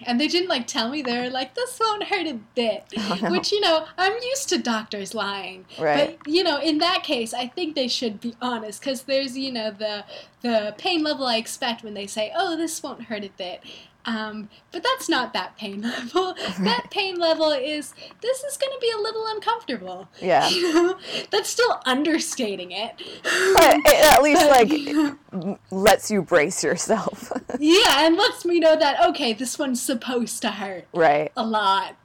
And 0.06 0.20
they 0.20 0.28
didn't 0.28 0.48
like 0.48 0.66
tell 0.66 0.88
me 0.88 1.02
they 1.02 1.20
were 1.20 1.30
like, 1.30 1.54
this 1.54 1.78
won't 1.78 2.04
hurt 2.04 2.26
a 2.26 2.38
bit. 2.54 2.84
Oh, 3.04 3.18
no. 3.20 3.30
Which, 3.32 3.52
you 3.52 3.60
know, 3.60 3.86
I'm 3.98 4.12
used 4.22 4.48
to 4.50 4.58
doctors 4.58 5.12
lying. 5.14 5.66
Right. 5.78 6.18
But, 6.22 6.32
you 6.32 6.42
know, 6.44 6.58
in 6.58 6.78
that 6.78 7.02
case, 7.02 7.34
I 7.34 7.48
think 7.48 7.74
they 7.74 7.88
should 7.88 8.20
be 8.20 8.34
honest 8.40 8.80
because 8.80 9.02
there's, 9.02 9.36
you 9.36 9.52
know, 9.52 9.70
the 9.70 10.04
the 10.42 10.74
pain 10.78 11.02
level 11.02 11.26
I 11.26 11.36
expect 11.36 11.82
when 11.82 11.94
they 11.94 12.06
say, 12.06 12.32
oh, 12.36 12.56
this 12.56 12.82
won't 12.82 13.04
hurt 13.04 13.24
a 13.24 13.30
bit. 13.36 13.62
Um, 14.04 14.48
but 14.72 14.82
that's 14.82 15.08
not 15.08 15.32
that 15.32 15.56
pain 15.56 15.82
level. 15.82 16.34
that 16.60 16.86
pain 16.90 17.16
level 17.18 17.50
is, 17.50 17.94
this 18.20 18.42
is 18.42 18.56
going 18.56 18.72
to 18.72 18.78
be 18.80 18.90
a 18.90 18.98
little 19.00 19.24
uncomfortable. 19.28 20.08
Yeah. 20.20 20.48
You 20.52 20.72
know? 20.74 20.98
That's 21.30 21.48
still 21.48 21.80
understating 21.86 22.72
it. 22.72 22.92
But 23.22 23.76
it 23.76 24.04
at 24.12 24.22
least 24.22 24.42
But- 24.42 24.68
like 24.68 25.58
lets 25.70 26.10
you 26.10 26.22
brace 26.22 26.62
yourself. 26.64 27.32
yeah, 27.58 28.06
and 28.06 28.16
lets 28.16 28.44
me 28.44 28.60
know 28.60 28.76
that, 28.76 29.04
okay, 29.10 29.32
this 29.32 29.58
one's 29.58 29.80
supposed 29.82 30.42
to 30.42 30.50
hurt. 30.50 30.86
right. 30.92 31.30
a 31.36 31.44
lot 31.46 31.96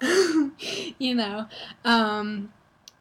you 0.99 1.13
know 1.15 1.45
um 1.85 2.51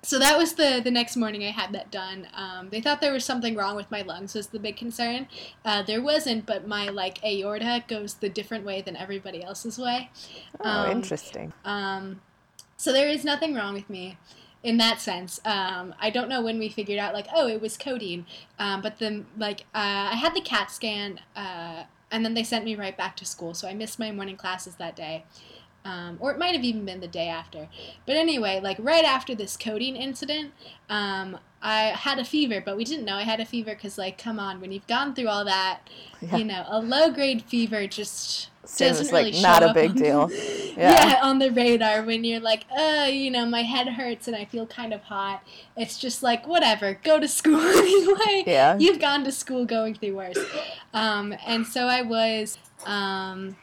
so 0.06 0.18
that 0.18 0.38
was 0.38 0.54
the 0.54 0.80
the 0.82 0.90
next 0.90 1.16
morning 1.16 1.42
i 1.44 1.50
had 1.50 1.72
that 1.72 1.90
done 1.90 2.26
um, 2.34 2.68
they 2.70 2.80
thought 2.80 3.00
there 3.00 3.12
was 3.12 3.24
something 3.24 3.54
wrong 3.56 3.74
with 3.76 3.90
my 3.90 4.02
lungs 4.02 4.34
was 4.34 4.46
the 4.48 4.58
big 4.58 4.76
concern 4.76 5.26
uh, 5.64 5.82
there 5.82 6.00
wasn't 6.00 6.46
but 6.46 6.66
my 6.66 6.88
like 6.88 7.18
aorta 7.24 7.82
goes 7.88 8.14
the 8.14 8.28
different 8.28 8.64
way 8.64 8.80
than 8.80 8.96
everybody 8.96 9.42
else's 9.42 9.78
way 9.78 10.10
Oh, 10.60 10.84
Um, 10.86 10.96
interesting. 10.96 11.52
um, 11.64 12.20
so 12.76 12.92
there 12.92 13.08
is 13.08 13.24
nothing 13.24 13.54
wrong 13.54 13.74
with 13.74 13.88
me 13.90 14.16
in 14.62 14.78
that 14.78 15.00
sense. 15.00 15.38
Um, 15.44 15.94
I 16.00 16.10
don't 16.10 16.28
know 16.28 16.42
when 16.42 16.58
we 16.58 16.68
figured 16.68 16.98
out 16.98 17.14
like, 17.14 17.26
oh, 17.34 17.46
it 17.46 17.60
was 17.60 17.76
codeine. 17.76 18.26
Um, 18.58 18.82
but 18.82 18.98
then 18.98 19.26
like 19.36 19.60
uh, 19.74 20.10
I 20.12 20.16
had 20.16 20.34
the 20.34 20.40
CAT 20.40 20.70
scan 20.70 21.20
uh, 21.36 21.84
and 22.10 22.24
then 22.24 22.34
they 22.34 22.42
sent 22.42 22.64
me 22.64 22.74
right 22.74 22.96
back 22.96 23.16
to 23.16 23.24
school. 23.24 23.54
So 23.54 23.68
I 23.68 23.74
missed 23.74 23.98
my 23.98 24.10
morning 24.12 24.36
classes 24.36 24.76
that 24.76 24.96
day. 24.96 25.24
Um, 25.86 26.16
or 26.20 26.32
it 26.32 26.38
might 26.38 26.54
have 26.54 26.64
even 26.64 26.84
been 26.84 26.98
the 26.98 27.06
day 27.06 27.28
after. 27.28 27.68
But 28.06 28.16
anyway, 28.16 28.60
like 28.60 28.76
right 28.80 29.04
after 29.04 29.36
this 29.36 29.56
codeine 29.56 29.94
incident, 29.94 30.52
um, 30.90 31.38
I 31.62 31.94
had 31.96 32.18
a 32.18 32.24
fever, 32.24 32.60
but 32.64 32.76
we 32.76 32.84
didn't 32.84 33.04
know 33.04 33.14
I 33.14 33.22
had 33.22 33.38
a 33.38 33.44
fever 33.44 33.72
because, 33.74 33.96
like, 33.96 34.18
come 34.18 34.40
on, 34.40 34.60
when 34.60 34.72
you've 34.72 34.86
gone 34.86 35.14
through 35.14 35.28
all 35.28 35.44
that, 35.44 35.80
yeah. 36.20 36.36
you 36.36 36.44
know, 36.44 36.64
a 36.68 36.80
low 36.80 37.10
grade 37.10 37.42
fever 37.42 37.86
just 37.86 38.50
Seems 38.64 38.98
doesn't 38.98 39.14
really 39.14 39.32
like 39.32 39.42
not 39.42 39.62
a 39.62 39.72
big 39.72 39.94
deal. 39.94 40.30
Yeah. 40.76 41.06
yeah, 41.08 41.20
on 41.22 41.38
the 41.38 41.50
radar 41.50 42.02
when 42.02 42.22
you're 42.22 42.38
like, 42.38 42.66
uh, 42.70 43.08
you 43.10 43.30
know, 43.30 43.46
my 43.46 43.62
head 43.62 43.88
hurts 43.88 44.28
and 44.28 44.36
I 44.36 44.44
feel 44.44 44.66
kind 44.66 44.92
of 44.92 45.00
hot. 45.04 45.42
It's 45.74 45.98
just 45.98 46.22
like 46.22 46.46
whatever, 46.46 47.00
go 47.02 47.18
to 47.18 47.26
school 47.26 47.58
anyway. 47.60 48.44
Yeah, 48.46 48.76
you've 48.78 49.00
gone 49.00 49.24
to 49.24 49.32
school 49.32 49.64
going 49.64 49.94
through 49.94 50.16
worse. 50.16 50.36
Um, 50.92 51.34
and 51.46 51.66
so 51.66 51.86
I 51.86 52.02
was. 52.02 52.58
Um, 52.84 53.56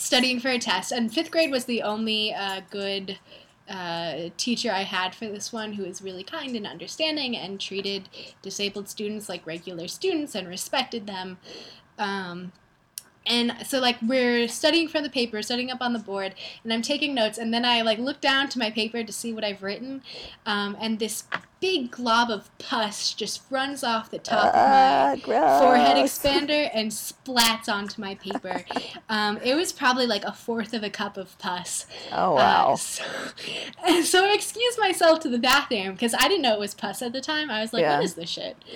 studying 0.00 0.40
for 0.40 0.48
a 0.48 0.58
test, 0.58 0.92
and 0.92 1.12
fifth 1.12 1.30
grade 1.30 1.50
was 1.50 1.64
the 1.66 1.82
only 1.82 2.34
uh, 2.34 2.62
good 2.70 3.18
uh, 3.68 4.30
teacher 4.36 4.72
I 4.72 4.82
had 4.82 5.14
for 5.14 5.26
this 5.26 5.52
one 5.52 5.74
who 5.74 5.84
was 5.84 6.02
really 6.02 6.24
kind 6.24 6.56
and 6.56 6.66
understanding 6.66 7.36
and 7.36 7.60
treated 7.60 8.08
disabled 8.42 8.88
students 8.88 9.28
like 9.28 9.46
regular 9.46 9.86
students 9.86 10.34
and 10.34 10.48
respected 10.48 11.06
them. 11.06 11.38
Um, 11.98 12.52
and 13.26 13.54
so 13.66 13.78
like 13.78 13.96
we're 14.02 14.48
studying 14.48 14.88
for 14.88 15.00
the 15.00 15.10
paper 15.10 15.42
studying 15.42 15.70
up 15.70 15.80
on 15.80 15.92
the 15.92 15.98
board 15.98 16.34
and 16.64 16.72
i'm 16.72 16.80
taking 16.80 17.14
notes 17.14 17.36
and 17.36 17.52
then 17.52 17.66
i 17.66 17.82
like 17.82 17.98
look 17.98 18.20
down 18.20 18.48
to 18.48 18.58
my 18.58 18.70
paper 18.70 19.04
to 19.04 19.12
see 19.12 19.32
what 19.32 19.44
i've 19.44 19.62
written 19.62 20.02
um, 20.46 20.76
and 20.80 20.98
this 20.98 21.24
big 21.60 21.90
glob 21.90 22.30
of 22.30 22.50
pus 22.58 23.12
just 23.12 23.42
runs 23.50 23.84
off 23.84 24.10
the 24.10 24.18
top 24.18 24.46
uh, 24.46 24.48
of 24.48 25.28
my 25.28 25.36
ah, 25.36 25.60
forehead 25.60 25.96
expander 25.98 26.70
and 26.72 26.90
splats 26.90 27.68
onto 27.68 28.00
my 28.00 28.14
paper. 28.14 28.64
Um, 29.10 29.38
it 29.44 29.54
was 29.54 29.70
probably 29.70 30.06
like 30.06 30.24
a 30.24 30.32
fourth 30.32 30.72
of 30.72 30.82
a 30.82 30.88
cup 30.88 31.18
of 31.18 31.38
pus. 31.38 31.86
Oh 32.12 32.34
wow! 32.34 32.72
Uh, 32.72 32.76
so, 32.76 33.04
and 33.86 34.04
so 34.06 34.24
I 34.24 34.32
excused 34.32 34.78
myself 34.78 35.20
to 35.20 35.28
the 35.28 35.38
bathroom 35.38 35.92
because 35.92 36.14
I 36.14 36.28
didn't 36.28 36.42
know 36.42 36.54
it 36.54 36.60
was 36.60 36.74
pus 36.74 37.02
at 37.02 37.12
the 37.12 37.20
time. 37.20 37.50
I 37.50 37.60
was 37.60 37.72
like, 37.72 37.82
yeah. 37.82 37.96
"What 37.96 38.04
is 38.04 38.14
this 38.14 38.30
shit?" 38.30 38.56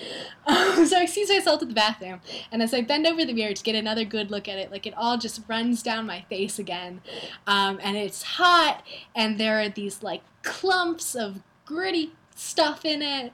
Um, 0.47 0.85
so 0.85 0.99
I 0.99 1.01
excused 1.01 1.31
myself 1.31 1.59
to 1.61 1.65
the 1.65 1.73
bathroom, 1.73 2.21
and 2.51 2.61
as 2.61 2.71
I 2.71 2.81
bend 2.81 3.07
over 3.07 3.25
the 3.25 3.33
mirror 3.33 3.53
to 3.53 3.63
get 3.63 3.73
another 3.73 4.05
good 4.05 4.29
look 4.29 4.47
at 4.47 4.59
it, 4.59 4.69
like 4.69 4.85
it 4.85 4.93
all 4.95 5.17
just 5.17 5.41
runs 5.47 5.81
down 5.81 6.05
my 6.05 6.21
face 6.29 6.59
again, 6.59 7.01
um, 7.47 7.79
and 7.81 7.97
it's 7.97 8.21
hot, 8.21 8.83
and 9.15 9.39
there 9.39 9.59
are 9.59 9.69
these 9.69 10.03
like 10.03 10.21
clumps 10.43 11.15
of 11.15 11.41
gritty 11.65 12.11
stuff 12.35 12.83
in 12.83 13.01
it. 13.01 13.31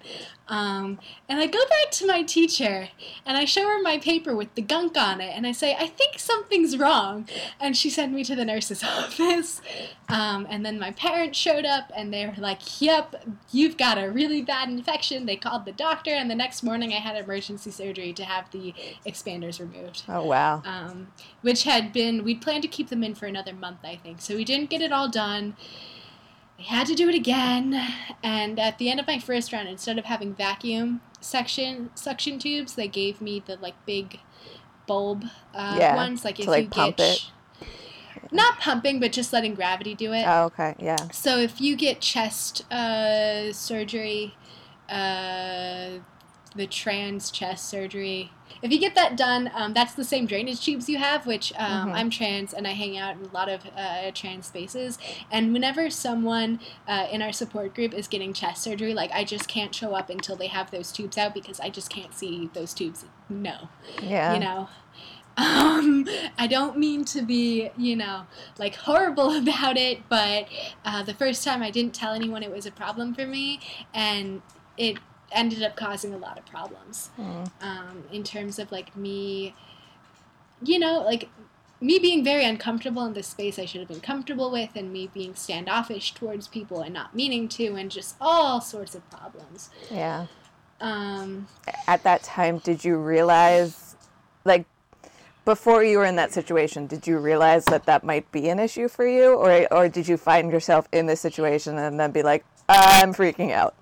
Um, 0.48 1.00
and 1.28 1.40
I 1.40 1.48
go 1.48 1.60
back 1.60 1.92
to 1.92 2.06
my 2.06 2.24
teacher 2.24 2.90
and 3.26 3.38
I 3.38 3.46
show 3.46 3.68
her 3.68 3.82
my 3.82 3.98
paper 3.98 4.36
with 4.36 4.54
the 4.56 4.62
gunk 4.62 4.98
on 4.98 5.20
it 5.22 5.34
and 5.36 5.48
I 5.48 5.54
say, 5.54 5.76
I 5.76 5.88
think 5.88 6.20
something's 6.20 6.78
wrong. 6.78 7.28
And 7.60 7.76
she 7.76 7.90
sent 7.90 8.14
me 8.14 8.24
to 8.26 8.36
the 8.36 8.46
nurse's 8.46 8.84
office. 8.84 9.62
Um, 10.08 10.46
and 10.50 10.66
then 10.66 10.78
my 10.78 10.92
parents 10.92 11.40
showed 11.40 11.66
up 11.66 11.92
and 11.96 12.14
they 12.14 12.28
were 12.28 12.34
like, 12.38 12.82
Yep, 12.82 13.26
you've 13.52 13.78
got 13.78 13.98
a 13.98 14.12
really 14.12 14.42
bad 14.42 14.70
infection. 14.70 15.26
They 15.26 15.38
called 15.38 15.66
the 15.66 15.72
doctor 15.72 16.12
and 16.12 16.30
the 16.30 16.36
next 16.36 16.62
morning 16.62 16.94
I 16.94 16.98
had 16.98 17.16
emergency 17.18 17.72
surgery 17.72 18.14
to 18.14 18.24
have 18.24 18.52
the 18.52 18.74
expanders 19.06 19.60
removed. 19.60 20.04
Oh, 20.08 20.26
wow. 20.26 20.62
Um, 20.64 21.08
which 21.42 21.64
had 21.64 21.92
been, 21.92 22.24
we'd 22.24 22.42
planned 22.42 22.62
to 22.64 22.68
keep 22.68 22.90
them 22.90 23.04
in 23.04 23.16
for 23.16 23.26
another 23.26 23.54
month, 23.54 23.80
I 23.84 23.96
think. 23.96 24.22
So 24.22 24.36
we 24.36 24.46
didn't 24.46 24.70
get 24.70 24.82
it 24.82 24.92
all 24.92 25.10
done. 25.10 25.56
Had 26.68 26.88
to 26.88 26.96
do 26.96 27.10
it 27.10 27.16
again, 27.16 27.80
and 28.24 28.60
at 28.60 28.78
the 28.78 28.90
end 28.90 29.00
of 29.00 29.08
my 29.08 29.20
first 29.20 29.52
round, 29.52 29.68
instead 29.68 29.98
of 29.98 30.06
having 30.06 30.34
vacuum 30.34 31.02
suction 31.20 31.90
suction 31.96 32.40
tubes, 32.40 32.76
they 32.76 32.88
gave 32.88 33.22
me 33.22 33.44
the 33.46 33.58
like 33.58 33.76
big 33.86 34.20
bulb 34.88 35.26
uh, 35.54 35.78
yeah, 35.80 35.96
ones. 35.96 36.24
Like 36.26 36.40
if 36.40 36.48
like, 36.48 36.66
you 36.66 36.70
pump 36.70 36.98
get 36.98 37.18
it. 37.18 37.32
not 38.32 38.60
pumping, 38.60 39.00
but 39.00 39.12
just 39.12 39.34
letting 39.34 39.56
gravity 39.56 39.96
do 39.96 40.14
it. 40.14 40.26
Oh, 40.28 40.46
okay, 40.46 40.76
yeah. 40.80 41.10
So 41.12 41.38
if 41.38 41.60
you 41.62 41.76
get 41.76 42.02
chest 42.02 42.72
uh, 42.72 43.54
surgery, 43.54 44.36
uh, 44.90 46.00
the 46.56 46.68
trans 46.68 47.32
chest 47.32 47.70
surgery, 47.70 48.32
if 48.62 48.72
you 48.72 48.80
get 48.80 48.96
that 48.96 49.18
done, 49.18 49.52
um, 49.54 49.74
that's 49.74 49.94
the 49.94 50.04
same 50.04 50.26
drainage 50.26 50.64
tubes 50.64 50.88
you 50.90 50.98
have, 50.98 51.26
which 51.26 51.54
um, 51.58 51.88
mm-hmm. 51.88 51.92
I'm 51.92 52.10
trans 52.10 52.54
and 52.54 52.68
I 52.68 52.72
hang 52.72 52.98
out 52.98 53.18
in 53.18 53.26
a 53.26 53.34
lot 53.34 53.50
of 53.50 53.62
uh, 53.76 54.12
trans 54.14 54.48
spaces. 54.48 54.98
And 55.32 55.54
whenever 55.54 55.90
someone 55.90 56.60
uh, 56.88 57.08
in 57.12 57.22
our 57.22 57.32
support 57.32 57.74
group 57.76 57.94
is 57.94 58.08
getting 58.08 58.34
chest 58.34 58.64
surgery, 58.64 58.94
like 58.94 59.12
I 59.12 59.24
just 59.24 59.48
can't 59.48 59.74
show 59.74 59.94
up 59.94 60.10
until 60.10 60.36
they 60.36 60.48
have 60.48 60.72
those 60.72 60.92
tubes 60.92 61.18
out 61.18 61.34
because 61.34 61.60
I 61.60 61.70
just 61.70 61.90
can't 61.90 62.14
see 62.14 62.50
those 62.54 62.74
tubes. 62.74 63.06
No. 63.30 63.70
Yeah. 64.02 64.34
You 64.34 64.40
know? 64.40 64.70
Um, 65.38 66.08
I 66.38 66.48
don't 66.48 66.78
mean 66.78 67.06
to 67.06 67.22
be, 67.22 67.70
you 67.78 67.96
know, 67.96 68.26
like 68.58 68.76
horrible 68.76 69.36
about 69.38 69.78
it, 69.78 70.08
but 70.10 70.48
uh, 70.86 71.04
the 71.04 71.14
first 71.14 71.44
time 71.44 71.64
I 71.64 71.72
didn't 71.72 71.94
tell 71.94 72.14
anyone 72.14 72.44
it 72.44 72.52
was 72.52 72.66
a 72.66 72.72
problem 72.72 73.14
for 73.16 73.26
me, 73.26 73.60
and 73.94 74.42
it 74.78 74.98
ended 75.32 75.64
up 75.64 75.76
causing 75.76 76.14
a 76.14 76.18
lot 76.18 76.38
of 76.38 76.46
problems 76.46 77.10
mm. 77.20 77.50
um, 77.62 78.04
in 78.12 78.24
terms 78.24 78.60
of 78.60 78.72
like 78.72 78.96
me, 78.96 79.56
you 80.64 80.80
know, 80.80 81.02
like 81.02 81.30
me 81.80 81.98
being 81.98 82.24
very 82.24 82.46
uncomfortable 82.46 83.04
in 83.06 83.14
this 83.14 83.28
space 83.28 83.58
I 83.58 83.66
should 83.66 83.80
have 83.80 83.88
been 83.88 84.02
comfortable 84.02 84.52
with, 84.52 84.70
and 84.76 84.94
me 84.94 85.10
being 85.12 85.34
standoffish 85.36 86.14
towards 86.14 86.48
people 86.48 86.82
and 86.82 86.94
not 86.94 87.16
meaning 87.16 87.48
to, 87.50 87.76
and 87.76 87.90
just 87.90 88.16
all 88.22 88.62
sorts 88.62 88.94
of 88.94 89.10
problems. 89.10 89.70
Yeah. 89.90 90.28
Um, 90.80 91.48
At 91.88 92.04
that 92.04 92.24
time, 92.24 92.60
did 92.60 92.86
you 92.86 92.98
realize, 92.98 93.96
like, 94.46 94.66
before 95.44 95.84
you 95.84 95.98
were 95.98 96.06
in 96.06 96.18
that 96.18 96.32
situation, 96.32 96.86
did 96.86 97.08
you 97.08 97.18
realize 97.18 97.66
that 97.66 97.86
that 97.86 98.04
might 98.04 98.32
be 98.32 98.48
an 98.50 98.60
issue 98.60 98.88
for 98.88 99.08
you, 99.08 99.34
or 99.34 99.68
or 99.74 99.90
did 99.90 100.08
you 100.08 100.18
find 100.18 100.52
yourself 100.52 100.88
in 100.92 101.08
this 101.08 101.20
situation 101.20 101.80
and 101.80 102.00
then 102.00 102.12
be 102.12 102.22
like, 102.22 102.46
I'm 102.70 103.12
freaking 103.14 103.52
out? 103.52 103.74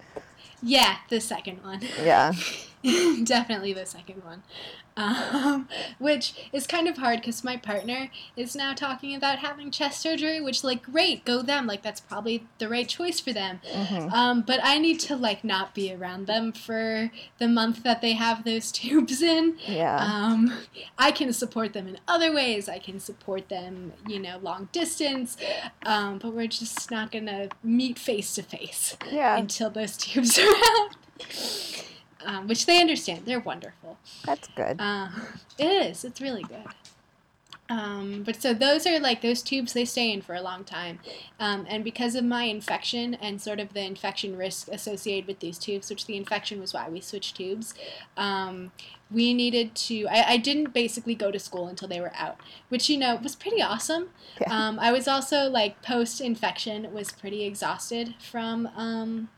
Yeah, 0.62 0.98
the 1.10 1.19
second 1.19 1.63
one. 1.63 1.82
Yeah. 2.04 2.34
Definitely 3.24 3.74
the 3.74 3.86
second 3.86 4.24
one. 4.24 4.43
Um, 5.00 5.68
which 6.00 6.34
is 6.52 6.68
kind 6.68 6.88
of 6.88 6.98
hard 6.98 7.20
because 7.22 7.44
my 7.44 7.56
partner 7.58 8.10
is 8.36 8.56
now 8.56 8.74
talking 8.74 9.16
about 9.16 9.40
having 9.40 9.72
chest 9.72 10.02
surgery, 10.02 10.42
which, 10.42 10.64
like, 10.64 10.84
great, 10.84 11.24
go 11.26 11.42
them. 11.42 11.66
Like, 11.68 11.82
that's 11.82 12.02
probably 12.02 12.46
the 12.58 12.68
right 12.68 12.88
choice 12.88 13.20
for 13.20 13.32
them. 13.32 13.62
Mm-hmm. 13.72 14.14
Um, 14.14 14.42
but 14.42 14.60
I 14.64 14.78
need 14.78 15.00
to, 15.02 15.16
like, 15.16 15.44
not 15.44 15.74
be 15.74 15.94
around 15.94 16.28
them 16.28 16.52
for 16.52 17.12
the 17.38 17.48
month 17.48 17.84
that 17.84 18.02
they 18.02 18.14
have 18.14 18.44
those 18.44 18.72
tubes 18.80 19.22
in. 19.22 19.58
Yeah. 19.66 19.96
Um, 19.98 20.54
I 20.98 21.12
can 21.12 21.32
support 21.34 21.74
them 21.74 21.88
in 21.88 21.98
other 22.08 22.34
ways. 22.34 22.68
I 22.68 22.80
can 22.80 23.00
support 23.00 23.50
them, 23.50 23.94
you 24.08 24.20
know, 24.20 24.38
long 24.42 24.68
distance. 24.72 25.38
Um, 25.86 26.18
but 26.20 26.34
we're 26.34 26.48
just 26.48 26.92
not 26.92 27.12
going 27.12 27.28
to 27.28 27.50
meet 27.64 27.98
face 27.98 28.36
to 28.36 28.44
face 28.44 28.98
Yeah. 29.10 29.38
until 29.38 29.70
those 29.70 29.96
tubes 30.04 30.38
are 30.38 30.48
out 30.48 30.96
um, 32.25 32.47
which 32.47 32.65
they 32.65 32.79
understand. 32.79 33.25
They're 33.25 33.39
wonderful. 33.39 33.97
That's 34.25 34.47
good. 34.55 34.79
Uh, 34.79 35.10
it 35.58 35.65
is. 35.65 36.03
It's 36.03 36.21
really 36.21 36.43
good. 36.43 36.65
Um, 37.69 38.23
but 38.25 38.41
so 38.41 38.53
those 38.53 38.88
are 38.88 38.99
like 38.99 39.21
those 39.21 39.43
tubes 39.43 39.73
they 39.73 39.86
stay 39.86 40.12
in 40.12 40.21
for 40.21 40.34
a 40.34 40.41
long 40.41 40.63
time 40.63 40.99
um, 41.39 41.67
and 41.69 41.84
because 41.84 42.15
of 42.15 42.25
my 42.25 42.45
infection 42.45 43.13
and 43.13 43.39
sort 43.39 43.60
of 43.60 43.73
the 43.73 43.84
infection 43.86 44.36
risk 44.36 44.69
associated 44.69 45.27
with 45.27 45.39
these 45.39 45.60
tubes 45.60 45.88
which 45.91 46.08
the 46.08 46.17
infection 46.17 46.60
was 46.60 46.73
why 46.73 46.89
we 46.89 46.99
switched 46.99 47.38
tubes 47.38 47.75
um, 48.17 48.71
we 49.12 49.36
needed 49.36 49.75
to 49.75 50.08
I, 50.08 50.34
I, 50.34 50.38
didn't 50.38 50.73
basically 50.73 51.13
go 51.13 51.29
to 51.29 51.38
school 51.38 51.67
until 51.67 51.88
they 51.88 52.01
were 52.01 52.12
out 52.15 52.38
which 52.69 52.89
you 52.89 52.97
know 52.97 53.17
was 53.17 53.36
pretty 53.36 53.62
awesome 53.62 54.10
yeah. 54.41 54.51
Um, 54.51 54.79
i 54.79 54.91
was 54.91 55.08
also 55.08 55.47
like 55.47 55.84
post 55.84 56.21
infection 56.21 56.91
was 56.91 57.12
pretty 57.12 57.43
exhausted 57.43 58.15
from 58.19 58.67
um, 58.75 59.29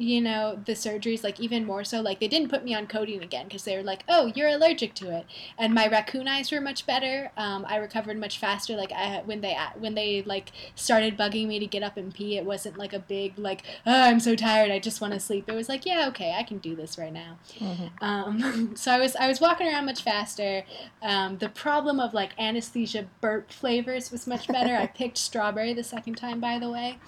you 0.00 0.20
know, 0.20 0.58
the 0.64 0.72
surgeries, 0.72 1.22
like 1.22 1.38
even 1.38 1.66
more 1.66 1.84
so, 1.84 2.00
like 2.00 2.20
they 2.20 2.28
didn't 2.28 2.48
put 2.48 2.64
me 2.64 2.74
on 2.74 2.86
codeine 2.86 3.22
again 3.22 3.46
because 3.46 3.64
they 3.64 3.76
were 3.76 3.82
like, 3.82 4.02
oh, 4.08 4.32
you're 4.34 4.48
allergic 4.48 4.94
to 4.94 5.14
it. 5.14 5.26
And 5.58 5.74
my 5.74 5.86
raccoon 5.88 6.26
eyes 6.26 6.50
were 6.50 6.60
much 6.60 6.86
better. 6.86 7.30
Um, 7.36 7.66
I 7.68 7.76
recovered 7.76 8.16
much 8.16 8.38
faster. 8.38 8.76
Like 8.76 8.92
I, 8.92 9.20
when 9.24 9.42
they 9.42 9.56
when 9.78 9.94
they 9.94 10.22
like 10.22 10.52
started 10.74 11.18
bugging 11.18 11.48
me 11.48 11.58
to 11.58 11.66
get 11.66 11.82
up 11.82 11.98
and 11.98 12.14
pee, 12.14 12.38
it 12.38 12.46
wasn't 12.46 12.78
like 12.78 12.94
a 12.94 12.98
big 12.98 13.38
like, 13.38 13.62
oh, 13.86 14.02
I'm 14.02 14.20
so 14.20 14.34
tired, 14.34 14.70
I 14.70 14.78
just 14.78 15.02
want 15.02 15.12
to 15.12 15.20
sleep. 15.20 15.44
It 15.48 15.54
was 15.54 15.68
like, 15.68 15.84
yeah, 15.84 16.08
okay, 16.08 16.34
I 16.36 16.44
can 16.44 16.58
do 16.58 16.74
this 16.74 16.96
right 16.96 17.12
now. 17.12 17.38
Mm-hmm. 17.58 18.02
Um, 18.04 18.72
so 18.76 18.92
I 18.92 18.98
was 18.98 19.16
I 19.16 19.28
was 19.28 19.38
walking 19.40 19.66
around 19.66 19.84
much 19.84 20.02
faster. 20.02 20.64
Um, 21.02 21.36
the 21.38 21.50
problem 21.50 22.00
of 22.00 22.14
like 22.14 22.30
anesthesia 22.38 23.06
burp 23.20 23.52
flavors 23.52 24.10
was 24.10 24.26
much 24.26 24.48
better. 24.48 24.74
I 24.74 24.86
picked 25.00 25.18
strawberry 25.18 25.74
the 25.74 25.84
second 25.84 26.14
time, 26.14 26.40
by 26.40 26.58
the 26.58 26.70
way. 26.70 26.98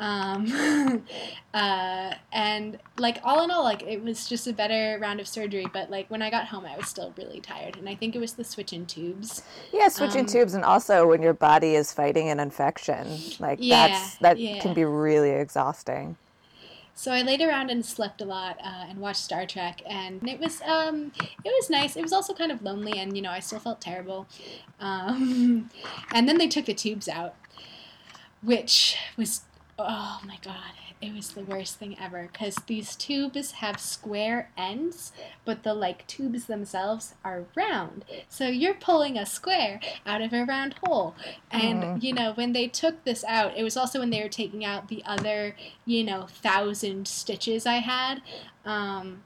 Um, 0.00 1.04
uh, 1.54 2.14
and 2.32 2.78
like 2.98 3.20
all 3.22 3.44
in 3.44 3.50
all, 3.50 3.62
like 3.62 3.82
it 3.82 4.02
was 4.02 4.26
just 4.26 4.46
a 4.46 4.52
better 4.52 4.98
round 5.00 5.20
of 5.20 5.28
surgery. 5.28 5.66
But 5.72 5.90
like 5.90 6.10
when 6.10 6.22
I 6.22 6.30
got 6.30 6.46
home, 6.46 6.64
I 6.64 6.76
was 6.76 6.88
still 6.88 7.12
really 7.16 7.40
tired, 7.40 7.76
and 7.76 7.88
I 7.88 7.94
think 7.94 8.16
it 8.16 8.18
was 8.18 8.32
the 8.32 8.44
switching 8.44 8.86
tubes. 8.86 9.42
Yeah, 9.72 9.88
switching 9.88 10.22
um, 10.22 10.26
tubes, 10.26 10.54
and 10.54 10.64
also 10.64 11.06
when 11.06 11.22
your 11.22 11.34
body 11.34 11.74
is 11.74 11.92
fighting 11.92 12.30
an 12.30 12.40
infection, 12.40 13.06
like 13.38 13.58
yeah, 13.60 13.88
that's 13.88 14.16
that 14.16 14.38
yeah. 14.38 14.58
can 14.60 14.74
be 14.74 14.84
really 14.84 15.30
exhausting. 15.30 16.16
So 16.94 17.12
I 17.12 17.22
laid 17.22 17.40
around 17.40 17.70
and 17.70 17.84
slept 17.84 18.20
a 18.20 18.24
lot 18.24 18.58
uh, 18.62 18.86
and 18.88 18.98
watched 18.98 19.20
Star 19.20 19.46
Trek, 19.46 19.82
and 19.86 20.26
it 20.26 20.40
was 20.40 20.62
um, 20.62 21.12
it 21.44 21.52
was 21.60 21.68
nice. 21.68 21.96
It 21.96 22.02
was 22.02 22.12
also 22.12 22.32
kind 22.32 22.50
of 22.50 22.62
lonely, 22.62 22.98
and 22.98 23.14
you 23.14 23.22
know 23.22 23.30
I 23.30 23.40
still 23.40 23.58
felt 23.58 23.82
terrible. 23.82 24.26
Um, 24.80 25.68
and 26.12 26.26
then 26.26 26.38
they 26.38 26.48
took 26.48 26.64
the 26.64 26.74
tubes 26.74 27.06
out, 27.06 27.34
which 28.42 28.96
was 29.18 29.42
oh 29.86 30.20
my 30.26 30.38
god 30.42 30.72
it 31.00 31.14
was 31.14 31.30
the 31.30 31.40
worst 31.40 31.78
thing 31.78 31.96
ever 31.98 32.28
because 32.30 32.56
these 32.66 32.94
tubes 32.94 33.52
have 33.52 33.80
square 33.80 34.50
ends 34.56 35.12
but 35.44 35.62
the 35.62 35.72
like 35.72 36.06
tubes 36.06 36.44
themselves 36.44 37.14
are 37.24 37.44
round. 37.56 38.04
So 38.28 38.46
you're 38.46 38.74
pulling 38.74 39.16
a 39.16 39.24
square 39.24 39.80
out 40.04 40.20
of 40.20 40.32
a 40.32 40.44
round 40.44 40.74
hole. 40.84 41.14
And 41.50 41.82
mm. 41.82 42.02
you 42.02 42.12
know 42.12 42.32
when 42.34 42.52
they 42.52 42.68
took 42.68 43.04
this 43.04 43.24
out 43.24 43.56
it 43.56 43.62
was 43.62 43.76
also 43.76 44.00
when 44.00 44.10
they 44.10 44.22
were 44.22 44.28
taking 44.28 44.64
out 44.64 44.88
the 44.88 45.02
other 45.06 45.56
you 45.86 46.04
know 46.04 46.26
thousand 46.28 47.08
stitches 47.08 47.66
i 47.66 47.76
had. 47.76 48.20
Um, 48.64 49.22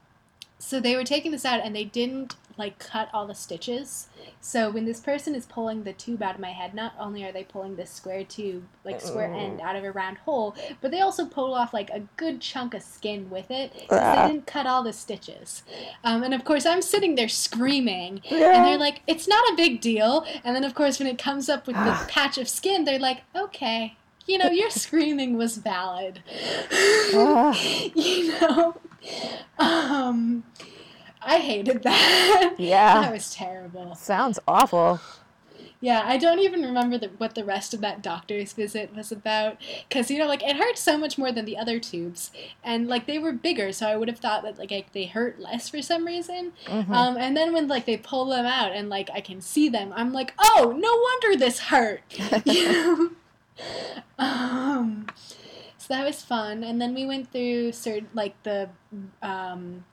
so 0.59 0.81
they 0.81 0.97
were 0.97 1.05
taking 1.05 1.33
this 1.33 1.45
out 1.45 1.61
and 1.65 1.75
they 1.75 1.85
didn't 1.85 2.37
like 2.57 2.79
cut 2.79 3.09
all 3.13 3.27
the 3.27 3.35
stitches. 3.35 4.09
So 4.41 4.71
when 4.71 4.85
this 4.85 5.01
person 5.01 5.35
is 5.35 5.47
pulling 5.47 5.85
the 5.85 5.93
tube 5.93 6.23
out 6.23 6.35
of 6.35 6.41
my 6.41 6.53
head, 6.53 6.75
not 6.75 6.95
only 6.99 7.25
are 7.25 7.33
they 7.33 7.45
pulling 7.45 7.77
this 7.77 7.91
square 7.91 8.25
tube, 8.25 8.65
like 8.85 9.01
square 9.01 9.33
oh. 9.33 9.39
end 9.39 9.61
out 9.61 9.77
of 9.77 9.85
a 9.85 9.93
round 9.93 10.19
hole, 10.19 10.55
but 10.81 10.91
they 10.91 11.01
also 11.01 11.27
pull 11.27 11.55
off 11.55 11.73
like 11.73 11.91
a 11.91 12.01
good 12.17 12.41
chunk 12.41 12.75
of 12.75 12.83
skin 12.83 13.31
with 13.31 13.51
it 13.51 13.73
ah. 13.91 14.27
they 14.27 14.33
didn't 14.33 14.47
cut 14.47 14.67
all 14.67 14.83
the 14.83 14.93
stitches. 14.93 15.63
Um, 16.03 16.23
and 16.23 16.35
of 16.35 16.45
course, 16.45 16.67
I'm 16.67 16.83
sitting 16.83 17.15
there 17.15 17.29
screaming, 17.29 18.23
yeah. 18.25 18.57
and 18.57 18.67
they're 18.67 18.79
like, 18.79 19.03
"It's 19.07 19.29
not 19.29 19.53
a 19.53 19.57
big 19.57 19.81
deal." 19.81 20.25
And 20.45 20.55
then 20.55 20.65
of 20.65 20.75
course, 20.75 20.99
when 20.99 21.09
it 21.09 21.19
comes 21.19 21.49
up 21.49 21.67
with 21.67 21.77
the 21.77 21.91
ah. 21.91 22.07
patch 22.09 22.39
of 22.39 22.49
skin, 22.49 22.85
they're 22.85 22.99
like, 22.99 23.23
"Okay." 23.35 23.97
You 24.27 24.39
know, 24.39 24.51
your 24.51 24.71
screaming 24.85 25.37
was 25.37 25.59
valid. 25.59 26.23
Ah. 27.15 27.59
you 27.95 28.41
know? 28.41 28.77
Um, 29.59 30.45
I 31.25 31.39
hated 31.39 31.83
that. 31.83 32.55
Yeah. 32.59 33.01
that 33.01 33.13
was 33.13 33.35
terrible. 33.35 33.95
Sounds 33.95 34.39
awful. 34.47 35.01
Yeah, 35.85 36.03
I 36.07 36.17
don't 36.17 36.39
even 36.39 36.63
remember 36.63 36.97
the, 36.97 37.09
what 37.19 37.35
the 37.35 37.45
rest 37.45 37.75
of 37.75 37.83
that 37.83 38.03
doctor's 38.03 38.55
visit 38.55 38.97
was 38.97 39.13
about. 39.13 39.59
Because, 39.87 40.11
you 40.11 40.19
know, 40.19 40.27
like, 40.27 40.43
it 40.43 40.57
hurt 40.57 40.79
so 40.79 40.97
much 40.97 41.19
more 41.19 41.31
than 41.31 41.45
the 41.45 41.59
other 41.59 41.79
tubes. 41.79 42.31
And, 42.63 42.89
like, 42.89 43.07
they 43.07 43.19
were 43.19 43.33
bigger, 43.33 43.71
so 43.71 43.87
I 43.87 43.97
would 43.97 44.09
have 44.09 44.19
thought 44.19 44.45
that, 44.45 44.59
like, 44.59 44.93
they 44.95 45.05
hurt 45.05 45.39
less 45.39 45.69
for 45.69 45.83
some 45.83 46.07
reason. 46.07 46.53
Mm-hmm. 46.65 46.91
Um, 46.91 47.19
and 47.19 47.37
then 47.37 47.53
when, 47.53 47.69
like, 47.69 47.85
they 47.85 47.99
pull 47.99 48.25
them 48.25 48.47
out 48.47 48.73
and, 48.73 48.89
like, 48.89 49.11
I 49.13 49.21
can 49.21 49.43
see 49.43 49.69
them, 49.69 49.93
I'm 49.95 50.11
like, 50.11 50.33
oh, 50.39 50.75
no 50.75 50.97
wonder 50.97 51.39
this 51.39 51.59
hurt. 51.59 52.01
um, 54.19 55.07
so 55.77 55.87
that 55.89 56.07
was 56.07 56.23
fun. 56.23 56.65
And 56.65 56.81
then 56.81 56.95
we 56.95 57.05
went 57.05 57.31
through, 57.31 57.73
cert- 57.73 58.07
like, 58.15 58.43
the. 58.43 58.71
Um, 59.21 59.85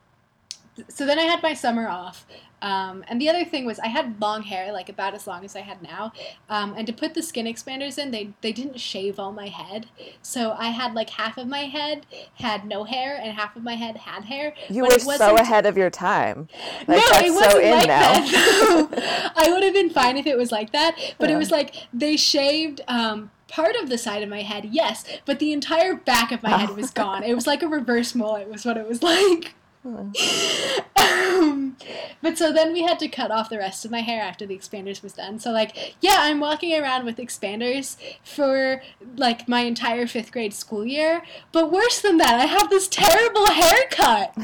so 0.88 1.06
then 1.06 1.20
I 1.20 1.24
had 1.24 1.42
my 1.44 1.54
summer 1.54 1.88
off. 1.88 2.26
Um, 2.62 3.04
and 3.08 3.20
the 3.20 3.28
other 3.28 3.44
thing 3.44 3.66
was 3.66 3.80
I 3.80 3.88
had 3.88 4.22
long 4.22 4.44
hair, 4.44 4.72
like 4.72 4.88
about 4.88 5.16
as 5.16 5.26
long 5.26 5.44
as 5.44 5.56
I 5.56 5.62
had 5.62 5.82
now. 5.82 6.14
Um, 6.48 6.76
and 6.78 6.86
to 6.86 6.94
put 6.94 7.16
the 7.16 7.24
skin 7.24 7.48
expanders 7.48 7.98
in, 7.98 8.12
they, 8.12 8.34
they 8.42 8.52
didn't 8.52 8.80
shave 8.80 9.20
all 9.20 9.32
my 9.32 9.48
head. 9.48 9.88
So 10.22 10.56
I 10.58 10.68
had 10.68 10.94
like 10.94 11.10
half 11.10 11.38
of 11.38 11.48
my 11.48 11.62
head 11.62 12.06
had 12.36 12.66
no 12.66 12.84
hair 12.84 13.20
and 13.20 13.34
half 13.34 13.56
of 13.56 13.64
my 13.64 13.76
head 13.76 13.98
had 13.98 14.26
hair. 14.26 14.54
You 14.70 14.84
were 14.84 15.00
so 15.00 15.38
ahead 15.38 15.66
of 15.66 15.76
your 15.76 15.90
time. 15.90 16.48
Like, 16.88 17.02
no, 17.12 17.20
it 17.20 17.32
wasn't 17.32 17.52
so 17.52 17.72
like 17.72 17.88
that. 17.88 19.34
I 19.36 19.52
would 19.52 19.64
have 19.64 19.74
been 19.74 19.90
fine 19.90 20.18
if 20.18 20.28
it 20.28 20.38
was 20.38 20.52
like 20.52 20.72
that. 20.72 21.16
But 21.18 21.30
yeah. 21.30 21.36
it 21.36 21.40
was 21.40 21.50
like 21.50 21.76
they 21.92 22.16
shaved 22.16 22.82
um, 22.88 23.32
part 23.48 23.76
of 23.76 23.90
the 23.90 23.98
side 23.98 24.22
of 24.22 24.30
my 24.30 24.44
head, 24.44 24.66
yes, 24.66 25.04
but 25.26 25.40
the 25.40 25.52
entire 25.52 25.96
back 25.96 26.32
of 26.32 26.44
my 26.44 26.58
head 26.58 26.76
was 26.76 26.92
gone. 26.92 27.24
It 27.24 27.34
was 27.34 27.48
like 27.48 27.64
a 27.64 27.68
reverse 27.68 28.14
mullet, 28.14 28.48
was 28.48 28.66
what 28.66 28.78
it 28.78 28.88
was 28.88 29.02
like 29.04 29.56
um, 29.84 31.76
but 32.22 32.38
so 32.38 32.54
then 32.54 32.72
we 32.74 32.84
had 32.84 33.00
to 33.00 33.08
cut 33.08 33.32
off 33.32 33.50
the 33.50 33.58
rest 33.58 33.84
of 33.84 33.92
my 33.92 34.02
hair 34.02 34.22
after 34.22 34.46
the 34.46 34.56
expanders 34.58 35.02
was 35.02 35.14
done. 35.14 35.40
So 35.40 35.52
like, 35.52 35.96
yeah, 36.02 36.18
I'm 36.20 36.40
walking 36.40 36.80
around 36.80 37.06
with 37.06 37.18
expanders 37.18 37.98
for 38.24 38.82
like 39.18 39.48
my 39.48 39.62
entire 39.62 40.06
fifth 40.08 40.32
grade 40.32 40.54
school 40.54 40.86
year. 40.86 41.24
But 41.52 41.72
worse 41.72 42.00
than 42.02 42.18
that, 42.18 42.36
I 42.36 42.46
have 42.46 42.70
this 42.70 42.88
terrible 42.88 43.48
haircut. 43.48 44.38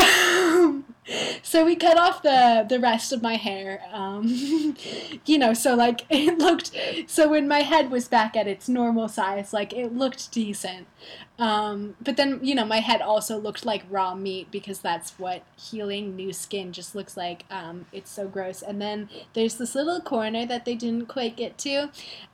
um, 0.00 0.84
so 1.42 1.64
we 1.64 1.74
cut 1.74 1.98
off 1.98 2.22
the 2.22 2.64
the 2.68 2.78
rest 2.78 3.12
of 3.12 3.22
my 3.22 3.34
hair 3.34 3.82
um, 3.92 4.26
you 5.26 5.36
know 5.36 5.52
so 5.52 5.74
like 5.74 6.02
it 6.10 6.38
looked 6.38 6.70
so 7.06 7.28
when 7.28 7.48
my 7.48 7.60
head 7.60 7.90
was 7.90 8.08
back 8.08 8.36
at 8.36 8.46
its 8.46 8.68
normal 8.68 9.08
size 9.08 9.52
like 9.52 9.72
it 9.72 9.94
looked 9.94 10.32
decent. 10.32 10.86
Um, 11.38 11.96
but 12.00 12.16
then 12.16 12.40
you 12.42 12.54
know 12.54 12.64
my 12.64 12.80
head 12.80 13.02
also 13.02 13.38
looked 13.38 13.64
like 13.64 13.84
raw 13.90 14.14
meat 14.14 14.50
because 14.50 14.80
that's 14.80 15.18
what 15.18 15.42
healing 15.56 16.14
new 16.14 16.32
skin 16.32 16.72
just 16.72 16.94
looks 16.94 17.16
like. 17.16 17.44
Um, 17.50 17.86
it's 17.92 18.10
so 18.10 18.28
gross. 18.28 18.62
And 18.62 18.80
then 18.80 19.08
there's 19.32 19.56
this 19.56 19.74
little 19.74 20.00
corner 20.00 20.46
that 20.46 20.64
they 20.64 20.74
didn't 20.74 21.06
quite 21.06 21.36
get 21.36 21.58
to. 21.58 21.90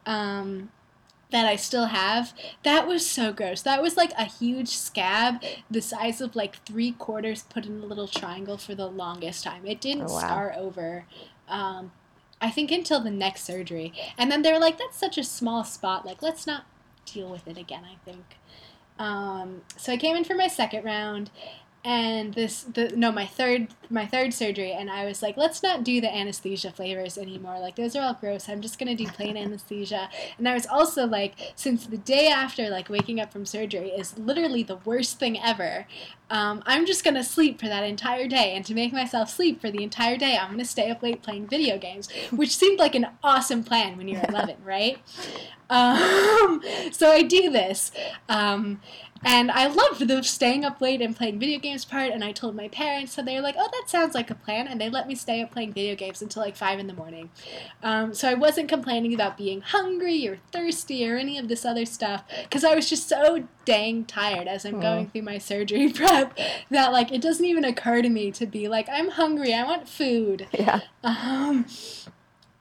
Um, 0.06 0.70
that 1.30 1.46
I 1.46 1.56
still 1.56 1.86
have, 1.86 2.32
that 2.62 2.86
was 2.86 3.06
so 3.06 3.32
gross. 3.32 3.62
That 3.62 3.82
was 3.82 3.96
like 3.96 4.12
a 4.18 4.24
huge 4.24 4.70
scab 4.70 5.42
the 5.70 5.82
size 5.82 6.20
of 6.20 6.34
like 6.34 6.64
three 6.64 6.92
quarters 6.92 7.44
put 7.50 7.66
in 7.66 7.82
a 7.82 7.86
little 7.86 8.08
triangle 8.08 8.56
for 8.56 8.74
the 8.74 8.86
longest 8.86 9.44
time. 9.44 9.66
It 9.66 9.80
didn't 9.80 10.08
oh, 10.08 10.14
wow. 10.14 10.18
scar 10.20 10.54
over. 10.56 11.04
Um, 11.48 11.92
I 12.40 12.50
think 12.50 12.70
until 12.70 13.00
the 13.00 13.10
next 13.10 13.44
surgery. 13.44 13.92
And 14.16 14.30
then 14.30 14.42
they 14.42 14.52
were 14.52 14.58
like, 14.58 14.78
that's 14.78 14.96
such 14.96 15.18
a 15.18 15.24
small 15.24 15.64
spot. 15.64 16.06
Like, 16.06 16.22
let's 16.22 16.46
not 16.46 16.64
deal 17.04 17.28
with 17.30 17.46
it 17.46 17.58
again, 17.58 17.82
I 17.84 17.96
think. 18.04 18.24
Um, 18.98 19.62
so 19.76 19.92
I 19.92 19.96
came 19.96 20.16
in 20.16 20.24
for 20.24 20.34
my 20.34 20.48
second 20.48 20.84
round 20.84 21.30
and 21.84 22.34
this 22.34 22.62
the 22.62 22.92
no 22.96 23.12
my 23.12 23.26
third 23.26 23.68
my 23.88 24.04
third 24.04 24.34
surgery 24.34 24.72
and 24.72 24.90
i 24.90 25.04
was 25.04 25.22
like 25.22 25.36
let's 25.36 25.62
not 25.62 25.84
do 25.84 26.00
the 26.00 26.14
anesthesia 26.14 26.70
flavors 26.70 27.16
anymore. 27.16 27.58
Like 27.58 27.76
those 27.76 27.96
are 27.96 28.02
all 28.02 28.14
gross. 28.14 28.48
I'm 28.48 28.60
just 28.60 28.78
going 28.78 28.94
to 28.94 29.04
do 29.04 29.10
plain 29.10 29.36
anesthesia. 29.36 30.08
And 30.36 30.48
i 30.48 30.54
was 30.54 30.66
also 30.66 31.06
like 31.06 31.34
since 31.54 31.86
the 31.86 31.96
day 31.98 32.28
after 32.28 32.68
like 32.68 32.88
waking 32.88 33.20
up 33.20 33.32
from 33.32 33.46
surgery 33.46 33.90
is 33.90 34.18
literally 34.18 34.62
the 34.62 34.76
worst 34.76 35.18
thing 35.18 35.40
ever 35.40 35.86
um, 36.30 36.62
i'm 36.66 36.84
just 36.84 37.04
going 37.04 37.14
to 37.14 37.24
sleep 37.24 37.58
for 37.58 37.68
that 37.68 37.84
entire 37.84 38.28
day. 38.28 38.54
And 38.54 38.64
to 38.66 38.74
make 38.74 38.92
myself 38.92 39.30
sleep 39.30 39.60
for 39.60 39.70
the 39.70 39.82
entire 39.82 40.16
day 40.16 40.36
i'm 40.36 40.48
going 40.48 40.58
to 40.58 40.64
stay 40.64 40.90
up 40.90 41.02
late 41.02 41.22
playing 41.22 41.46
video 41.46 41.78
games 41.78 42.10
which 42.30 42.56
seemed 42.56 42.78
like 42.78 42.94
an 42.94 43.06
awesome 43.22 43.64
plan 43.64 43.96
when 43.96 44.08
you're 44.08 44.24
11 44.28 44.56
right? 44.64 44.98
Um, 45.70 46.62
so 46.92 47.10
i 47.10 47.22
do 47.22 47.50
this 47.50 47.92
um, 48.30 48.80
and 49.24 49.50
I 49.50 49.66
loved 49.66 50.06
the 50.06 50.22
staying 50.22 50.64
up 50.64 50.80
late 50.80 51.00
and 51.00 51.16
playing 51.16 51.38
video 51.38 51.58
games 51.58 51.84
part, 51.84 52.12
and 52.12 52.22
I 52.24 52.32
told 52.32 52.54
my 52.54 52.68
parents, 52.68 53.12
so 53.12 53.22
they 53.22 53.34
were 53.34 53.40
like, 53.40 53.56
oh, 53.58 53.68
that 53.70 53.84
sounds 53.88 54.14
like 54.14 54.30
a 54.30 54.34
plan, 54.34 54.68
and 54.68 54.80
they 54.80 54.88
let 54.88 55.08
me 55.08 55.14
stay 55.14 55.42
up 55.42 55.50
playing 55.50 55.72
video 55.72 55.94
games 55.94 56.22
until 56.22 56.42
like 56.42 56.56
5 56.56 56.78
in 56.78 56.86
the 56.86 56.94
morning. 56.94 57.30
Um, 57.82 58.14
so 58.14 58.28
I 58.28 58.34
wasn't 58.34 58.68
complaining 58.68 59.14
about 59.14 59.36
being 59.36 59.60
hungry 59.60 60.26
or 60.28 60.38
thirsty 60.52 61.08
or 61.08 61.16
any 61.16 61.38
of 61.38 61.48
this 61.48 61.64
other 61.64 61.84
stuff, 61.84 62.24
because 62.42 62.64
I 62.64 62.74
was 62.74 62.88
just 62.88 63.08
so 63.08 63.44
dang 63.64 64.04
tired 64.04 64.48
as 64.48 64.64
I'm 64.64 64.80
going 64.80 65.08
through 65.10 65.22
my 65.22 65.38
surgery 65.38 65.92
prep 65.92 66.38
that 66.70 66.92
like 66.92 67.12
it 67.12 67.20
doesn't 67.20 67.44
even 67.44 67.64
occur 67.64 68.00
to 68.02 68.08
me 68.08 68.30
to 68.32 68.46
be 68.46 68.68
like, 68.68 68.88
I'm 68.88 69.10
hungry, 69.10 69.52
I 69.52 69.64
want 69.64 69.88
food. 69.88 70.46
Yeah. 70.52 70.80
Um, 71.04 71.66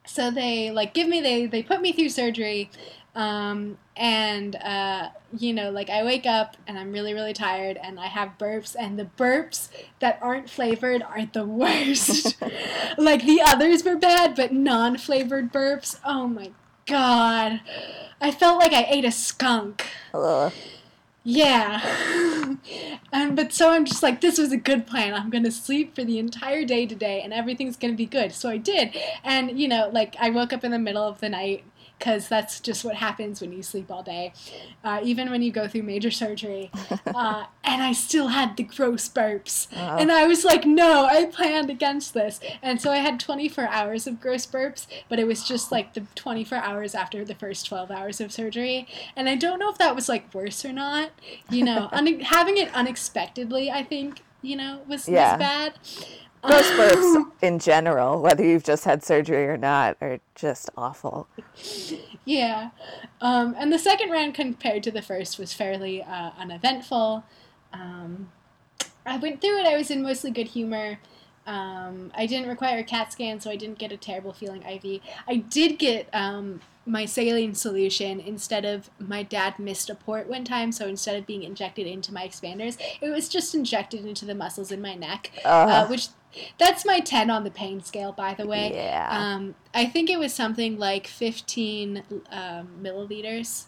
so 0.05 0.31
they 0.31 0.71
like 0.71 0.93
give 0.93 1.07
me, 1.07 1.21
they, 1.21 1.45
they 1.45 1.63
put 1.63 1.81
me 1.81 1.93
through 1.93 2.09
surgery, 2.09 2.69
um, 3.17 3.79
and 3.95 4.55
uh, 4.57 5.09
you 5.35 5.51
know, 5.51 5.71
like 5.71 5.89
I 5.89 6.03
wake 6.03 6.27
up 6.27 6.55
and 6.67 6.77
I'm 6.77 6.91
really, 6.91 7.15
really 7.15 7.33
tired, 7.33 7.75
and 7.81 7.99
I 7.99 8.05
have 8.05 8.37
burps, 8.37 8.75
and 8.79 8.97
the 8.97 9.09
burps 9.17 9.69
that 9.99 10.19
aren't 10.21 10.51
flavored 10.51 11.01
are 11.01 11.25
the 11.25 11.43
worst. 11.45 12.39
like 12.97 13.25
the 13.25 13.41
others 13.43 13.83
were 13.83 13.97
bad, 13.97 14.35
but 14.35 14.53
non-flavored 14.53 15.51
burps, 15.51 15.99
oh 16.05 16.27
my 16.27 16.51
god, 16.85 17.61
I 18.21 18.29
felt 18.29 18.59
like 18.59 18.71
I 18.71 18.85
ate 18.87 19.03
a 19.03 19.11
skunk. 19.11 19.87
Yeah. 21.23 21.81
and 23.11 23.35
but 23.35 23.51
so 23.51 23.71
I'm 23.71 23.83
just 23.83 24.03
like, 24.03 24.21
this 24.21 24.37
was 24.37 24.51
a 24.51 24.57
good 24.57 24.85
plan. 24.85 25.13
I'm 25.15 25.31
gonna 25.31 25.51
sleep 25.51 25.95
for 25.95 26.05
the 26.05 26.19
entire 26.19 26.63
day 26.63 26.85
today 26.85 27.21
and 27.21 27.33
everything's 27.33 27.75
gonna 27.75 27.95
be 27.95 28.05
good. 28.05 28.31
So 28.31 28.47
I 28.47 28.57
did. 28.57 28.95
And 29.25 29.59
you 29.59 29.67
know, 29.67 29.89
like 29.91 30.15
I 30.19 30.29
woke 30.29 30.53
up 30.53 30.63
in 30.63 30.71
the 30.71 30.79
middle 30.79 31.03
of 31.03 31.19
the 31.19 31.27
night 31.27 31.65
because 31.97 32.27
that's 32.27 32.59
just 32.59 32.85
what 32.85 32.95
happens 32.95 33.41
when 33.41 33.51
you 33.51 33.63
sleep 33.63 33.89
all 33.89 34.03
day, 34.03 34.33
uh, 34.83 34.99
even 35.03 35.31
when 35.31 35.41
you 35.41 35.51
go 35.51 35.67
through 35.67 35.83
major 35.83 36.11
surgery. 36.11 36.71
Uh, 37.17 37.45
and 37.63 37.81
I 37.81 37.93
still 37.93 38.27
had 38.27 38.57
the 38.57 38.63
gross 38.63 39.09
burps. 39.09 39.67
Uh-huh. 39.75 39.97
And 39.99 40.11
I 40.11 40.27
was 40.27 40.45
like, 40.45 40.65
no, 40.65 41.05
I 41.05 41.25
planned 41.25 41.69
against 41.69 42.13
this. 42.13 42.39
And 42.61 42.79
so 42.81 42.91
I 42.91 42.97
had 42.97 43.19
24 43.19 43.67
hours 43.67 44.05
of 44.05 44.21
gross 44.21 44.45
burps, 44.45 44.85
but 45.09 45.17
it 45.17 45.25
was 45.25 45.43
just 45.43 45.71
like 45.71 45.93
the 45.93 46.05
24 46.15 46.59
hours 46.59 46.93
after 46.93 47.25
the 47.25 47.33
first 47.33 47.65
12 47.65 47.89
hours 47.89 48.21
of 48.21 48.31
surgery. 48.31 48.87
And 49.15 49.27
I 49.27 49.35
don't 49.35 49.57
know 49.57 49.69
if 49.69 49.77
that 49.79 49.95
was 49.95 50.07
like 50.07 50.31
worse 50.33 50.63
or 50.63 50.73
not. 50.73 51.11
You 51.49 51.65
know, 51.65 51.89
un- 51.93 52.19
having 52.19 52.57
it 52.57 52.73
unexpectedly, 52.75 53.71
I 53.71 53.83
think, 53.83 54.21
you 54.41 54.55
know, 54.55 54.81
was, 54.87 55.07
yeah. 55.07 55.31
was 55.31 55.39
bad. 55.39 55.73
Gross 56.41 56.69
burps 56.71 57.31
in 57.41 57.59
general, 57.59 58.21
whether 58.21 58.43
you've 58.43 58.63
just 58.63 58.85
had 58.85 59.03
surgery 59.03 59.45
or 59.45 59.57
not, 59.57 59.97
are 60.01 60.19
just 60.35 60.69
awful. 60.77 61.27
Yeah. 62.25 62.69
Um, 63.21 63.55
and 63.57 63.71
the 63.71 63.79
second 63.79 64.09
round 64.09 64.33
compared 64.33 64.83
to 64.83 64.91
the 64.91 65.01
first 65.01 65.39
was 65.39 65.53
fairly 65.53 66.03
uh, 66.03 66.31
uneventful. 66.37 67.23
Um, 67.73 68.31
I 69.05 69.17
went 69.17 69.41
through 69.41 69.59
it. 69.59 69.65
I 69.65 69.77
was 69.77 69.89
in 69.89 70.01
mostly 70.01 70.31
good 70.31 70.49
humor. 70.49 70.99
Um, 71.47 72.11
I 72.13 72.25
didn't 72.25 72.49
require 72.49 72.79
a 72.79 72.83
CAT 72.83 73.13
scan, 73.13 73.39
so 73.39 73.49
I 73.49 73.55
didn't 73.55 73.79
get 73.79 73.91
a 73.91 73.97
terrible 73.97 74.33
feeling 74.33 74.63
IV. 74.63 75.01
I 75.27 75.37
did 75.37 75.79
get 75.79 76.09
um, 76.13 76.59
my 76.85 77.05
saline 77.05 77.55
solution 77.55 78.19
instead 78.19 78.65
of 78.65 78.89
my 78.99 79.23
dad 79.23 79.57
missed 79.57 79.89
a 79.89 79.95
port 79.95 80.27
one 80.27 80.43
time, 80.43 80.71
so 80.71 80.87
instead 80.87 81.15
of 81.15 81.25
being 81.25 81.43
injected 81.43 81.87
into 81.87 82.13
my 82.13 82.27
expanders, 82.27 82.77
it 83.01 83.09
was 83.09 83.29
just 83.29 83.55
injected 83.55 84.05
into 84.05 84.25
the 84.25 84.35
muscles 84.35 84.71
in 84.71 84.81
my 84.81 84.93
neck, 84.93 85.31
uh, 85.45 85.47
uh, 85.47 85.87
which 85.87 86.09
that's 86.57 86.85
my 86.85 86.99
10 86.99 87.29
on 87.29 87.45
the 87.45 87.51
pain 87.51 87.81
scale, 87.81 88.11
by 88.11 88.33
the 88.33 88.45
way. 88.45 88.71
Yeah. 88.73 89.07
Um, 89.09 89.55
I 89.73 89.85
think 89.85 90.09
it 90.09 90.19
was 90.19 90.33
something 90.33 90.77
like 90.77 91.07
15 91.07 92.03
um, 92.29 92.69
milliliters 92.81 93.65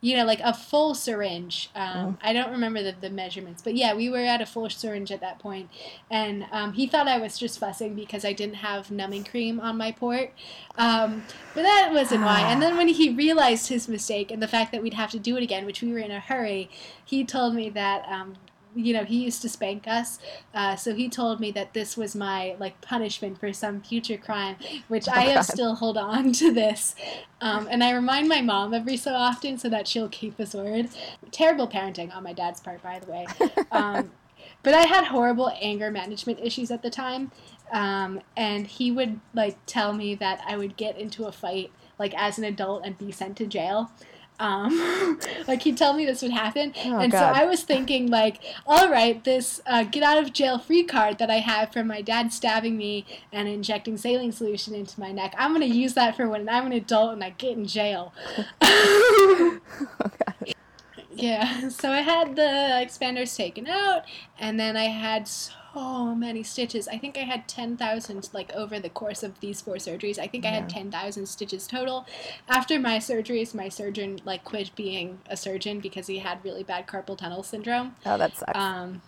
you 0.00 0.16
know, 0.16 0.24
like 0.24 0.40
a 0.40 0.52
full 0.52 0.94
syringe. 0.94 1.70
Um, 1.74 2.14
mm. 2.14 2.18
I 2.22 2.32
don't 2.32 2.50
remember 2.50 2.82
the, 2.82 2.94
the 3.00 3.10
measurements, 3.10 3.62
but 3.62 3.74
yeah, 3.74 3.94
we 3.94 4.10
were 4.10 4.18
at 4.18 4.40
a 4.40 4.46
full 4.46 4.68
syringe 4.68 5.10
at 5.10 5.20
that 5.20 5.38
point, 5.38 5.70
and 6.10 6.46
um, 6.52 6.74
he 6.74 6.86
thought 6.86 7.08
I 7.08 7.18
was 7.18 7.38
just 7.38 7.58
fussing 7.58 7.94
because 7.94 8.24
I 8.24 8.32
didn't 8.32 8.56
have 8.56 8.90
numbing 8.90 9.24
cream 9.24 9.58
on 9.58 9.76
my 9.76 9.92
port, 9.92 10.32
um, 10.76 11.24
but 11.54 11.62
that 11.62 11.90
wasn't 11.92 12.22
why. 12.22 12.40
And 12.40 12.60
then 12.60 12.76
when 12.78 12.88
he 12.88 13.10
realized 13.10 13.68
his 13.68 13.88
mistake 13.88 14.30
and 14.30 14.42
the 14.42 14.48
fact 14.48 14.72
that 14.72 14.82
we'd 14.82 14.94
have 14.94 15.10
to 15.12 15.18
do 15.18 15.36
it 15.36 15.42
again, 15.42 15.64
which 15.64 15.82
we 15.82 15.92
were 15.92 15.98
in 15.98 16.10
a 16.10 16.20
hurry, 16.20 16.70
he 17.04 17.24
told 17.24 17.54
me 17.54 17.70
that 17.70 18.06
um, 18.08 18.36
you 18.76 18.92
know, 18.92 19.04
he 19.04 19.24
used 19.24 19.42
to 19.42 19.48
spank 19.48 19.88
us. 19.88 20.18
Uh, 20.54 20.76
so 20.76 20.94
he 20.94 21.08
told 21.08 21.40
me 21.40 21.50
that 21.52 21.72
this 21.72 21.96
was 21.96 22.14
my 22.14 22.54
like 22.60 22.80
punishment 22.80 23.40
for 23.40 23.52
some 23.52 23.80
future 23.80 24.18
crime, 24.18 24.56
which 24.88 25.08
oh, 25.08 25.12
I 25.12 25.22
have 25.22 25.46
still 25.46 25.74
hold 25.74 25.96
on 25.96 26.32
to 26.34 26.52
this. 26.52 26.94
Um, 27.40 27.66
and 27.70 27.82
I 27.82 27.92
remind 27.92 28.28
my 28.28 28.42
mom 28.42 28.74
every 28.74 28.96
so 28.96 29.14
often 29.14 29.58
so 29.58 29.68
that 29.70 29.88
she'll 29.88 30.08
keep 30.08 30.36
his 30.38 30.54
word. 30.54 30.90
Terrible 31.32 31.66
parenting 31.66 32.14
on 32.14 32.22
my 32.22 32.32
dad's 32.32 32.60
part, 32.60 32.82
by 32.82 32.98
the 32.98 33.10
way. 33.10 33.26
Um, 33.72 34.12
but 34.62 34.74
I 34.74 34.82
had 34.82 35.04
horrible 35.04 35.50
anger 35.60 35.90
management 35.90 36.40
issues 36.40 36.70
at 36.70 36.82
the 36.82 36.90
time. 36.90 37.32
Um, 37.72 38.20
and 38.36 38.66
he 38.66 38.92
would 38.92 39.20
like 39.34 39.56
tell 39.66 39.92
me 39.92 40.14
that 40.16 40.40
I 40.46 40.56
would 40.56 40.76
get 40.76 40.98
into 40.98 41.24
a 41.24 41.32
fight 41.32 41.72
like 41.98 42.14
as 42.14 42.38
an 42.38 42.44
adult 42.44 42.84
and 42.84 42.96
be 42.96 43.10
sent 43.10 43.36
to 43.38 43.46
jail. 43.46 43.90
Um, 44.38 45.20
like 45.48 45.62
he'd 45.62 45.76
tell 45.76 45.94
me 45.94 46.04
this 46.04 46.22
would 46.22 46.32
happen, 46.32 46.74
oh, 46.84 46.98
and 46.98 47.12
God. 47.12 47.18
so 47.18 47.40
I 47.40 47.46
was 47.46 47.62
thinking, 47.62 48.08
like, 48.08 48.40
all 48.66 48.90
right, 48.90 49.22
this 49.24 49.60
uh, 49.66 49.84
get 49.84 50.02
out 50.02 50.18
of 50.18 50.32
jail 50.32 50.58
free 50.58 50.84
card 50.84 51.18
that 51.18 51.30
I 51.30 51.38
have 51.38 51.72
from 51.72 51.86
my 51.86 52.02
dad 52.02 52.32
stabbing 52.32 52.76
me 52.76 53.06
and 53.32 53.48
injecting 53.48 53.96
saline 53.96 54.32
solution 54.32 54.74
into 54.74 55.00
my 55.00 55.12
neck, 55.12 55.34
I'm 55.38 55.52
gonna 55.52 55.66
use 55.66 55.94
that 55.94 56.16
for 56.16 56.28
when 56.28 56.48
I'm 56.48 56.66
an 56.66 56.72
adult 56.72 57.14
and 57.14 57.24
I 57.24 57.30
get 57.30 57.56
in 57.56 57.66
jail. 57.66 58.12
oh, 58.60 59.58
yeah, 61.14 61.68
so 61.68 61.90
I 61.90 62.00
had 62.00 62.36
the 62.36 62.42
expanders 62.42 63.34
taken 63.36 63.66
out, 63.66 64.02
and 64.38 64.60
then 64.60 64.76
I 64.76 64.84
had 64.84 65.26
so 65.28 65.52
so 65.76 66.14
many 66.14 66.42
stitches. 66.42 66.88
I 66.88 66.96
think 66.96 67.18
I 67.18 67.24
had 67.24 67.46
10,000 67.48 68.30
like 68.32 68.50
over 68.54 68.80
the 68.80 68.88
course 68.88 69.22
of 69.22 69.38
these 69.40 69.60
four 69.60 69.74
surgeries. 69.74 70.18
I 70.18 70.26
think 70.26 70.44
yeah. 70.44 70.50
I 70.50 70.54
had 70.54 70.68
10,000 70.70 71.26
stitches 71.26 71.66
total. 71.66 72.06
After 72.48 72.80
my 72.80 72.98
surgeries, 72.98 73.54
my 73.54 73.68
surgeon 73.68 74.20
like 74.24 74.44
quit 74.44 74.74
being 74.74 75.18
a 75.28 75.36
surgeon 75.36 75.80
because 75.80 76.06
he 76.06 76.18
had 76.18 76.42
really 76.44 76.62
bad 76.62 76.86
carpal 76.86 77.18
tunnel 77.18 77.42
syndrome. 77.42 77.96
Oh, 78.06 78.16
that 78.16 78.36
sucks. 78.36 78.58
Um, 78.58 79.02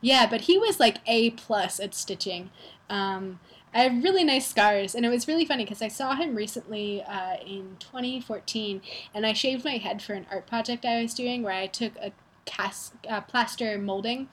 yeah, 0.00 0.26
but 0.28 0.42
he 0.42 0.56
was 0.56 0.80
like 0.80 0.98
A 1.06 1.30
plus 1.30 1.78
at 1.80 1.94
stitching. 1.94 2.50
Um, 2.88 3.40
I 3.74 3.80
have 3.80 4.02
really 4.02 4.24
nice 4.24 4.46
scars, 4.46 4.94
and 4.94 5.04
it 5.04 5.10
was 5.10 5.28
really 5.28 5.44
funny 5.44 5.64
because 5.64 5.82
I 5.82 5.88
saw 5.88 6.14
him 6.14 6.34
recently 6.34 7.02
uh, 7.02 7.36
in 7.46 7.76
2014, 7.78 8.80
and 9.12 9.26
I 9.26 9.34
shaved 9.34 9.66
my 9.66 9.76
head 9.76 10.00
for 10.00 10.14
an 10.14 10.24
art 10.30 10.46
project 10.46 10.86
I 10.86 11.02
was 11.02 11.12
doing 11.12 11.42
where 11.42 11.52
I 11.52 11.66
took 11.66 11.94
a 11.96 12.12
cast 12.46 12.94
uh, 13.08 13.20
plaster 13.20 13.76
molding 13.76 14.28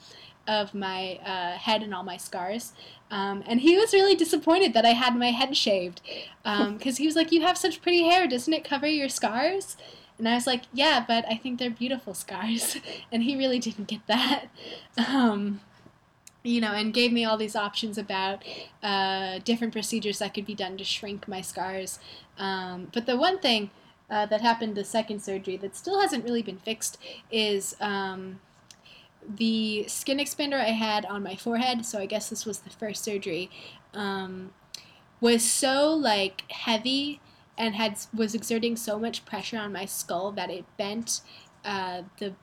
of 0.48 0.74
my 0.74 1.20
uh, 1.26 1.58
head 1.58 1.84
and 1.84 1.94
all 1.94 2.04
my 2.04 2.18
scars. 2.18 2.74
Um, 3.10 3.44
and 3.46 3.62
he 3.62 3.78
was 3.78 3.94
really 3.94 4.16
disappointed 4.16 4.74
that 4.74 4.86
I 4.86 4.94
had 4.94 5.16
my 5.16 5.32
head 5.32 5.56
shaved 5.56 6.02
because 6.44 6.66
um, 6.66 6.80
he 6.98 7.06
was 7.06 7.16
like, 7.16 7.32
You 7.32 7.42
have 7.42 7.58
such 7.58 7.82
pretty 7.82 8.04
hair. 8.04 8.28
Doesn't 8.28 8.54
it 8.54 8.64
cover 8.64 8.88
your 8.88 9.10
scars? 9.10 9.78
And 10.18 10.28
I 10.28 10.36
was 10.36 10.48
like, 10.48 10.64
Yeah, 10.74 11.04
but 11.08 11.26
I 11.30 11.36
think 11.36 11.60
they're 11.60 11.70
beautiful 11.70 12.14
scars. 12.14 12.78
and 13.12 13.24
he 13.24 13.38
really 13.38 13.60
didn't 13.60 13.88
get 13.88 14.06
that. 14.08 14.46
Um, 14.98 15.62
you 16.44 16.60
know, 16.60 16.74
and 16.74 16.94
gave 16.94 17.14
me 17.14 17.24
all 17.24 17.38
these 17.38 17.56
options 17.56 17.98
about 17.98 18.44
uh, 18.84 19.40
different 19.46 19.72
procedures 19.72 20.20
that 20.20 20.34
could 20.34 20.46
be 20.46 20.54
done 20.54 20.78
to 20.78 20.84
shrink 20.84 21.26
my 21.26 21.40
scars. 21.40 22.00
Um, 22.38 22.90
but 22.94 23.06
the 23.06 23.16
one 23.16 23.40
thing 23.40 23.70
uh, 24.10 24.26
that 24.26 24.42
happened 24.42 24.76
the 24.76 24.84
second 24.84 25.22
surgery 25.22 25.58
that 25.58 25.76
still 25.76 26.02
hasn't 26.02 26.26
really 26.26 26.42
been 26.42 26.58
fixed 26.58 26.98
is 27.32 27.76
um, 27.80 28.40
the 29.28 29.86
skin 29.88 30.18
expander 30.18 30.60
I 30.60 30.72
had 30.72 31.06
on 31.06 31.24
my 31.24 31.36
forehead, 31.36 31.86
so 31.86 32.00
I 32.00 32.06
guess 32.06 32.30
this 32.30 32.46
was 32.46 32.60
the 32.60 32.70
first 32.70 33.04
surgery, 33.04 33.50
um, 33.94 34.52
was 35.22 35.44
so 35.44 35.94
like 35.94 36.44
heavy 36.52 37.22
and 37.58 37.76
had 37.76 37.98
was 38.14 38.34
exerting 38.34 38.76
so 38.76 38.98
much 38.98 39.26
pressure 39.26 39.58
on 39.58 39.72
my 39.72 39.86
skull 39.86 40.32
that 40.32 40.50
it 40.50 40.66
bent 40.78 41.22
uh, 41.64 42.02
the 42.20 42.34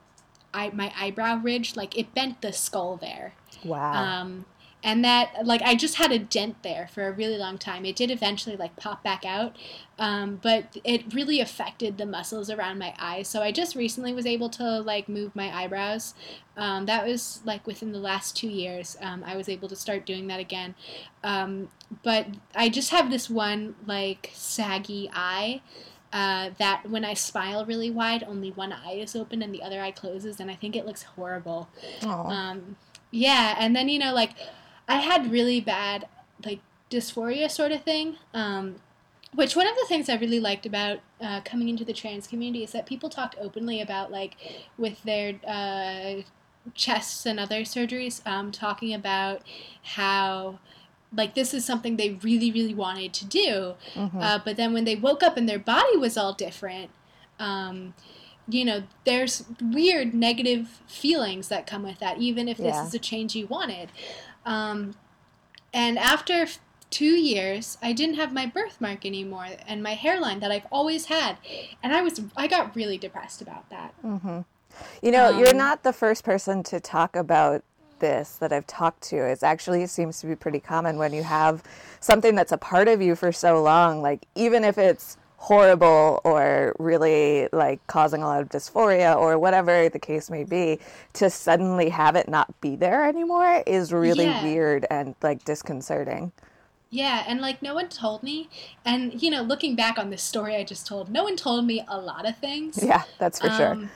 I, 0.53 0.69
my 0.71 0.91
eyebrow 0.99 1.37
ridge, 1.37 1.75
like 1.75 1.97
it 1.97 2.13
bent 2.13 2.41
the 2.41 2.51
skull 2.51 2.97
there. 2.97 3.33
Wow. 3.63 3.93
Um, 3.93 4.45
and 4.83 5.05
that 5.05 5.45
like 5.45 5.61
i 5.61 5.75
just 5.75 5.95
had 5.95 6.11
a 6.11 6.19
dent 6.19 6.61
there 6.63 6.89
for 6.93 7.07
a 7.07 7.11
really 7.11 7.37
long 7.37 7.57
time. 7.57 7.85
It 7.85 7.95
did 7.95 8.11
eventually 8.11 8.55
like 8.55 8.75
pop 8.75 9.03
back 9.03 9.25
out 9.25 9.55
um, 9.99 10.39
but 10.41 10.77
it 10.83 11.13
really 11.13 11.39
affected 11.39 11.99
the 11.99 12.07
muscles 12.07 12.49
around 12.49 12.79
my 12.79 12.93
eyes. 12.97 13.27
So 13.27 13.41
i 13.41 13.51
just 13.51 13.75
recently 13.75 14.13
was 14.13 14.25
able 14.25 14.49
to 14.49 14.79
like 14.79 15.07
move 15.07 15.35
my 15.35 15.55
eyebrows. 15.55 16.13
Um, 16.57 16.85
that 16.85 17.05
was 17.05 17.41
like 17.45 17.65
within 17.65 17.91
the 17.91 17.99
last 17.99 18.35
two 18.35 18.49
years 18.49 18.97
um, 19.01 19.23
i 19.25 19.35
was 19.37 19.47
able 19.47 19.69
to 19.69 19.75
start 19.75 20.05
doing 20.05 20.27
that 20.27 20.39
again. 20.39 20.75
Um, 21.23 21.69
but 22.03 22.27
i 22.55 22.69
just 22.69 22.91
have 22.91 23.09
this 23.09 23.29
one 23.29 23.75
like 23.85 24.31
saggy 24.33 25.09
eye 25.13 25.61
uh, 26.13 26.49
that 26.57 26.89
when 26.89 27.05
I 27.05 27.13
smile 27.13 27.65
really 27.65 27.89
wide, 27.89 28.23
only 28.23 28.51
one 28.51 28.73
eye 28.73 28.95
is 28.95 29.15
open 29.15 29.41
and 29.41 29.53
the 29.53 29.63
other 29.63 29.81
eye 29.81 29.91
closes, 29.91 30.39
and 30.39 30.51
I 30.51 30.55
think 30.55 30.75
it 30.75 30.85
looks 30.85 31.03
horrible. 31.03 31.69
Um, 32.25 32.75
yeah, 33.11 33.55
and 33.57 33.75
then 33.75 33.87
you 33.87 33.99
know, 33.99 34.13
like 34.13 34.31
I 34.91 34.95
had 34.95 35.31
really 35.31 35.61
bad 35.61 36.07
like 36.43 36.59
dysphoria 36.89 37.49
sort 37.49 37.71
of 37.71 37.83
thing. 37.83 38.17
Um, 38.33 38.75
which 39.33 39.55
one 39.55 39.65
of 39.65 39.75
the 39.75 39.85
things 39.87 40.09
I 40.09 40.15
really 40.15 40.41
liked 40.41 40.65
about 40.65 40.99
uh, 41.21 41.39
coming 41.45 41.69
into 41.69 41.85
the 41.85 41.93
trans 41.93 42.27
community 42.27 42.65
is 42.65 42.73
that 42.73 42.85
people 42.85 43.09
talked 43.09 43.35
openly 43.39 43.79
about 43.79 44.11
like 44.11 44.35
with 44.77 45.01
their 45.03 45.35
uh, 45.47 46.23
chests 46.73 47.25
and 47.25 47.39
other 47.39 47.61
surgeries, 47.61 48.25
um, 48.27 48.51
talking 48.51 48.93
about 48.93 49.41
how 49.83 50.59
like 51.15 51.35
this 51.35 51.53
is 51.53 51.63
something 51.63 51.95
they 51.95 52.19
really 52.21 52.51
really 52.51 52.73
wanted 52.73 53.13
to 53.13 53.25
do, 53.25 53.75
mm-hmm. 53.95 54.19
uh, 54.19 54.39
but 54.43 54.57
then 54.57 54.73
when 54.73 54.83
they 54.83 54.95
woke 54.95 55.23
up 55.23 55.37
and 55.37 55.47
their 55.47 55.59
body 55.59 55.95
was 55.95 56.17
all 56.17 56.33
different. 56.33 56.91
Um, 57.39 57.93
you 58.49 58.65
know, 58.65 58.83
there's 59.05 59.45
weird 59.61 60.13
negative 60.13 60.81
feelings 60.87 61.47
that 61.47 61.65
come 61.65 61.83
with 61.83 61.99
that, 61.99 62.17
even 62.17 62.49
if 62.49 62.57
this 62.57 62.75
yeah. 62.75 62.85
is 62.85 62.93
a 62.93 62.99
change 62.99 63.35
you 63.35 63.47
wanted. 63.47 63.89
Um, 64.45 64.95
and 65.73 65.97
after 65.97 66.47
two 66.89 67.15
years, 67.15 67.77
I 67.81 67.93
didn't 67.93 68.15
have 68.15 68.33
my 68.33 68.45
birthmark 68.45 69.05
anymore 69.05 69.47
and 69.67 69.81
my 69.81 69.93
hairline 69.93 70.39
that 70.41 70.51
I've 70.51 70.67
always 70.71 71.05
had, 71.05 71.37
and 71.81 71.93
I 71.93 72.01
was 72.01 72.21
I 72.35 72.47
got 72.47 72.75
really 72.75 72.97
depressed 72.97 73.41
about 73.41 73.69
that. 73.69 73.93
Mm-hmm. 74.03 74.41
You 75.01 75.11
know, 75.11 75.33
um, 75.33 75.39
you're 75.39 75.53
not 75.53 75.83
the 75.83 75.93
first 75.93 76.23
person 76.23 76.63
to 76.63 76.79
talk 76.79 77.15
about 77.15 77.63
this 77.99 78.35
that 78.37 78.51
I've 78.51 78.67
talked 78.67 79.01
to. 79.03 79.15
It 79.15 79.43
actually 79.43 79.85
seems 79.87 80.19
to 80.21 80.27
be 80.27 80.35
pretty 80.35 80.59
common 80.59 80.97
when 80.97 81.13
you 81.13 81.23
have 81.23 81.63
something 81.99 82.35
that's 82.35 82.51
a 82.51 82.57
part 82.57 82.87
of 82.87 83.01
you 83.01 83.15
for 83.15 83.31
so 83.31 83.61
long. 83.61 84.01
Like 84.01 84.27
even 84.35 84.63
if 84.63 84.77
it's 84.77 85.17
horrible 85.41 86.21
or 86.23 86.75
really 86.77 87.49
like 87.51 87.85
causing 87.87 88.21
a 88.21 88.27
lot 88.27 88.39
of 88.43 88.49
dysphoria 88.49 89.17
or 89.17 89.39
whatever 89.39 89.89
the 89.89 89.97
case 89.97 90.29
may 90.29 90.43
be 90.43 90.77
to 91.13 91.31
suddenly 91.31 91.89
have 91.89 92.15
it 92.15 92.29
not 92.29 92.61
be 92.61 92.75
there 92.75 93.07
anymore 93.09 93.63
is 93.65 93.91
really 93.91 94.25
yeah. 94.25 94.43
weird 94.43 94.85
and 94.91 95.15
like 95.23 95.43
disconcerting 95.43 96.31
yeah 96.91 97.23
and 97.27 97.41
like 97.41 97.59
no 97.59 97.73
one 97.73 97.89
told 97.89 98.21
me 98.21 98.49
and 98.85 99.23
you 99.23 99.31
know 99.31 99.41
looking 99.41 99.75
back 99.75 99.97
on 99.97 100.11
this 100.11 100.21
story 100.21 100.55
i 100.55 100.63
just 100.63 100.85
told 100.85 101.09
no 101.09 101.23
one 101.23 101.35
told 101.35 101.65
me 101.65 101.83
a 101.87 101.99
lot 101.99 102.29
of 102.29 102.37
things 102.37 102.77
yeah 102.83 103.01
that's 103.17 103.39
for 103.39 103.49
um, 103.49 103.57
sure 103.57 103.89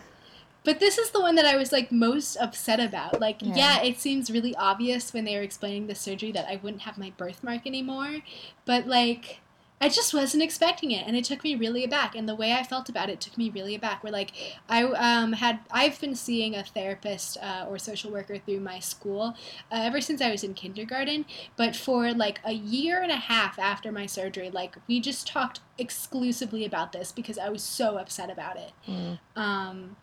but 0.64 0.80
this 0.80 0.98
is 0.98 1.12
the 1.12 1.22
one 1.22 1.36
that 1.36 1.46
I 1.46 1.56
was 1.58 1.72
like 1.72 1.92
most 1.92 2.38
upset 2.38 2.80
about. 2.80 3.22
Like, 3.22 3.40
yeah. 3.40 3.54
yeah. 3.56 3.84
it 3.84 4.00
seems 4.00 4.32
really 4.32 4.56
obvious 4.56 5.14
when 5.14 5.24
they 5.24 5.36
were 5.36 5.44
explaining 5.44 5.86
the 5.86 5.94
surgery 5.94 6.32
that 6.32 6.48
I 6.50 6.56
wouldn't 6.56 6.82
have 6.82 6.98
my 6.98 7.12
birthmark 7.16 7.68
anymore. 7.68 8.22
But 8.66 8.88
like, 8.88 9.42
I 9.82 9.90
just 9.90 10.14
wasn't 10.14 10.42
expecting 10.42 10.92
it, 10.92 11.06
and 11.06 11.18
it 11.18 11.26
took 11.26 11.44
me 11.44 11.54
really 11.54 11.84
aback. 11.84 12.16
And 12.16 12.30
the 12.30 12.36
way 12.36 12.54
I 12.54 12.64
felt 12.64 12.88
about 12.88 13.10
it 13.10 13.20
took 13.20 13.38
me 13.38 13.50
really 13.50 13.76
aback. 13.76 14.04
Where 14.04 14.14
like 14.14 14.32
I 14.70 14.84
um, 14.84 15.34
had 15.34 15.60
I've 15.70 16.00
been 16.00 16.16
seeing 16.16 16.56
a 16.56 16.64
therapist 16.64 17.38
uh, 17.42 17.66
or 17.68 17.78
social 17.78 18.10
worker 18.12 18.38
through 18.38 18.62
my 18.62 18.80
school 18.80 19.36
uh, 19.72 19.82
ever 19.84 20.00
since 20.00 20.22
I 20.22 20.32
was 20.32 20.44
in 20.44 20.54
kindergarten. 20.54 21.26
But 21.58 21.76
for 21.76 22.14
like 22.14 22.40
a 22.46 22.54
year 22.54 23.02
and 23.02 23.12
a 23.12 23.18
half 23.18 23.60
after 23.60 23.92
my 23.92 24.06
surgery, 24.06 24.50
like 24.50 24.78
we 24.88 25.02
just 25.02 25.28
talked 25.28 25.60
exclusively 25.78 26.64
about 26.64 26.94
this 26.94 27.12
because 27.12 27.38
I 27.38 27.50
was 27.50 27.62
so 27.62 27.98
upset 27.98 28.30
about 28.30 28.56
it. 28.58 28.72
Mm. 28.88 29.20
Um, 29.36 29.98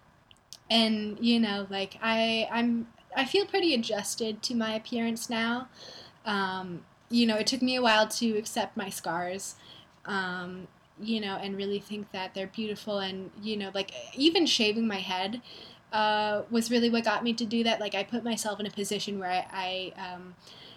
and 0.71 1.19
you 1.19 1.41
know, 1.41 1.67
like 1.71 1.97
I 2.03 2.47
I'm 2.53 2.89
I 3.17 3.25
feel 3.25 3.47
pretty 3.47 3.75
adjusted 3.75 4.43
to 4.43 4.55
my 4.55 4.75
appearance 4.75 5.31
now. 5.31 5.69
Um, 6.25 6.85
you 7.13 7.27
know, 7.27 7.37
it 7.37 7.47
took 7.47 7.63
me 7.63 7.77
a 7.77 7.83
while 7.83 8.09
to 8.09 8.37
accept 8.37 8.77
my 8.77 8.89
scars. 8.89 9.55
Um, 10.05 10.67
you 11.01 11.21
know, 11.21 11.37
and 11.37 11.57
really 11.57 11.81
think 11.81 12.13
that 12.13 12.35
they're 12.35 12.47
beautiful. 12.47 12.99
And, 12.99 13.31
you 13.43 13.57
know, 13.57 13.71
like 13.75 13.93
even 14.15 14.47
shaving 14.47 14.87
my 14.87 14.99
head 14.99 15.41
uh, 15.93 16.43
was 16.51 16.71
really 16.71 16.91
what 16.91 17.05
got 17.05 17.25
me 17.25 17.33
to 17.35 17.45
do 17.45 17.65
that. 17.65 17.81
Like, 17.81 17.95
I 17.95 18.05
put 18.05 18.23
myself 18.23 18.61
in 18.61 18.67
a 18.67 18.71
position 18.71 19.19
where 19.19 19.31
I, 19.31 19.93
I 19.97 20.13
um, 20.13 20.35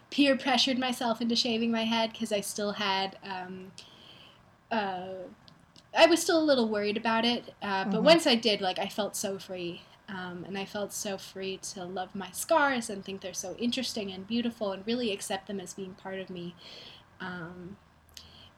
peer 0.09 0.35
pressured 0.35 0.79
myself 0.79 1.21
into 1.21 1.35
shaving 1.35 1.71
my 1.71 1.83
head 1.83 2.11
because 2.11 2.31
I 2.31 2.41
still 2.41 2.73
had. 2.73 3.17
Um, 3.23 3.71
uh, 4.71 5.25
I 5.97 6.07
was 6.07 6.21
still 6.21 6.39
a 6.39 6.43
little 6.43 6.67
worried 6.67 6.97
about 6.97 7.23
it, 7.23 7.53
uh, 7.61 7.85
but 7.85 7.97
mm-hmm. 7.97 8.05
once 8.05 8.27
I 8.27 8.35
did, 8.35 8.59
like 8.59 8.79
I 8.79 8.87
felt 8.87 9.15
so 9.15 9.39
free, 9.39 9.83
um, 10.07 10.43
and 10.47 10.57
I 10.57 10.65
felt 10.65 10.93
so 10.93 11.17
free 11.17 11.57
to 11.73 11.83
love 11.83 12.13
my 12.15 12.29
scars 12.31 12.89
and 12.89 13.03
think 13.03 13.21
they're 13.21 13.33
so 13.33 13.55
interesting 13.57 14.11
and 14.11 14.27
beautiful, 14.27 14.71
and 14.71 14.85
really 14.85 15.11
accept 15.11 15.47
them 15.47 15.59
as 15.59 15.73
being 15.73 15.93
part 15.95 16.19
of 16.19 16.29
me. 16.29 16.55
Um, 17.19 17.77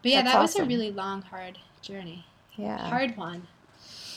but 0.02 0.12
yeah, 0.12 0.22
That's 0.22 0.34
that 0.34 0.42
awesome. 0.42 0.62
was 0.62 0.68
a 0.68 0.78
really 0.78 0.92
long, 0.92 1.22
hard 1.22 1.58
journey. 1.82 2.26
Yeah. 2.56 2.78
Hard 2.90 3.18
one. 3.18 3.48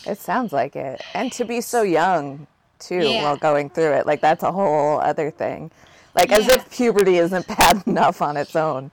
It 0.07 0.19
sounds 0.19 0.53
like 0.53 0.77
it. 0.77 1.03
And 1.15 1.31
to 1.33 1.45
be 1.45 1.61
so 1.61 1.83
young, 1.83 2.47
too, 2.81 3.03
yeah. 3.03 3.23
while 3.23 3.37
going 3.37 3.71
through 3.71 3.93
it. 3.93 4.07
Like, 4.07 4.21
that's 4.21 4.43
a 4.43 4.51
whole 4.51 4.99
other 4.99 5.31
thing. 5.31 5.71
Like, 6.15 6.31
yeah. 6.31 6.39
as 6.39 6.49
if 6.49 6.71
puberty 6.71 7.19
isn't 7.19 7.47
bad 7.59 7.87
enough 7.87 8.21
on 8.21 8.37
its 8.37 8.57
own. 8.57 8.91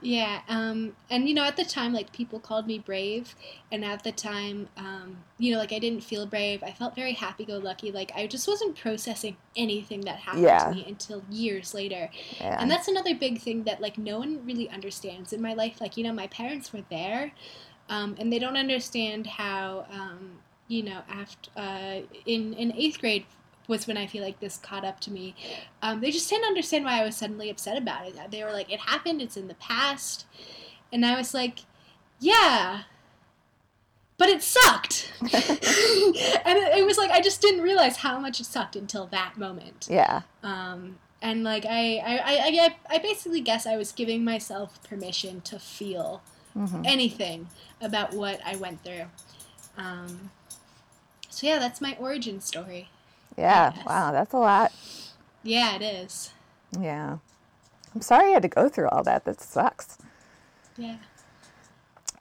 Yeah, 0.00 0.42
um, 0.48 0.94
and 1.10 1.28
you 1.28 1.34
know, 1.34 1.42
at 1.42 1.56
the 1.56 1.64
time, 1.64 1.92
like 1.92 2.12
people 2.12 2.38
called 2.38 2.66
me 2.66 2.78
brave, 2.78 3.34
and 3.72 3.84
at 3.84 4.04
the 4.04 4.12
time, 4.12 4.68
um, 4.76 5.18
you 5.38 5.52
know, 5.52 5.58
like 5.58 5.72
I 5.72 5.78
didn't 5.78 6.04
feel 6.04 6.24
brave. 6.24 6.62
I 6.62 6.70
felt 6.70 6.94
very 6.94 7.12
happy-go-lucky. 7.12 7.90
Like 7.90 8.12
I 8.14 8.26
just 8.26 8.46
wasn't 8.46 8.76
processing 8.76 9.36
anything 9.56 10.02
that 10.02 10.18
happened 10.18 10.44
yeah. 10.44 10.68
to 10.68 10.74
me 10.74 10.84
until 10.86 11.22
years 11.30 11.74
later. 11.74 12.10
Yeah. 12.40 12.60
And 12.60 12.70
that's 12.70 12.86
another 12.86 13.14
big 13.14 13.40
thing 13.40 13.64
that 13.64 13.80
like 13.80 13.98
no 13.98 14.20
one 14.20 14.44
really 14.46 14.68
understands 14.70 15.32
in 15.32 15.42
my 15.42 15.54
life. 15.54 15.80
Like 15.80 15.96
you 15.96 16.04
know, 16.04 16.12
my 16.12 16.28
parents 16.28 16.72
were 16.72 16.84
there, 16.90 17.32
um, 17.88 18.14
and 18.18 18.32
they 18.32 18.38
don't 18.38 18.56
understand 18.56 19.26
how 19.26 19.86
um, 19.90 20.38
you 20.68 20.84
know 20.84 21.00
after 21.08 21.50
uh, 21.56 22.00
in 22.24 22.54
in 22.54 22.72
eighth 22.76 23.00
grade 23.00 23.26
was 23.68 23.86
when 23.86 23.96
I 23.96 24.06
feel 24.06 24.24
like 24.24 24.40
this 24.40 24.56
caught 24.56 24.84
up 24.84 24.98
to 25.00 25.12
me. 25.12 25.36
Um, 25.82 26.00
they 26.00 26.10
just 26.10 26.28
didn't 26.28 26.46
understand 26.46 26.84
why 26.84 27.00
I 27.00 27.04
was 27.04 27.16
suddenly 27.16 27.50
upset 27.50 27.76
about 27.76 28.08
it. 28.08 28.16
They 28.30 28.42
were 28.42 28.52
like, 28.52 28.72
it 28.72 28.80
happened, 28.80 29.22
it's 29.22 29.36
in 29.36 29.46
the 29.46 29.54
past. 29.54 30.26
And 30.92 31.04
I 31.04 31.16
was 31.16 31.34
like, 31.34 31.60
yeah, 32.18 32.82
but 34.16 34.28
it 34.28 34.42
sucked. 34.42 35.12
and 35.20 35.30
it, 35.32 36.78
it, 36.78 36.86
was 36.86 36.98
like, 36.98 37.10
I 37.10 37.20
just 37.20 37.40
didn't 37.40 37.60
realize 37.60 37.98
how 37.98 38.18
much 38.18 38.40
it 38.40 38.46
sucked 38.46 38.74
until 38.74 39.06
that 39.08 39.36
moment. 39.36 39.86
Yeah. 39.88 40.22
Um, 40.42 40.98
and 41.20 41.44
like, 41.44 41.64
I, 41.66 41.98
I, 41.98 42.20
I, 42.24 42.76
I 42.96 42.98
basically 42.98 43.42
guess 43.42 43.66
I 43.66 43.76
was 43.76 43.92
giving 43.92 44.24
myself 44.24 44.82
permission 44.82 45.42
to 45.42 45.58
feel 45.58 46.22
mm-hmm. 46.56 46.82
anything 46.84 47.48
about 47.80 48.14
what 48.14 48.40
I 48.44 48.56
went 48.56 48.82
through. 48.82 49.04
Um, 49.76 50.30
so 51.28 51.46
yeah, 51.46 51.58
that's 51.58 51.80
my 51.80 51.96
origin 52.00 52.40
story. 52.40 52.88
Yeah. 53.38 53.72
Wow, 53.86 54.10
that's 54.12 54.34
a 54.34 54.38
lot. 54.38 54.72
Yeah, 55.44 55.76
it 55.76 55.82
is. 55.82 56.32
Yeah. 56.78 57.18
I'm 57.94 58.00
sorry 58.02 58.28
you 58.28 58.34
had 58.34 58.42
to 58.42 58.48
go 58.48 58.68
through 58.68 58.88
all 58.88 59.02
that. 59.04 59.24
That 59.24 59.40
sucks. 59.40 59.96
Yeah. 60.76 60.96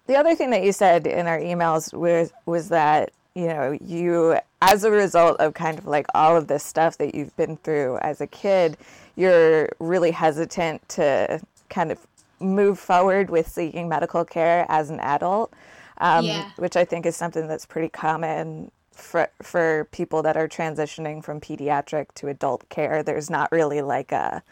The 0.05 0.15
other 0.15 0.35
thing 0.35 0.51
that 0.51 0.63
you 0.63 0.71
said 0.71 1.05
in 1.05 1.27
our 1.27 1.39
emails 1.39 1.93
was 1.93 2.31
was 2.45 2.69
that, 2.69 3.11
you 3.35 3.47
know, 3.47 3.77
you 3.81 4.37
as 4.61 4.83
a 4.83 4.91
result 4.91 5.39
of 5.39 5.53
kind 5.53 5.77
of 5.77 5.85
like 5.85 6.05
all 6.15 6.37
of 6.37 6.47
this 6.47 6.63
stuff 6.63 6.97
that 6.99 7.13
you've 7.13 7.35
been 7.35 7.57
through 7.57 7.97
as 8.01 8.21
a 8.21 8.27
kid, 8.27 8.77
you're 9.15 9.69
really 9.79 10.11
hesitant 10.11 10.87
to 10.89 11.41
kind 11.69 11.91
of 11.91 11.99
move 12.39 12.79
forward 12.79 13.29
with 13.29 13.47
seeking 13.47 13.89
medical 13.89 14.23
care 14.23 14.65
as 14.69 14.89
an 14.89 14.99
adult. 14.99 15.51
Um, 15.99 16.25
yeah. 16.25 16.51
which 16.57 16.75
I 16.77 16.85
think 16.85 17.07
is 17.07 17.15
something 17.15 17.47
that's 17.47 17.65
pretty 17.65 17.89
common 17.89 18.69
for 18.97 19.29
for 19.41 19.87
people 19.91 20.21
that 20.23 20.35
are 20.35 20.47
transitioning 20.47 21.23
from 21.23 21.39
pediatric 21.39 22.07
to 22.15 22.27
adult 22.27 22.67
care 22.69 23.03
there's 23.03 23.29
not 23.29 23.51
really 23.51 23.81
like 23.81 24.11
a 24.11 24.43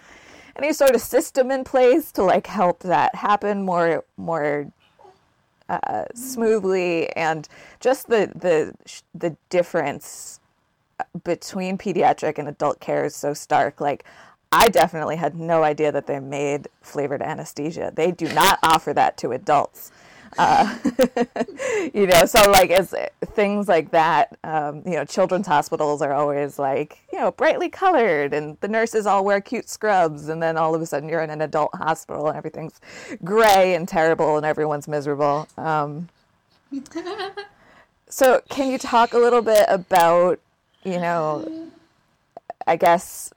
any 0.56 0.72
sort 0.72 0.96
of 0.96 1.02
system 1.02 1.52
in 1.52 1.64
place 1.64 2.12
to 2.12 2.24
like 2.24 2.48
help 2.48 2.80
that 2.80 3.14
happen 3.16 3.64
more 3.64 4.04
more 4.18 4.72
uh, 5.68 6.06
smoothly 6.14 7.10
and 7.16 7.50
just 7.80 8.08
the 8.08 8.32
the 8.36 8.74
the 9.14 9.36
difference 9.50 10.40
between 11.24 11.78
pediatric 11.78 12.38
and 12.38 12.48
adult 12.48 12.80
care 12.80 13.04
is 13.06 13.16
so 13.16 13.34
stark 13.34 13.82
like 13.82 14.06
I 14.52 14.70
definitely 14.70 15.18
had 15.18 15.36
no 15.36 15.64
idea 15.64 15.92
that 15.92 16.08
they 16.08 16.20
made 16.22 16.70
flavored 16.82 17.22
anesthesia. 17.22 17.92
They 17.94 18.12
do 18.12 18.32
not 18.34 18.58
offer 18.64 18.94
that 18.94 19.18
to 19.18 19.32
adults. 19.32 19.92
Uh, 20.38 20.78
you 21.94 22.08
know, 22.08 22.26
so 22.26 22.52
like 22.52 22.70
as 22.70 22.94
things 23.28 23.68
like 23.68 23.92
that, 23.92 24.38
um, 24.44 24.82
you 24.86 24.94
know, 24.94 25.06
children's 25.06 25.48
hospitals 25.48 26.02
are 26.02 26.14
always 26.14 26.60
like, 26.60 27.00
you 27.12 27.20
know, 27.20 27.32
brightly 27.32 27.70
colored 27.70 28.34
and 28.34 28.58
the 28.62 28.68
nurses 28.68 29.06
all 29.06 29.24
wear 29.24 29.40
cute 29.42 29.70
scrubs. 29.70 30.30
And 30.30 30.42
then 30.42 30.58
all 30.58 30.76
of 30.76 30.82
a 30.82 30.86
sudden 30.86 31.10
you're 31.10 31.22
in 31.22 31.30
an 31.30 31.42
adult 31.42 31.74
hospital 31.76 32.28
and 32.28 32.38
everything's 32.38 32.80
gray 33.24 33.76
and 33.76 33.88
terrible 33.88 34.38
and 34.38 34.46
everyone's 34.46 34.88
miserable. 34.88 35.48
Um, 35.58 36.10
so 38.10 38.42
can 38.50 38.70
you 38.70 38.78
talk 38.78 39.14
a 39.14 39.18
little 39.18 39.42
bit 39.42 39.66
about, 39.70 40.40
you 40.84 41.00
know, 41.00 41.70
I 42.68 42.76
guess 42.76 43.32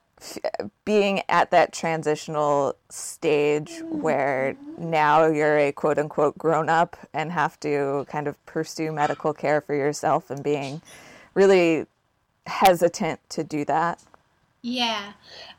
being 0.85 1.21
at 1.29 1.51
that 1.51 1.71
transitional 1.71 2.75
stage 2.89 3.81
where 3.89 4.55
now 4.77 5.25
you're 5.25 5.57
a 5.57 5.71
quote 5.71 5.97
unquote 5.97 6.37
grown 6.37 6.69
up 6.69 6.97
and 7.13 7.31
have 7.31 7.59
to 7.61 8.05
kind 8.09 8.27
of 8.27 8.43
pursue 8.45 8.91
medical 8.91 9.33
care 9.33 9.61
for 9.61 9.75
yourself 9.75 10.29
and 10.29 10.43
being 10.43 10.81
really 11.33 11.85
hesitant 12.45 13.19
to 13.29 13.43
do 13.43 13.63
that? 13.65 14.01
Yeah. 14.61 15.13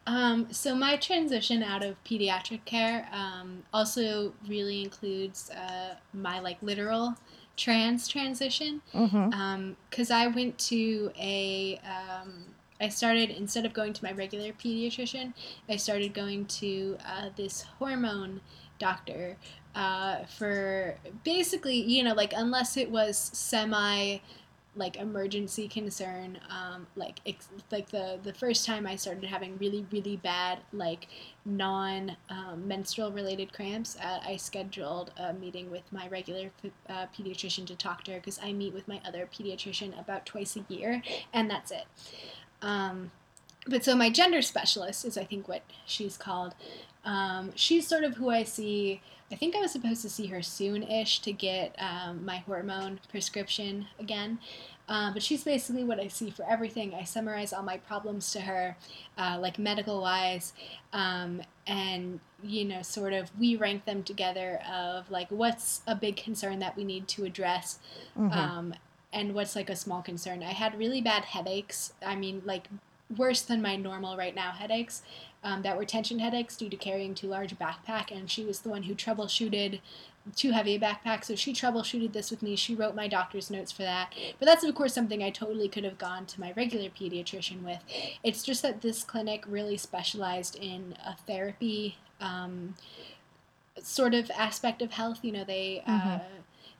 Um, 0.06 0.48
so 0.50 0.74
my 0.74 0.96
transition 0.96 1.62
out 1.62 1.82
of 1.82 2.02
pediatric 2.04 2.64
care 2.66 3.08
um, 3.12 3.62
also 3.72 4.34
really 4.46 4.82
includes 4.82 5.50
uh, 5.50 5.94
my 6.12 6.40
like 6.40 6.58
literal 6.60 7.16
trans 7.56 8.08
transition 8.08 8.82
because 8.92 9.10
mm-hmm. 9.10 9.32
um, 9.32 9.76
I 10.10 10.26
went 10.28 10.58
to 10.58 11.10
a 11.18 11.80
um, 11.84 12.44
I 12.80 12.88
started 12.88 13.30
instead 13.30 13.66
of 13.66 13.72
going 13.72 13.92
to 13.92 14.04
my 14.04 14.12
regular 14.12 14.52
pediatrician, 14.52 15.34
I 15.68 15.76
started 15.76 16.14
going 16.14 16.46
to 16.46 16.96
uh, 17.06 17.30
this 17.36 17.62
hormone 17.78 18.40
doctor 18.78 19.36
uh, 19.74 20.24
for 20.24 20.96
basically, 21.24 21.80
you 21.80 22.02
know, 22.02 22.14
like 22.14 22.32
unless 22.34 22.76
it 22.76 22.90
was 22.90 23.16
semi 23.16 24.18
like 24.76 24.96
emergency 24.96 25.66
concern 25.66 26.38
um, 26.48 26.86
like 26.94 27.18
ex- 27.26 27.48
like 27.72 27.90
the 27.90 28.20
the 28.22 28.32
first 28.32 28.64
time 28.64 28.86
I 28.86 28.94
started 28.94 29.24
having 29.24 29.58
really 29.58 29.84
really 29.90 30.16
bad 30.16 30.60
like 30.72 31.08
non 31.44 32.16
um, 32.28 32.68
menstrual 32.68 33.10
related 33.10 33.52
cramps 33.52 33.96
uh, 34.00 34.20
I 34.24 34.36
scheduled 34.36 35.10
a 35.16 35.32
meeting 35.32 35.72
with 35.72 35.82
my 35.90 36.06
regular 36.06 36.52
uh, 36.88 37.06
pediatrician 37.06 37.66
to 37.66 37.74
talk 37.74 38.04
to 38.04 38.12
her 38.12 38.18
because 38.18 38.38
I 38.42 38.52
meet 38.52 38.72
with 38.72 38.86
my 38.86 39.00
other 39.04 39.26
pediatrician 39.26 39.98
about 39.98 40.24
twice 40.24 40.56
a 40.56 40.64
year 40.72 41.02
and 41.32 41.50
that's 41.50 41.72
it 41.72 41.86
um, 42.62 43.10
but 43.66 43.84
so 43.84 43.94
my 43.94 44.10
gender 44.10 44.42
specialist 44.42 45.04
is, 45.04 45.16
I 45.18 45.24
think, 45.24 45.48
what 45.48 45.62
she's 45.86 46.16
called. 46.16 46.54
Um, 47.04 47.52
she's 47.54 47.86
sort 47.86 48.04
of 48.04 48.16
who 48.16 48.30
I 48.30 48.44
see. 48.44 49.00
I 49.32 49.36
think 49.36 49.54
I 49.54 49.60
was 49.60 49.72
supposed 49.72 50.02
to 50.02 50.10
see 50.10 50.26
her 50.26 50.42
soon-ish 50.42 51.20
to 51.20 51.32
get 51.32 51.76
um, 51.78 52.24
my 52.24 52.38
hormone 52.38 53.00
prescription 53.10 53.86
again. 53.98 54.38
Uh, 54.90 55.12
but 55.12 55.22
she's 55.22 55.44
basically 55.44 55.84
what 55.84 56.00
I 56.00 56.08
see 56.08 56.30
for 56.30 56.44
everything. 56.50 56.94
I 56.94 57.04
summarize 57.04 57.52
all 57.52 57.62
my 57.62 57.76
problems 57.76 58.32
to 58.32 58.40
her, 58.40 58.76
uh, 59.16 59.38
like 59.40 59.56
medical 59.56 60.00
wise, 60.00 60.52
um, 60.92 61.42
and 61.64 62.18
you 62.42 62.64
know, 62.64 62.82
sort 62.82 63.12
of 63.12 63.30
we 63.38 63.54
rank 63.54 63.84
them 63.84 64.02
together 64.02 64.60
of 64.68 65.08
like 65.08 65.28
what's 65.30 65.82
a 65.86 65.94
big 65.94 66.16
concern 66.16 66.58
that 66.58 66.76
we 66.76 66.82
need 66.82 67.06
to 67.06 67.24
address, 67.24 67.78
mm-hmm. 68.18 68.36
um, 68.36 68.74
and 69.12 69.34
what's 69.34 69.56
like 69.56 69.70
a 69.70 69.76
small 69.76 70.02
concern. 70.02 70.42
I 70.42 70.52
had 70.52 70.78
really 70.78 71.00
bad 71.00 71.24
headaches. 71.26 71.92
I 72.04 72.16
mean, 72.16 72.42
like 72.44 72.68
worse 73.16 73.42
than 73.42 73.60
my 73.60 73.76
normal 73.76 74.16
right 74.16 74.34
now 74.34 74.52
headaches 74.52 75.02
um, 75.42 75.62
that 75.62 75.76
were 75.76 75.84
tension 75.84 76.18
headaches 76.18 76.56
due 76.56 76.68
to 76.68 76.76
carrying 76.76 77.14
too 77.14 77.26
large 77.26 77.52
a 77.52 77.56
backpack. 77.56 78.10
And 78.10 78.30
she 78.30 78.44
was 78.44 78.60
the 78.60 78.68
one 78.68 78.84
who 78.84 78.94
troubleshooted 78.94 79.80
too 80.36 80.52
heavy 80.52 80.74
a 80.74 80.78
backpack. 80.78 81.24
So 81.24 81.34
she 81.34 81.52
troubleshooted 81.52 82.12
this 82.12 82.30
with 82.30 82.42
me. 82.42 82.54
She 82.54 82.74
wrote 82.74 82.94
my 82.94 83.08
doctor's 83.08 83.50
notes 83.50 83.72
for 83.72 83.82
that. 83.82 84.12
But 84.38 84.46
that's, 84.46 84.62
of 84.62 84.74
course, 84.74 84.94
something 84.94 85.22
I 85.22 85.30
totally 85.30 85.68
could 85.68 85.84
have 85.84 85.98
gone 85.98 86.26
to 86.26 86.40
my 86.40 86.52
regular 86.56 86.88
pediatrician 86.88 87.64
with. 87.64 87.78
It's 88.22 88.42
just 88.42 88.62
that 88.62 88.82
this 88.82 89.02
clinic 89.02 89.44
really 89.48 89.76
specialized 89.76 90.56
in 90.56 90.94
a 91.04 91.16
therapy 91.16 91.96
um, 92.20 92.74
sort 93.82 94.14
of 94.14 94.30
aspect 94.36 94.82
of 94.82 94.92
health. 94.92 95.20
You 95.22 95.32
know, 95.32 95.44
they. 95.44 95.82
Uh, 95.86 95.90
mm-hmm. 95.90 96.08
Uh, 96.08 96.18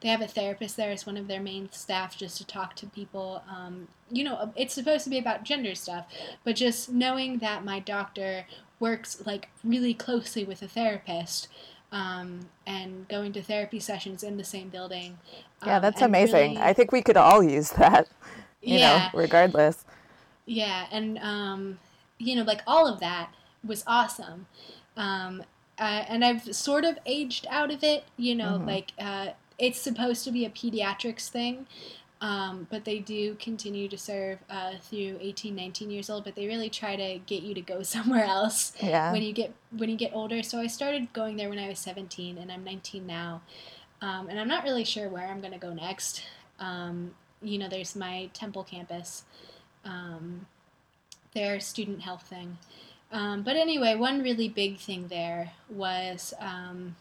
they 0.01 0.09
have 0.09 0.21
a 0.23 0.27
therapist 0.27 0.77
there 0.77 0.91
as 0.91 1.05
one 1.07 1.17
of 1.17 1.29
their 1.29 1.41
main 1.41 1.71
staff 1.73 2.17
just 2.17 2.39
to 2.39 2.47
talk 2.47 2.75
to 2.77 2.87
people. 2.87 3.43
Um, 3.51 3.89
you 4.11 4.25
know, 4.25 4.53
it's 4.57 4.73
supposed 4.75 5.05
to 5.05 5.11
be 5.11 5.19
about 5.19 5.45
gender 5.45 5.75
stuff, 5.75 6.07
but 6.45 6.57
just 6.57 6.91
knowing 6.91 7.39
that 7.39 7.65
my 7.65 7.81
doctor 7.81 8.47
works 8.79 9.23
like 9.27 9.49
really 9.63 9.93
closely 9.93 10.43
with 10.45 10.63
a 10.63 10.69
therapist 10.69 11.49
um, 11.93 12.49
and 12.67 13.07
going 13.09 13.33
to 13.35 13.43
therapy 13.43 13.79
sessions 13.81 14.23
in 14.23 14.37
the 14.39 14.45
same 14.45 14.69
building. 14.71 15.19
Yeah, 15.67 15.77
um, 15.77 15.83
that's 15.83 16.01
amazing. 16.01 16.53
really- 16.55 16.63
I 16.63 16.73
think 16.73 16.93
we 16.93 17.03
could 17.03 17.17
all 17.19 17.43
use 17.43 17.71
that, 17.73 18.09
you 18.63 18.79
Yeah. 18.79 19.11
know, 19.13 19.19
regardless. 19.19 19.85
Yeah, 20.47 20.87
and 20.91 21.19
um, 21.19 21.79
you 22.19 22.37
know, 22.37 22.43
like 22.43 22.63
all 22.67 22.87
of 22.87 23.01
that 23.01 23.35
was 23.63 23.85
awesome. 23.87 24.47
Um, 24.97 25.43
uh, 25.79 26.05
and 26.09 26.25
I've 26.25 26.55
sort 26.55 26.85
of 26.85 26.99
aged 27.07 27.47
out 27.51 27.71
of 27.71 27.83
it. 27.85 28.05
You 28.17 28.35
know, 28.35 28.59
Mhm. 28.59 28.67
like 28.67 28.93
uh, 28.99 29.29
it's 29.61 29.81
supposed 29.81 30.25
to 30.25 30.33
be 30.33 30.45
a 30.45 30.51
pediatrics 30.51 31.29
thing, 31.29 31.67
um, 32.21 32.67
but 32.71 32.85
they 32.85 32.99
do 32.99 33.35
continue 33.37 33.89
to 33.89 33.97
serve 33.97 34.39
uh, 34.51 34.73
through 34.83 35.19
18, 35.21 35.55
19 35.55 35.91
years 35.91 36.11
old. 36.11 36.25
But 36.25 36.35
they 36.35 36.47
really 36.47 36.71
try 36.71 36.97
to 36.97 37.19
get 37.27 37.43
you 37.43 37.55
to 37.55 37.61
go 37.61 37.83
somewhere 37.95 38.25
else 38.25 38.73
Yeah. 38.83 39.13
when 39.13 39.23
you 39.23 39.33
get 39.33 39.53
when 39.77 39.89
you 39.91 39.97
get 39.97 40.13
older. 40.15 40.43
So 40.43 40.59
I 40.59 40.67
started 40.67 41.13
going 41.13 41.37
there 41.37 41.49
when 41.49 41.59
I 41.59 41.69
was 41.69 41.79
17, 41.79 42.39
and 42.39 42.51
I'm 42.51 42.65
19 42.65 43.07
now, 43.07 43.43
um, 44.03 44.29
and 44.29 44.41
I'm 44.41 44.49
not 44.49 44.65
really 44.65 44.85
sure 44.85 45.09
where 45.09 45.29
I'm 45.29 45.41
gonna 45.41 45.59
go 45.59 45.73
next. 45.73 46.23
Um, 46.59 47.15
you 47.43 47.59
know, 47.59 47.69
there's 47.69 47.97
my 47.97 48.29
Temple 48.35 48.65
campus, 48.65 49.25
um, 49.85 50.47
their 51.35 51.61
student 51.61 52.03
health 52.03 52.23
thing. 52.25 52.59
Um, 53.13 53.43
but 53.43 53.57
anyway, 53.57 53.97
one 53.97 54.23
really 54.23 54.49
big 54.49 54.79
thing 54.79 55.09
there 55.09 55.53
was 55.69 56.33
um, 56.39 56.97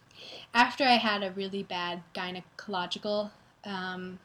after 0.53 0.83
I 0.83 0.95
had 0.95 1.23
a 1.23 1.31
really 1.31 1.63
bad 1.63 2.03
gynecological 2.13 3.31
um, 3.63 4.19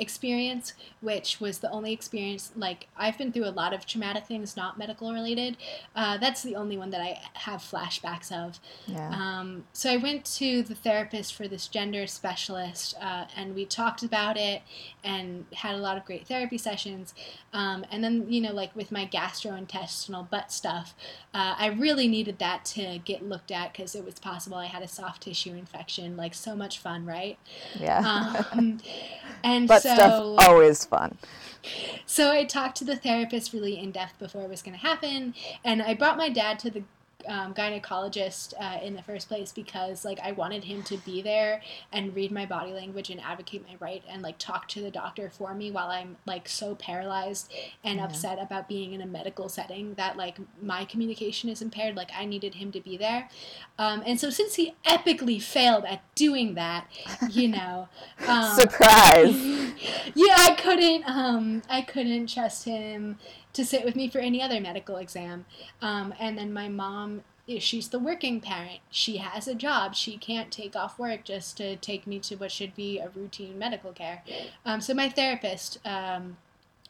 experience, 0.00 0.72
which 1.00 1.40
was 1.40 1.58
the 1.58 1.70
only 1.70 1.92
experience, 1.92 2.52
like, 2.56 2.88
I've 2.96 3.18
been 3.18 3.32
through 3.32 3.46
a 3.46 3.50
lot 3.50 3.72
of 3.72 3.86
traumatic 3.86 4.26
things, 4.26 4.56
not 4.56 4.78
medical 4.78 5.12
related. 5.12 5.56
Uh, 5.94 6.16
that's 6.18 6.42
the 6.42 6.56
only 6.56 6.76
one 6.76 6.90
that 6.90 7.00
I 7.00 7.20
have 7.34 7.60
flashbacks 7.60 8.32
of. 8.32 8.58
Yeah. 8.86 9.10
Um, 9.10 9.64
so 9.72 9.90
I 9.90 9.96
went 9.96 10.24
to 10.36 10.62
the 10.62 10.74
therapist 10.74 11.34
for 11.34 11.46
this 11.46 11.68
gender 11.68 12.06
specialist, 12.06 12.96
uh, 13.00 13.26
and 13.36 13.54
we 13.54 13.66
talked 13.66 14.02
about 14.02 14.36
it 14.36 14.62
and 15.04 15.44
had 15.54 15.74
a 15.74 15.78
lot 15.78 15.96
of 15.96 16.04
great 16.04 16.26
therapy 16.26 16.58
sessions. 16.58 17.14
Um, 17.52 17.84
and 17.90 18.02
then, 18.02 18.26
you 18.32 18.40
know, 18.40 18.52
like 18.52 18.74
with 18.74 18.90
my 18.90 19.06
gastrointestinal 19.06 20.28
butt 20.30 20.52
stuff, 20.52 20.94
uh, 21.34 21.54
I 21.58 21.68
really 21.68 22.08
needed 22.08 22.38
that 22.38 22.64
to 22.66 22.98
get 23.04 23.22
looked 23.22 23.50
at 23.50 23.72
because 23.72 23.94
it 23.94 24.04
was 24.04 24.18
possible 24.18 24.56
I 24.56 24.66
had 24.66 24.82
a 24.82 24.88
soft 24.88 25.22
tissue 25.22 25.54
infection. 25.54 26.16
Like, 26.16 26.34
so 26.34 26.56
much 26.56 26.78
fun, 26.78 27.04
right? 27.04 27.38
yeah. 27.78 28.44
Um, 28.52 28.78
and 29.44 29.68
but 29.68 29.82
so, 29.82 29.89
stuff 29.94 30.20
always 30.38 30.84
fun. 30.84 31.18
so 32.06 32.30
I 32.30 32.44
talked 32.44 32.76
to 32.78 32.84
the 32.84 32.96
therapist 32.96 33.52
really 33.52 33.78
in 33.78 33.90
depth 33.92 34.18
before 34.18 34.42
it 34.42 34.48
was 34.50 34.62
going 34.62 34.74
to 34.78 34.80
happen, 34.86 35.34
and 35.64 35.82
I 35.82 35.94
brought 35.94 36.16
my 36.16 36.28
dad 36.28 36.58
to 36.60 36.70
the 36.70 36.82
um, 37.26 37.52
gynecologist 37.52 38.54
uh, 38.58 38.82
in 38.82 38.94
the 38.94 39.02
first 39.02 39.28
place 39.28 39.52
because 39.52 40.06
like 40.06 40.18
I 40.20 40.32
wanted 40.32 40.64
him 40.64 40.82
to 40.84 40.96
be 40.98 41.20
there 41.20 41.60
and 41.92 42.14
read 42.14 42.32
my 42.32 42.46
body 42.46 42.72
language 42.72 43.10
and 43.10 43.20
advocate 43.20 43.62
my 43.68 43.76
right 43.78 44.02
and 44.08 44.22
like 44.22 44.38
talk 44.38 44.68
to 44.68 44.80
the 44.80 44.90
doctor 44.90 45.28
for 45.28 45.54
me 45.54 45.70
while 45.70 45.88
I'm 45.88 46.16
like 46.26 46.48
so 46.48 46.74
paralyzed 46.74 47.52
and 47.84 47.98
Yeah. 47.98 48.06
upset 48.06 48.38
about 48.40 48.68
being 48.68 48.94
in 48.94 49.02
a 49.02 49.06
medical 49.06 49.50
setting 49.50 49.94
that 49.94 50.16
like 50.16 50.38
my 50.62 50.86
communication 50.86 51.50
is 51.50 51.60
impaired. 51.60 51.94
Like 51.94 52.10
I 52.16 52.24
needed 52.24 52.54
him 52.54 52.72
to 52.72 52.80
be 52.80 52.96
there, 52.96 53.28
um, 53.80 54.02
and 54.04 54.20
so 54.20 54.28
since 54.28 54.56
he 54.56 54.74
epically 54.84 55.40
failed 55.40 55.86
at 55.86 56.02
doing 56.14 56.52
that, 56.52 56.86
you 57.30 57.48
know, 57.48 57.88
um, 58.28 58.54
Surprise. 58.54 59.34
yeah, 60.14 60.34
I 60.36 60.54
couldn't. 60.60 61.08
Um, 61.08 61.62
I 61.66 61.80
couldn't 61.80 62.26
trust 62.26 62.66
him 62.66 63.16
to 63.54 63.64
sit 63.64 63.82
with 63.82 63.96
me 63.96 64.10
for 64.10 64.18
any 64.18 64.42
other 64.42 64.60
medical 64.60 64.98
exam. 64.98 65.46
Um, 65.80 66.12
and 66.20 66.36
then 66.36 66.52
my 66.52 66.68
mom, 66.68 67.22
she's 67.58 67.88
the 67.88 67.98
working 67.98 68.42
parent. 68.42 68.80
She 68.90 69.16
has 69.16 69.48
a 69.48 69.54
job. 69.54 69.94
She 69.94 70.18
can't 70.18 70.50
take 70.50 70.76
off 70.76 70.98
work 70.98 71.24
just 71.24 71.56
to 71.56 71.76
take 71.76 72.06
me 72.06 72.18
to 72.18 72.36
what 72.36 72.52
should 72.52 72.76
be 72.76 72.98
a 72.98 73.08
routine 73.08 73.58
medical 73.58 73.92
care. 73.92 74.22
Um, 74.66 74.82
so 74.82 74.92
my 74.92 75.08
therapist. 75.08 75.78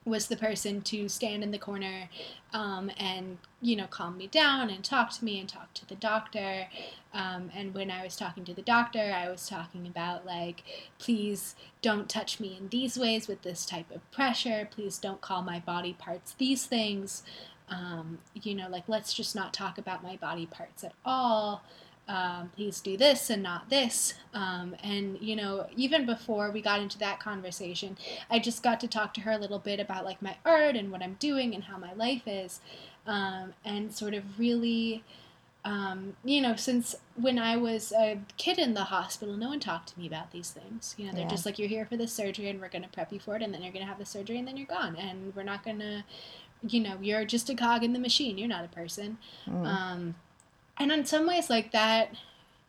Was 0.06 0.28
the 0.28 0.36
person 0.36 0.80
to 0.82 1.10
stand 1.10 1.42
in 1.42 1.50
the 1.50 1.58
corner 1.58 2.08
um, 2.54 2.90
and 2.98 3.36
you 3.60 3.76
know 3.76 3.86
calm 3.86 4.16
me 4.16 4.28
down 4.28 4.70
and 4.70 4.82
talk 4.82 5.10
to 5.10 5.24
me 5.24 5.38
and 5.38 5.46
talk 5.46 5.74
to 5.74 5.86
the 5.86 5.94
doctor. 5.94 6.68
Um, 7.12 7.50
and 7.54 7.74
when 7.74 7.90
i 7.90 8.02
was 8.04 8.16
talking 8.16 8.44
to 8.44 8.54
the 8.54 8.62
doctor 8.62 9.12
i 9.14 9.28
was 9.28 9.48
talking 9.48 9.84
about 9.86 10.24
like 10.24 10.62
please 10.98 11.56
don't 11.82 12.08
touch 12.08 12.38
me 12.38 12.56
in 12.58 12.68
these 12.68 12.96
ways 12.96 13.26
with 13.28 13.42
this 13.42 13.66
type 13.66 13.90
of 13.90 14.08
pressure. 14.10 14.68
Please 14.70 14.96
don't 14.96 15.20
call 15.20 15.42
my 15.42 15.58
body 15.58 15.92
parts 15.98 16.34
these 16.38 16.64
things. 16.66 17.22
Um, 17.68 18.18
you 18.34 18.54
know 18.54 18.68
like 18.68 18.84
let's 18.88 19.12
just 19.12 19.36
not 19.36 19.52
talk 19.52 19.76
about 19.78 20.02
my 20.02 20.16
body 20.16 20.46
parts 20.46 20.82
at 20.82 20.92
all 21.04 21.62
um, 22.10 22.50
please 22.56 22.80
do 22.80 22.96
this 22.96 23.30
and 23.30 23.40
not 23.42 23.70
this. 23.70 24.14
Um, 24.34 24.74
and, 24.82 25.16
you 25.20 25.36
know, 25.36 25.68
even 25.76 26.06
before 26.06 26.50
we 26.50 26.60
got 26.60 26.80
into 26.80 26.98
that 26.98 27.20
conversation, 27.20 27.96
I 28.28 28.40
just 28.40 28.64
got 28.64 28.80
to 28.80 28.88
talk 28.88 29.14
to 29.14 29.20
her 29.20 29.30
a 29.30 29.38
little 29.38 29.60
bit 29.60 29.78
about 29.78 30.04
like 30.04 30.20
my 30.20 30.36
art 30.44 30.74
and 30.74 30.90
what 30.90 31.02
I'm 31.02 31.14
doing 31.20 31.54
and 31.54 31.64
how 31.64 31.78
my 31.78 31.92
life 31.92 32.26
is. 32.26 32.60
Um, 33.06 33.54
and 33.64 33.94
sort 33.94 34.14
of 34.14 34.24
really, 34.40 35.04
um, 35.64 36.16
you 36.24 36.40
know, 36.40 36.56
since 36.56 36.96
when 37.14 37.38
I 37.38 37.56
was 37.56 37.92
a 37.92 38.18
kid 38.36 38.58
in 38.58 38.74
the 38.74 38.84
hospital, 38.84 39.36
no 39.36 39.50
one 39.50 39.60
talked 39.60 39.90
to 39.92 39.98
me 39.98 40.06
about 40.08 40.32
these 40.32 40.50
things. 40.50 40.96
You 40.98 41.06
know, 41.06 41.12
they're 41.12 41.22
Yeah. 41.22 41.28
just 41.28 41.46
like, 41.46 41.60
you're 41.60 41.68
here 41.68 41.86
for 41.86 41.96
this 41.96 42.12
surgery 42.12 42.48
and 42.48 42.60
we're 42.60 42.68
going 42.70 42.82
to 42.82 42.88
prep 42.88 43.12
you 43.12 43.20
for 43.20 43.36
it, 43.36 43.42
and 43.42 43.54
then 43.54 43.62
you're 43.62 43.72
going 43.72 43.84
to 43.84 43.88
have 43.88 43.98
the 43.98 44.06
surgery 44.06 44.38
and 44.38 44.48
then 44.48 44.56
you're 44.56 44.66
gone. 44.66 44.96
And 44.96 45.32
we're 45.36 45.44
not 45.44 45.62
going 45.64 45.78
to, 45.78 46.02
you 46.66 46.80
know, 46.80 46.96
you're 47.00 47.24
just 47.24 47.48
a 47.50 47.54
cog 47.54 47.84
in 47.84 47.92
the 47.92 48.00
machine. 48.00 48.36
You're 48.36 48.48
not 48.48 48.64
a 48.64 48.68
person. 48.68 49.18
Mm. 49.48 49.64
And 50.80 50.90
in 50.90 51.04
some 51.04 51.26
ways, 51.26 51.50
like 51.50 51.70
that, 51.72 52.14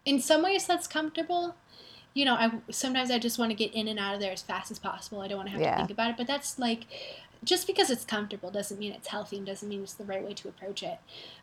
in 0.05 0.19
some 0.19 0.43
ways, 0.43 0.67
that's 0.67 0.85
comfortable. 0.85 1.55
You 2.13 2.25
know, 2.25 2.33
I 2.35 2.51
sometimes 2.69 3.09
I 3.09 3.17
just 3.17 3.39
want 3.39 3.51
to 3.51 3.55
get 3.55 3.73
in 3.73 3.87
and 3.87 3.97
out 3.97 4.13
of 4.13 4.19
there 4.19 4.33
as 4.33 4.41
fast 4.41 4.69
as 4.69 4.77
possible. 4.77 5.21
I 5.21 5.29
don't 5.29 5.37
want 5.37 5.47
to 5.47 5.53
have 5.53 5.61
Yeah. 5.61 5.71
to 5.71 5.77
think 5.77 5.91
about 5.91 6.09
it. 6.11 6.17
But 6.17 6.27
that's 6.27 6.59
like, 6.59 6.85
just 7.43 7.65
because 7.65 7.89
it's 7.89 8.03
comfortable 8.03 8.51
doesn't 8.51 8.77
mean 8.79 8.91
it's 8.91 9.07
healthy 9.07 9.37
and 9.37 9.45
doesn't 9.45 9.67
mean 9.67 9.81
it's 9.81 9.93
the 9.93 10.03
right 10.03 10.23
way 10.23 10.33
to 10.33 10.49
approach 10.49 10.83
it. 10.83 10.99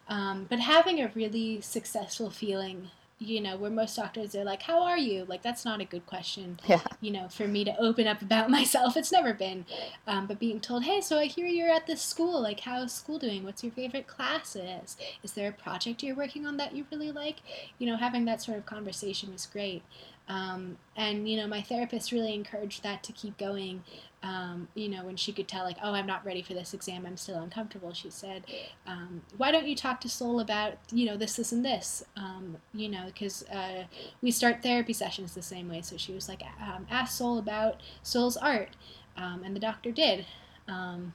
Um, 0.09 0.47
but 0.49 0.61
having 0.61 1.01
a 1.01 1.11
really 1.15 1.61
successful 1.63 2.29
feeling, 2.31 2.91
you 3.19 3.41
know, 3.41 3.57
where 3.57 3.71
most 3.71 3.97
doctors 3.97 4.35
are 4.35 4.45
like, 4.45 4.63
"How 4.63 4.83
are 4.83 4.99
you?" 4.99 5.25
Like 5.25 5.43
that's 5.43 5.65
not 5.65 5.81
a 5.81 5.85
good 5.85 6.07
question 6.07 6.59
yeah. 6.67 6.81
you 7.01 7.11
know, 7.11 7.29
for 7.29 7.47
me 7.47 7.65
to 7.65 7.77
open 7.79 8.07
up 8.07 8.23
about 8.23 8.51
myself. 8.59 8.97
It's 8.97 9.13
never 9.13 9.33
been. 9.33 9.65
Um, 10.07 10.27
but 10.27 10.39
being 10.39 10.61
told, 10.61 10.85
hey, 10.85 11.01
so 11.01 11.19
I 11.19 11.27
hear 11.27 11.47
you're 11.47 11.71
at 11.71 11.87
this 11.87 12.03
school. 12.03 12.41
Like, 12.41 12.61
how's 12.61 12.93
school 12.93 13.19
doing? 13.19 13.45
What's 13.45 13.63
your 13.63 13.73
favorite 13.73 14.07
classes? 14.07 14.97
Is 15.23 15.33
there 15.33 15.49
a 15.49 15.53
project 15.53 16.03
you're 16.03 16.17
working 16.17 16.47
on 16.47 16.57
that 16.59 16.75
you 16.75 16.87
really 16.91 17.11
like? 17.11 17.37
You 17.79 17.87
know, 17.87 17.97
having 17.97 18.25
that 18.27 18.43
sort 18.43 18.59
of 18.59 18.67
conversation 18.67 19.33
was 19.33 19.47
great. 19.47 19.83
Um, 20.29 20.77
and, 20.95 21.29
you 21.29 21.39
know, 21.39 21.47
my 21.47 21.63
therapist 21.63 22.13
really 22.13 22.35
encouraged 22.35 22.83
that 22.83 23.03
to 23.05 23.13
keep 23.13 23.39
going. 23.39 23.83
Um, 24.23 24.67
you 24.75 24.89
know, 24.89 25.05
when 25.05 25.17
she 25.17 25.33
could 25.33 25.47
tell, 25.47 25.65
like, 25.65 25.77
oh, 25.83 25.93
I'm 25.93 26.07
not 26.07 26.25
ready 26.25 26.43
for 26.43 26.53
this 26.53 26.75
exam, 26.75 27.07
I'm 27.07 27.17
still 27.17 27.41
uncomfortable, 27.41 27.93
she 27.93 28.11
said, 28.11 28.45
um, 28.85 29.23
why 29.37 29.53
don't 29.53 29.69
you 29.69 29.77
talk 29.77 30.01
to 30.01 30.09
Soul 30.09 30.41
about, 30.41 30.75
you 30.93 31.07
know, 31.07 31.17
this, 31.17 31.37
this, 31.37 31.53
and 31.53 31.65
this? 31.65 32.05
Um, 32.17 32.57
you 32.75 32.89
know, 32.89 33.05
because 33.07 33.45
uh, 33.45 33.85
we 34.21 34.33
start 34.33 34.63
therapy 34.63 34.93
sessions 34.93 35.35
the 35.35 35.43
same 35.43 35.69
way. 35.69 35.83
So 35.83 35.97
she 35.97 36.13
was 36.13 36.29
like, 36.29 36.43
um, 36.61 36.87
ask 36.91 37.17
Soul 37.17 37.39
about 37.39 37.81
Soul's 38.03 38.37
art. 38.37 38.71
Um, 39.17 39.43
and 39.45 39.55
the 39.55 39.61
doctor 39.61 39.93
did. 39.93 40.27
Um, 40.67 41.13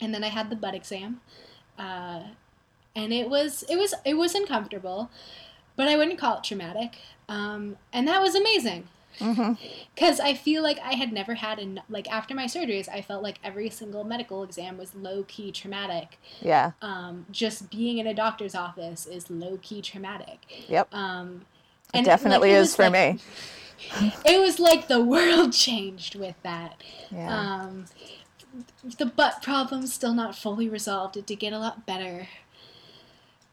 and 0.00 0.12
then 0.14 0.22
I 0.22 0.28
had 0.28 0.50
the 0.50 0.56
butt 0.56 0.74
exam. 0.74 1.20
Uh, 1.78 2.22
and 2.94 3.12
it 3.12 3.28
was 3.28 3.62
it 3.68 3.76
was 3.76 3.94
it 4.04 4.14
was 4.14 4.34
uncomfortable, 4.34 5.10
but 5.76 5.86
I 5.86 5.96
wouldn't 5.96 6.18
call 6.18 6.38
it 6.38 6.44
traumatic. 6.44 6.96
Um, 7.28 7.76
and 7.92 8.08
that 8.08 8.22
was 8.22 8.34
amazing 8.34 8.88
hmm 9.18 9.52
because 9.94 10.20
I 10.20 10.34
feel 10.34 10.62
like 10.62 10.78
I 10.84 10.92
had 10.92 11.12
never 11.12 11.34
had 11.34 11.58
an 11.58 11.80
like 11.88 12.10
after 12.10 12.34
my 12.34 12.44
surgeries, 12.44 12.88
I 12.88 13.00
felt 13.00 13.22
like 13.22 13.38
every 13.42 13.70
single 13.70 14.04
medical 14.04 14.42
exam 14.42 14.76
was 14.76 14.94
low 14.94 15.24
key 15.26 15.50
traumatic. 15.52 16.18
Yeah. 16.40 16.72
Um, 16.82 17.24
just 17.30 17.70
being 17.70 17.98
in 17.98 18.06
a 18.06 18.12
doctor's 18.14 18.54
office 18.54 19.06
is 19.06 19.30
low 19.30 19.58
key 19.62 19.80
traumatic. 19.80 20.40
Yep. 20.68 20.94
Um, 20.94 21.46
It 21.94 21.98
like, 21.98 22.04
definitely 22.04 22.50
it 22.50 22.58
is 22.58 22.76
for 22.76 22.90
like- 22.90 23.14
me. 23.14 23.20
It 24.24 24.40
was 24.40 24.58
like 24.58 24.88
the 24.88 25.02
world 25.02 25.52
changed 25.66 26.14
with 26.14 26.36
that. 26.42 26.82
Yeah. 27.10 27.28
Um, 27.62 27.84
the 28.98 29.04
butt 29.06 29.42
problem's 29.42 29.92
still 29.92 30.14
not 30.14 30.34
fully 30.34 30.68
resolved. 30.68 31.16
It 31.16 31.26
did 31.26 31.38
get 31.40 31.52
a 31.52 31.58
lot 31.58 31.84
better. 31.86 32.28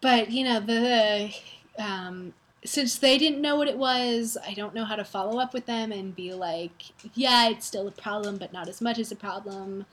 But, 0.02 0.32
you 0.32 0.44
know, 0.46 0.60
the. 0.60 1.34
Um, 1.78 2.34
since 2.66 2.98
they 2.98 3.18
didn't 3.18 3.42
know 3.42 3.56
what 3.56 3.68
it 3.68 3.78
was, 3.78 4.38
I 4.46 4.54
don't 4.54 4.74
know 4.74 4.86
how 4.86 4.96
to 4.96 5.04
follow 5.04 5.40
up 5.40 5.54
with 5.54 5.66
them 5.66 5.92
and 5.92 6.16
be 6.16 6.34
like, 6.34 6.84
yeah, 7.14 7.50
it's 7.50 7.66
still 7.66 7.88
a 7.88 7.92
problem, 7.92 8.38
but 8.38 8.54
not 8.54 8.68
as 8.68 8.82
much 8.82 9.00
as 9.00 9.12
a 9.12 9.16
problem. 9.16 9.86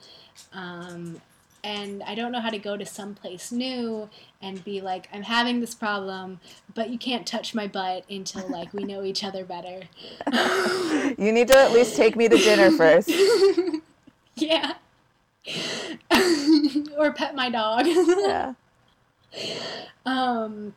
Um, 0.53 1.21
and 1.63 2.01
I 2.03 2.15
don't 2.15 2.31
know 2.31 2.39
how 2.39 2.49
to 2.49 2.57
go 2.57 2.75
to 2.75 2.85
someplace 2.85 3.51
new 3.51 4.09
and 4.41 4.63
be 4.63 4.81
like, 4.81 5.07
I'm 5.13 5.23
having 5.23 5.59
this 5.59 5.75
problem, 5.75 6.39
but 6.73 6.89
you 6.89 6.97
can't 6.97 7.27
touch 7.27 7.53
my 7.53 7.67
butt 7.67 8.03
until 8.09 8.47
like 8.49 8.73
we 8.73 8.83
know 8.83 9.03
each 9.03 9.23
other 9.23 9.45
better. 9.45 9.81
you 11.17 11.31
need 11.31 11.49
to 11.49 11.57
at 11.57 11.71
least 11.71 11.95
take 11.95 12.15
me 12.15 12.27
to 12.29 12.37
dinner 12.37 12.71
first. 12.71 13.09
yeah. 14.35 14.73
or 16.97 17.11
pet 17.13 17.35
my 17.35 17.49
dog. 17.49 17.85
yeah. 17.85 18.53
Um 20.05 20.73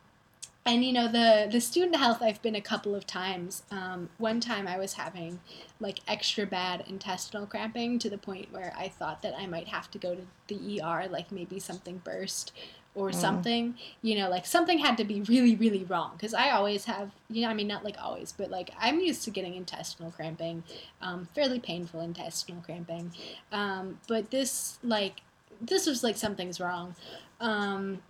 and 0.65 0.83
you 0.83 0.91
know 0.91 1.07
the 1.07 1.47
the 1.51 1.61
student 1.61 1.95
health 1.95 2.21
i've 2.21 2.41
been 2.41 2.55
a 2.55 2.61
couple 2.61 2.95
of 2.95 3.05
times. 3.05 3.63
Um, 3.71 4.09
one 4.17 4.39
time 4.39 4.67
i 4.67 4.77
was 4.77 4.93
having 4.93 5.39
like 5.79 5.99
extra 6.07 6.45
bad 6.45 6.83
intestinal 6.87 7.45
cramping 7.45 7.99
to 7.99 8.09
the 8.09 8.17
point 8.17 8.51
where 8.51 8.73
i 8.77 8.87
thought 8.87 9.21
that 9.21 9.35
i 9.37 9.45
might 9.45 9.67
have 9.67 9.89
to 9.91 9.97
go 9.97 10.15
to 10.15 10.21
the 10.47 10.81
er 10.83 11.07
like 11.09 11.31
maybe 11.31 11.59
something 11.59 12.01
burst 12.03 12.51
or 12.95 13.09
mm. 13.09 13.15
something. 13.15 13.75
You 14.01 14.17
know 14.17 14.29
like 14.29 14.45
something 14.45 14.79
had 14.79 14.97
to 14.97 15.03
be 15.03 15.21
really 15.21 15.55
really 15.55 15.83
wrong. 15.83 16.11
Because 16.13 16.33
i 16.33 16.49
always 16.49 16.85
have 16.85 17.11
you 17.29 17.41
know 17.41 17.49
i 17.49 17.53
mean 17.53 17.67
not 17.67 17.83
like 17.83 17.97
always 18.01 18.31
but 18.31 18.49
like 18.49 18.71
i'm 18.79 18.99
used 18.99 19.23
to 19.25 19.29
getting 19.29 19.55
intestinal 19.55 20.11
cramping 20.11 20.63
um, 21.01 21.27
fairly 21.35 21.59
painful 21.59 22.01
intestinal 22.01 22.61
cramping. 22.65 23.11
Um, 23.51 23.99
but 24.07 24.31
this 24.31 24.79
like 24.83 25.21
this 25.61 25.85
was 25.85 26.03
like 26.03 26.17
something's 26.17 26.59
wrong. 26.59 26.95
Um, 27.39 28.01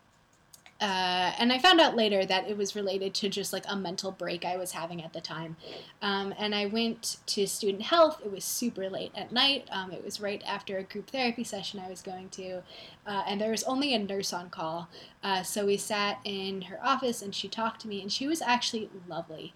uh, 0.82 1.32
and 1.40 1.54
I 1.54 1.58
found 1.58 1.80
out 1.80 1.96
later 1.96 2.26
that 2.26 2.50
it 2.50 2.58
was 2.58 2.76
related 2.76 3.14
to 3.16 3.30
just 3.30 3.54
like 3.54 3.64
a 3.68 3.78
mental 3.78 4.12
break 4.12 4.44
I 4.44 4.58
was 4.58 4.72
having 4.72 5.02
at 5.02 5.14
the 5.14 5.22
time. 5.22 5.56
Um, 6.02 6.34
and 6.38 6.54
I 6.54 6.66
went 6.66 7.18
to 7.28 7.48
student 7.48 7.84
health. 7.84 8.20
It 8.26 8.32
was 8.32 8.44
super 8.44 8.90
late 8.90 9.14
at 9.16 9.32
night. 9.32 9.70
Um, 9.72 9.92
it 9.92 10.04
was 10.04 10.20
right 10.20 10.44
after 10.46 10.78
a 10.78 10.84
group 10.84 11.10
therapy 11.10 11.46
session 11.46 11.80
I 11.80 11.90
was 11.90 12.02
going 12.02 12.28
to. 12.30 12.62
Uh, 13.08 13.24
and 13.26 13.40
there 13.40 13.52
was 13.52 13.64
only 13.64 13.94
a 13.94 14.00
nurse 14.00 14.34
on 14.34 14.50
call. 14.50 14.90
Uh, 15.24 15.44
so 15.44 15.66
we 15.66 15.78
sat 15.78 16.20
in 16.26 16.64
her 16.64 16.80
office 16.84 17.22
and 17.22 17.34
she 17.34 17.48
talked 17.48 17.80
to 17.82 17.88
me, 17.88 18.02
and 18.02 18.12
she 18.12 18.28
was 18.28 18.42
actually 18.42 18.90
lovely. 19.08 19.54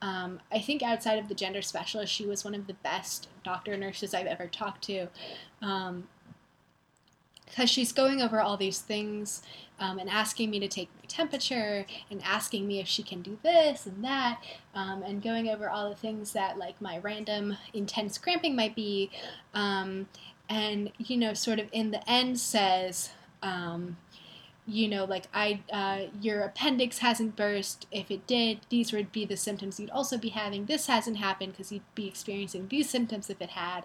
Um, 0.00 0.40
I 0.50 0.58
think 0.58 0.82
outside 0.82 1.18
of 1.18 1.28
the 1.28 1.34
gender 1.34 1.62
specialist, 1.62 2.12
she 2.12 2.26
was 2.26 2.44
one 2.44 2.54
of 2.54 2.66
the 2.66 2.74
best 2.74 3.28
doctor 3.44 3.76
nurses 3.76 4.14
I've 4.14 4.26
ever 4.26 4.46
talked 4.46 4.82
to. 4.84 5.08
Um, 5.60 6.08
because 7.52 7.68
she's 7.68 7.92
going 7.92 8.22
over 8.22 8.40
all 8.40 8.56
these 8.56 8.80
things 8.80 9.42
um, 9.78 9.98
and 9.98 10.08
asking 10.08 10.50
me 10.50 10.58
to 10.58 10.68
take 10.68 10.88
my 10.96 11.04
temperature 11.06 11.84
and 12.10 12.22
asking 12.24 12.66
me 12.66 12.80
if 12.80 12.88
she 12.88 13.02
can 13.02 13.20
do 13.20 13.38
this 13.42 13.84
and 13.84 14.02
that 14.02 14.40
um, 14.74 15.02
and 15.02 15.22
going 15.22 15.50
over 15.50 15.68
all 15.68 15.90
the 15.90 15.96
things 15.96 16.32
that 16.32 16.56
like 16.56 16.80
my 16.80 16.98
random 16.98 17.56
intense 17.74 18.16
cramping 18.16 18.56
might 18.56 18.74
be 18.74 19.10
um, 19.52 20.06
and 20.48 20.90
you 20.98 21.16
know 21.16 21.34
sort 21.34 21.58
of 21.58 21.68
in 21.72 21.90
the 21.90 22.10
end 22.10 22.40
says 22.40 23.10
um, 23.42 23.98
you 24.66 24.88
know, 24.88 25.04
like 25.04 25.24
I, 25.34 25.60
uh, 25.72 26.12
your 26.20 26.42
appendix 26.42 26.98
hasn't 26.98 27.34
burst. 27.34 27.86
If 27.90 28.10
it 28.10 28.26
did, 28.28 28.60
these 28.68 28.92
would 28.92 29.10
be 29.10 29.24
the 29.24 29.36
symptoms 29.36 29.80
you'd 29.80 29.90
also 29.90 30.16
be 30.16 30.28
having. 30.28 30.66
This 30.66 30.86
hasn't 30.86 31.16
happened 31.16 31.52
because 31.52 31.72
you'd 31.72 31.82
be 31.96 32.06
experiencing 32.06 32.68
these 32.68 32.88
symptoms 32.88 33.28
if 33.28 33.42
it 33.42 33.50
had. 33.50 33.84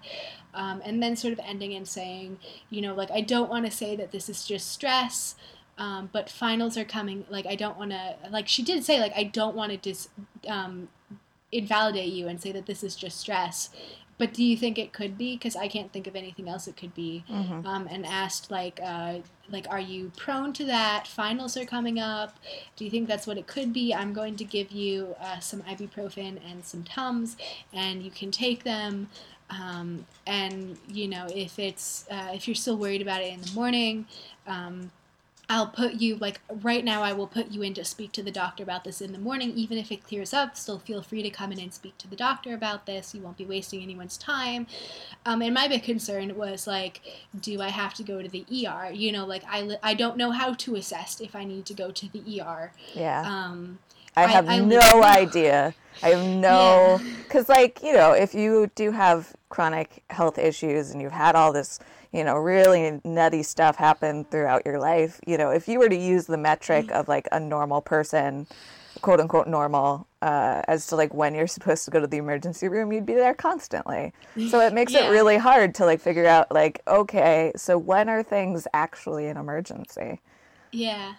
Um, 0.54 0.82
and 0.86 1.02
then 1.02 1.16
sort 1.16 1.34
of 1.34 1.40
ending 1.44 1.74
and 1.74 1.88
saying, 1.88 2.38
you 2.70 2.82
know, 2.82 2.94
like 2.94 3.10
I 3.10 3.22
don't 3.22 3.50
want 3.50 3.66
to 3.66 3.72
say 3.72 3.96
that 3.96 4.12
this 4.12 4.30
is 4.30 4.46
just 4.46 4.72
stress. 4.72 5.36
Um, 5.80 6.10
but 6.12 6.30
finals 6.30 6.78
are 6.78 6.86
coming. 6.86 7.26
Like 7.30 7.48
I 7.48 7.56
don't 7.56 7.78
want 7.78 7.92
to. 7.92 8.16
Like 8.30 8.48
she 8.48 8.64
did 8.64 8.84
say, 8.84 9.00
like 9.00 9.14
I 9.16 9.24
don't 9.24 9.56
want 9.56 9.72
to 9.72 9.78
dis 9.78 10.10
um, 10.48 10.90
invalidate 11.52 12.14
you 12.14 12.28
and 12.28 12.42
say 12.42 12.52
that 12.52 12.68
this 12.68 12.84
is 12.84 12.96
just 12.96 13.20
stress. 13.20 13.70
But 14.18 14.34
do 14.34 14.44
you 14.44 14.58
think 14.58 14.80
it 14.80 14.94
could 14.94 15.18
be? 15.18 15.36
Because 15.36 15.56
I 15.56 15.68
can't 15.68 15.92
think 15.94 16.08
of 16.08 16.16
anything 16.16 16.50
else 16.50 16.68
it 16.68 16.76
could 16.76 16.96
be. 16.96 17.24
Mm-hmm. 17.30 17.68
Um, 17.68 17.88
and 17.90 18.06
asked 18.06 18.50
like, 18.50 18.80
uh, 18.84 19.20
like, 19.50 19.68
are 19.70 19.80
you 19.80 20.12
prone 20.18 20.54
to 20.54 20.66
that? 20.66 21.08
Finals 21.08 21.56
are 21.56 21.66
coming 21.66 22.00
up. 22.00 22.38
Do 22.76 22.84
you 22.84 22.92
think 22.92 23.08
that's 23.08 23.28
what 23.28 23.38
it 23.38 23.48
could 23.48 23.72
be? 23.74 23.94
I'm 23.94 24.14
going 24.14 24.36
to 24.38 24.44
give 24.44 24.72
you 24.72 25.16
uh, 25.22 25.40
some 25.40 25.62
ibuprofen 25.64 26.40
and 26.50 26.66
some 26.66 26.84
Tums, 26.84 27.38
and 27.74 28.02
you 28.02 28.12
can 28.12 28.32
take 28.32 28.64
them. 28.64 29.10
Um, 29.50 30.06
and 30.26 30.78
you 30.88 31.08
know, 31.08 31.28
if 31.34 31.58
it's 31.60 32.06
uh, 32.12 32.32
if 32.34 32.48
you're 32.48 32.56
still 32.56 32.76
worried 32.76 33.02
about 33.02 33.22
it 33.22 33.34
in 33.34 33.42
the 33.42 33.52
morning, 33.54 34.06
um, 34.46 34.92
I'll 35.50 35.68
put 35.68 35.94
you 35.94 36.18
like 36.18 36.42
right 36.50 36.84
now 36.84 37.04
I 37.04 37.14
will 37.14 37.28
put 37.28 37.52
you 37.52 37.62
in 37.62 37.74
to 37.76 37.86
speak 37.86 38.12
to 38.14 38.24
the 38.24 38.32
doctor 38.32 38.64
about 38.64 38.84
this 38.84 39.02
in 39.02 39.14
the 39.14 39.18
morning. 39.18 39.52
Even 39.52 39.78
if 39.78 39.92
it 39.92 40.04
clears 40.04 40.34
up 40.34 40.58
still 40.58 40.80
feel 40.80 41.02
free 41.02 41.24
to 41.24 41.30
come 41.30 41.52
in 41.54 41.60
and 41.60 41.74
speak 41.74 41.98
to 42.00 42.08
the 42.08 42.18
doctor 42.18 42.54
about 42.54 42.86
this. 42.86 43.16
You 43.16 43.22
won't 43.22 43.38
be 43.38 43.46
wasting 43.46 43.82
anyone's 43.82 44.18
time. 44.18 44.68
Um, 45.26 45.42
and 45.42 45.54
my 45.54 45.68
big 45.68 45.84
concern 45.84 46.36
was 46.36 46.68
like 46.68 47.02
do 47.40 47.62
I 47.62 47.70
have 47.70 47.94
to 47.96 48.04
go 48.04 48.22
to 48.22 48.28
the 48.28 48.46
ER 48.52 48.92
you 48.92 49.12
know 49.12 49.26
like 49.26 49.44
I, 49.48 49.78
I 49.82 49.94
don't 49.94 50.18
know 50.18 50.32
how 50.32 50.54
to 50.54 50.76
assess 50.76 51.22
if 51.22 51.36
I 51.36 51.46
need 51.46 51.66
to 51.68 51.74
go 51.74 51.92
to 51.92 52.12
the 52.12 52.42
ER 52.42 52.74
yeah. 52.94 53.24
Um, 53.26 53.80
I 54.18 54.26
have 54.28 54.50
I, 54.50 54.56
I 54.56 54.60
no 54.60 54.80
idea. 55.04 55.74
I 56.02 56.10
have 56.10 56.28
no 56.28 57.00
because 57.24 57.48
yeah. 57.48 57.56
like 57.56 57.84
you 57.84 57.94
know 57.94 58.12
if 58.12 58.34
you 58.34 58.70
do 58.76 58.92
have 58.92 59.34
chronic 59.50 60.04
health 60.10 60.38
issues 60.38 60.92
and 60.92 61.02
you've 61.02 61.12
had 61.12 61.36
all 61.36 61.54
this 61.54 61.80
you 62.18 62.24
know, 62.24 62.36
really 62.36 63.00
nutty 63.04 63.44
stuff 63.44 63.76
happen 63.76 64.26
throughout 64.26 64.66
your 64.66 64.80
life, 64.80 65.20
you 65.28 65.38
know, 65.38 65.52
if 65.52 65.68
you 65.68 65.78
were 65.78 65.88
to 65.88 65.96
use 65.96 66.26
the 66.26 66.38
metric 66.38 66.92
of 66.92 67.08
like 67.08 67.28
a 67.32 67.40
normal 67.40 67.80
person, 67.80 68.48
quote 69.02 69.20
unquote 69.20 69.48
normal, 69.48 70.08
uh, 70.24 70.64
as 70.68 70.88
to 70.88 70.96
like 70.96 71.14
when 71.14 71.36
you're 71.36 71.46
supposed 71.46 71.86
to 71.86 71.92
go 71.92 72.00
to 72.00 72.08
the 72.08 72.18
emergency 72.18 72.68
room, 72.68 72.92
you'd 72.92 73.06
be 73.06 73.14
there 73.14 73.36
constantly. 73.36 74.14
So 74.50 74.60
it 74.62 74.74
makes 74.74 74.94
yeah. 74.94 75.06
it 75.06 75.12
really 75.12 75.38
hard 75.38 75.76
to 75.76 75.86
like 75.86 76.02
figure 76.02 76.26
out 76.26 76.52
like, 76.52 76.82
okay, 76.88 77.52
so 77.56 77.78
when 77.78 78.10
are 78.10 78.24
things 78.24 78.68
actually 78.74 79.28
an 79.28 79.38
emergency? 79.38 80.20
Yeah, 80.72 81.14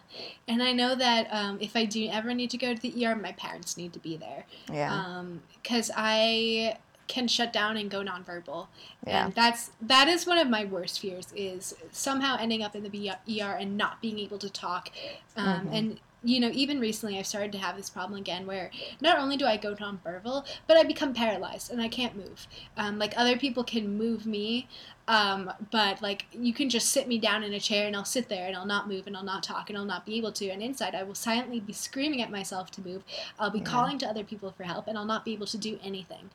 and 0.48 0.62
I 0.62 0.72
know 0.72 0.96
that 0.96 1.28
um, 1.30 1.58
if 1.60 1.76
I 1.76 1.84
do 1.84 2.08
ever 2.08 2.34
need 2.34 2.50
to 2.50 2.58
go 2.58 2.74
to 2.74 2.80
the 2.80 3.06
ER, 3.06 3.14
my 3.14 3.32
parents 3.32 3.76
need 3.76 3.92
to 3.92 3.98
be 4.00 4.16
there. 4.16 4.44
Yeah. 4.70 5.24
Because 5.62 5.90
um, 5.90 5.96
I 5.96 6.76
can 7.08 7.26
shut 7.26 7.52
down 7.52 7.76
and 7.76 7.90
go 7.90 8.02
nonverbal. 8.02 8.68
Yeah. 9.06 9.26
And 9.26 9.34
that's 9.34 9.72
that 9.80 10.08
is 10.08 10.26
one 10.26 10.38
of 10.38 10.48
my 10.48 10.64
worst 10.64 11.00
fears 11.00 11.32
is 11.34 11.74
somehow 11.90 12.36
ending 12.38 12.62
up 12.62 12.76
in 12.76 12.82
the 12.82 13.10
ER 13.10 13.56
and 13.58 13.76
not 13.76 14.00
being 14.00 14.18
able 14.18 14.38
to 14.38 14.50
talk. 14.50 14.90
Um, 15.36 15.46
mm-hmm. 15.46 15.74
And 15.74 16.00
you 16.24 16.40
know, 16.40 16.50
even 16.52 16.80
recently 16.80 17.18
I've 17.18 17.26
started 17.26 17.52
to 17.52 17.58
have 17.58 17.76
this 17.76 17.88
problem 17.88 18.18
again 18.18 18.46
where 18.46 18.70
not 19.00 19.18
only 19.18 19.36
do 19.36 19.46
I 19.46 19.56
go 19.56 19.74
nonverbal, 19.74 20.44
but 20.66 20.76
I 20.76 20.82
become 20.82 21.14
paralyzed 21.14 21.70
and 21.70 21.80
I 21.80 21.88
can't 21.88 22.16
move. 22.16 22.48
Um, 22.76 22.98
like 22.98 23.14
other 23.16 23.38
people 23.38 23.62
can 23.62 23.96
move 23.96 24.26
me, 24.26 24.68
um, 25.06 25.50
but 25.70 26.02
like 26.02 26.26
you 26.32 26.52
can 26.52 26.68
just 26.70 26.90
sit 26.90 27.06
me 27.06 27.18
down 27.18 27.44
in 27.44 27.52
a 27.52 27.60
chair 27.60 27.86
and 27.86 27.94
I'll 27.94 28.04
sit 28.04 28.28
there 28.28 28.46
and 28.48 28.56
I'll 28.56 28.66
not 28.66 28.88
move 28.88 29.06
and 29.06 29.16
I'll 29.16 29.22
not 29.22 29.44
talk 29.44 29.68
and 29.68 29.78
I'll 29.78 29.84
not 29.84 30.04
be 30.04 30.16
able 30.18 30.32
to. 30.32 30.48
And 30.48 30.60
inside 30.60 30.94
I 30.94 31.04
will 31.04 31.14
silently 31.14 31.60
be 31.60 31.72
screaming 31.72 32.20
at 32.20 32.32
myself 32.32 32.70
to 32.72 32.82
move. 32.82 33.04
I'll 33.38 33.50
be 33.50 33.60
yeah. 33.60 33.64
calling 33.64 33.98
to 33.98 34.06
other 34.06 34.24
people 34.24 34.50
for 34.50 34.64
help 34.64 34.88
and 34.88 34.98
I'll 34.98 35.04
not 35.04 35.24
be 35.24 35.32
able 35.32 35.46
to 35.46 35.58
do 35.58 35.78
anything. 35.84 36.30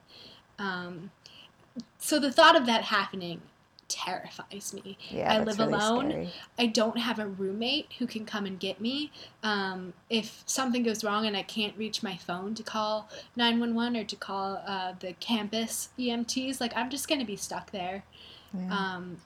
Um, 0.64 1.12
so 1.98 2.20
the 2.20 2.32
thought 2.32 2.56
of 2.56 2.66
that 2.66 2.86
happening 2.86 3.42
terrifies 3.88 4.74
me. 4.74 4.98
Yeah, 5.10 5.34
I 5.34 5.44
live 5.44 5.60
really 5.60 5.74
alone. 5.74 6.10
Scary. 6.10 6.30
I 6.58 6.66
don't 6.68 6.98
have 6.98 7.20
a 7.20 7.28
roommate 7.28 7.94
who 8.00 8.08
can 8.08 8.26
come 8.26 8.46
and 8.46 8.60
get 8.60 8.82
me. 8.82 9.12
Um, 9.44 9.94
if 10.10 10.44
something 10.46 10.84
goes 10.84 11.04
wrong 11.04 11.26
and 11.26 11.36
I 11.36 11.44
can't 11.44 11.78
reach 11.78 12.02
my 12.02 12.18
phone 12.18 12.56
to 12.56 12.64
call 12.64 13.10
911 13.36 13.98
or 13.98 14.04
to 14.04 14.16
call 14.16 14.62
uh, 14.66 14.94
the 15.00 15.14
campus 15.14 15.90
EMTs, 16.00 16.60
like 16.60 16.76
I'm 16.76 16.90
just 16.90 17.08
going 17.08 17.20
to 17.20 17.26
be 17.26 17.36
stuck 17.36 17.72
there. 17.72 18.04
Yeah. 18.54 18.70
Um, 18.72 19.18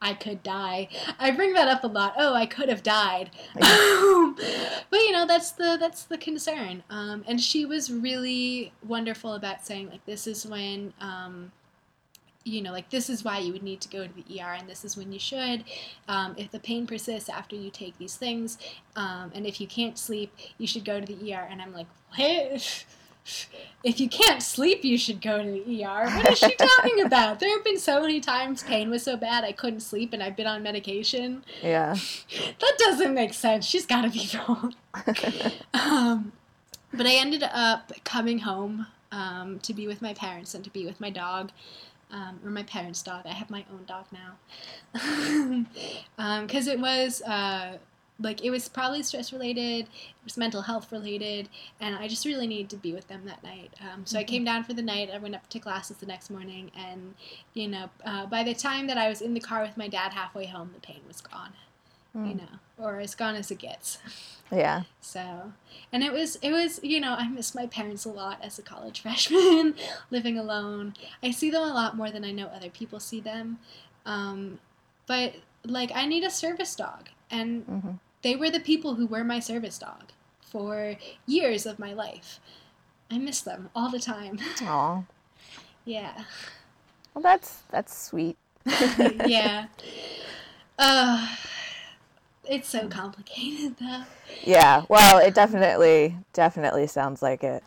I 0.00 0.14
could 0.14 0.42
die. 0.42 0.88
I 1.18 1.30
bring 1.30 1.52
that 1.54 1.68
up 1.68 1.84
a 1.84 1.88
lot. 1.88 2.14
Oh, 2.16 2.34
I 2.34 2.46
could 2.46 2.68
have 2.68 2.82
died. 2.82 3.30
but 3.54 3.64
you 3.66 5.12
know, 5.12 5.26
that's 5.26 5.52
the 5.52 5.76
that's 5.78 6.04
the 6.04 6.18
concern. 6.18 6.82
Um, 6.90 7.24
and 7.26 7.40
she 7.40 7.64
was 7.64 7.90
really 7.90 8.72
wonderful 8.86 9.34
about 9.34 9.64
saying 9.64 9.90
like 9.90 10.04
this 10.06 10.26
is 10.26 10.46
when 10.46 10.92
um, 11.00 11.52
you 12.44 12.60
know, 12.62 12.72
like 12.72 12.90
this 12.90 13.08
is 13.08 13.24
why 13.24 13.38
you 13.38 13.52
would 13.52 13.62
need 13.62 13.80
to 13.82 13.88
go 13.88 14.06
to 14.06 14.12
the 14.12 14.40
ER, 14.40 14.54
and 14.58 14.68
this 14.68 14.84
is 14.84 14.96
when 14.96 15.12
you 15.12 15.18
should. 15.18 15.64
Um, 16.08 16.34
if 16.36 16.50
the 16.50 16.58
pain 16.58 16.86
persists 16.86 17.28
after 17.28 17.56
you 17.56 17.70
take 17.70 17.96
these 17.98 18.16
things, 18.16 18.58
um, 18.96 19.30
and 19.34 19.46
if 19.46 19.60
you 19.60 19.66
can't 19.66 19.98
sleep, 19.98 20.34
you 20.58 20.66
should 20.66 20.84
go 20.84 21.00
to 21.00 21.06
the 21.06 21.34
ER. 21.34 21.46
And 21.50 21.62
I'm 21.62 21.72
like, 21.72 21.86
what? 22.16 22.84
if 23.84 24.00
you 24.00 24.08
can't 24.08 24.42
sleep, 24.42 24.84
you 24.84 24.96
should 24.96 25.20
go 25.20 25.42
to 25.42 25.50
the 25.50 25.84
ER. 25.84 26.04
What 26.04 26.32
is 26.32 26.38
she 26.38 26.54
talking 26.54 27.00
about? 27.04 27.40
There 27.40 27.50
have 27.50 27.64
been 27.64 27.78
so 27.78 28.00
many 28.00 28.20
times 28.20 28.62
pain 28.62 28.90
was 28.90 29.02
so 29.02 29.16
bad 29.16 29.44
I 29.44 29.52
couldn't 29.52 29.80
sleep 29.80 30.12
and 30.12 30.22
I've 30.22 30.36
been 30.36 30.46
on 30.46 30.62
medication. 30.62 31.44
Yeah. 31.62 31.96
that 32.60 32.78
doesn't 32.78 33.14
make 33.14 33.34
sense. 33.34 33.66
She's 33.66 33.86
got 33.86 34.02
to 34.02 34.10
be 34.10 34.28
wrong. 34.36 34.74
um, 35.74 36.32
but 36.92 37.06
I 37.06 37.14
ended 37.14 37.42
up 37.42 37.92
coming 38.04 38.40
home 38.40 38.86
um, 39.10 39.58
to 39.60 39.74
be 39.74 39.86
with 39.86 40.00
my 40.00 40.14
parents 40.14 40.54
and 40.54 40.62
to 40.64 40.70
be 40.70 40.84
with 40.84 41.00
my 41.00 41.10
dog. 41.10 41.50
Um, 42.10 42.40
or 42.44 42.50
my 42.50 42.62
parents' 42.64 43.02
dog. 43.02 43.22
I 43.24 43.32
have 43.32 43.48
my 43.48 43.64
own 43.72 43.84
dog 43.86 44.04
now. 44.12 44.34
Because 44.92 46.68
um, 46.68 46.72
it 46.74 46.78
was. 46.78 47.22
Uh, 47.22 47.78
like 48.20 48.44
it 48.44 48.50
was 48.50 48.68
probably 48.68 49.02
stress 49.02 49.32
related, 49.32 49.86
it 49.86 50.24
was 50.24 50.36
mental 50.36 50.62
health 50.62 50.92
related, 50.92 51.48
and 51.80 51.94
I 51.94 52.08
just 52.08 52.24
really 52.24 52.46
needed 52.46 52.70
to 52.70 52.76
be 52.76 52.92
with 52.92 53.08
them 53.08 53.22
that 53.26 53.42
night. 53.42 53.72
Um, 53.80 54.06
so 54.06 54.18
I 54.18 54.24
came 54.24 54.44
down 54.44 54.64
for 54.64 54.74
the 54.74 54.82
night. 54.82 55.10
I 55.12 55.18
went 55.18 55.34
up 55.34 55.48
to 55.48 55.58
classes 55.58 55.96
the 55.96 56.06
next 56.06 56.30
morning, 56.30 56.70
and 56.76 57.14
you 57.54 57.68
know, 57.68 57.90
uh, 58.04 58.26
by 58.26 58.42
the 58.42 58.54
time 58.54 58.86
that 58.86 58.98
I 58.98 59.08
was 59.08 59.20
in 59.20 59.34
the 59.34 59.40
car 59.40 59.62
with 59.62 59.76
my 59.76 59.88
dad 59.88 60.12
halfway 60.12 60.46
home, 60.46 60.70
the 60.74 60.80
pain 60.80 61.00
was 61.06 61.20
gone. 61.20 61.52
You 62.14 62.34
know, 62.34 62.58
or 62.76 63.00
as 63.00 63.14
gone 63.14 63.36
as 63.36 63.50
it 63.50 63.58
gets. 63.58 63.96
Yeah. 64.50 64.82
So, 65.00 65.52
and 65.92 66.02
it 66.02 66.12
was 66.12 66.36
it 66.36 66.50
was 66.52 66.78
you 66.82 67.00
know 67.00 67.14
I 67.14 67.26
miss 67.26 67.54
my 67.54 67.66
parents 67.66 68.04
a 68.04 68.10
lot 68.10 68.38
as 68.42 68.58
a 68.58 68.62
college 68.62 69.00
freshman, 69.02 69.74
living 70.10 70.38
alone. 70.38 70.92
I 71.22 71.30
see 71.30 71.50
them 71.50 71.62
a 71.62 71.72
lot 71.72 71.96
more 71.96 72.10
than 72.10 72.22
I 72.22 72.32
know 72.32 72.48
other 72.48 72.68
people 72.68 73.00
see 73.00 73.20
them, 73.20 73.58
um, 74.04 74.58
but 75.06 75.36
like 75.64 75.90
I 75.94 76.04
need 76.04 76.22
a 76.22 76.30
service 76.30 76.76
dog, 76.76 77.08
and 77.32 77.66
Mhm. 77.66 77.98
they 78.22 78.36
were 78.36 78.50
the 78.50 78.60
people 78.60 78.94
who 78.94 79.06
were 79.06 79.24
my 79.24 79.40
service 79.40 79.78
dog 79.78 80.12
for 80.40 80.96
years 81.26 81.66
of 81.66 81.78
my 81.80 81.92
life. 81.92 82.38
I 83.10 83.18
miss 83.18 83.40
them 83.40 83.70
all 83.74 83.90
the 83.90 83.98
time. 83.98 84.38
Aw. 84.62 85.02
yeah, 85.84 86.24
Well, 87.14 87.22
that's 87.22 87.62
that's 87.70 87.96
sweet. 87.96 88.36
yeah. 89.26 89.66
Uh, 90.78 91.28
it's 92.44 92.68
so 92.68 92.88
complicated 92.88 93.76
though. 93.78 94.02
Yeah, 94.42 94.84
well, 94.88 95.18
it 95.18 95.32
definitely, 95.34 96.16
definitely 96.32 96.86
sounds 96.88 97.22
like 97.22 97.44
it. 97.44 97.62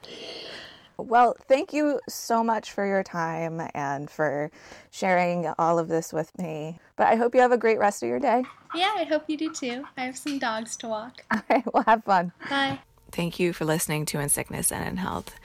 Well, 0.98 1.36
thank 1.48 1.74
you 1.74 2.00
so 2.08 2.44
much 2.44 2.72
for 2.72 2.86
your 2.86 3.04
time 3.04 3.62
and 3.74 4.10
for 4.10 4.52
sharing 4.92 5.52
all 5.60 5.78
of 5.78 5.88
this 5.88 6.14
with 6.14 6.38
me. 6.38 6.80
But 6.96 7.08
I 7.08 7.16
hope 7.16 7.36
you 7.36 7.42
have 7.42 7.52
a 7.52 7.58
great 7.58 7.80
rest 7.80 8.02
of 8.02 8.10
your 8.10 8.20
day. 8.20 8.44
Yeah, 8.74 8.94
I 8.96 9.04
hope 9.04 9.24
you 9.28 9.38
do 9.38 9.54
too. 9.54 9.86
I 9.98 10.06
have 10.06 10.18
some 10.18 10.40
dogs 10.40 10.76
to 10.78 10.88
walk. 10.88 11.24
All 11.32 11.42
right, 11.50 11.64
well, 11.74 11.84
have 11.84 12.04
fun. 12.04 12.32
Bye. 12.50 12.80
Thank 13.12 13.40
you 13.40 13.54
for 13.54 13.64
listening 13.66 14.06
to 14.08 14.20
In 14.20 14.30
Sickness 14.30 14.72
and 14.72 14.88
in 14.88 14.98
Health. 14.98 15.36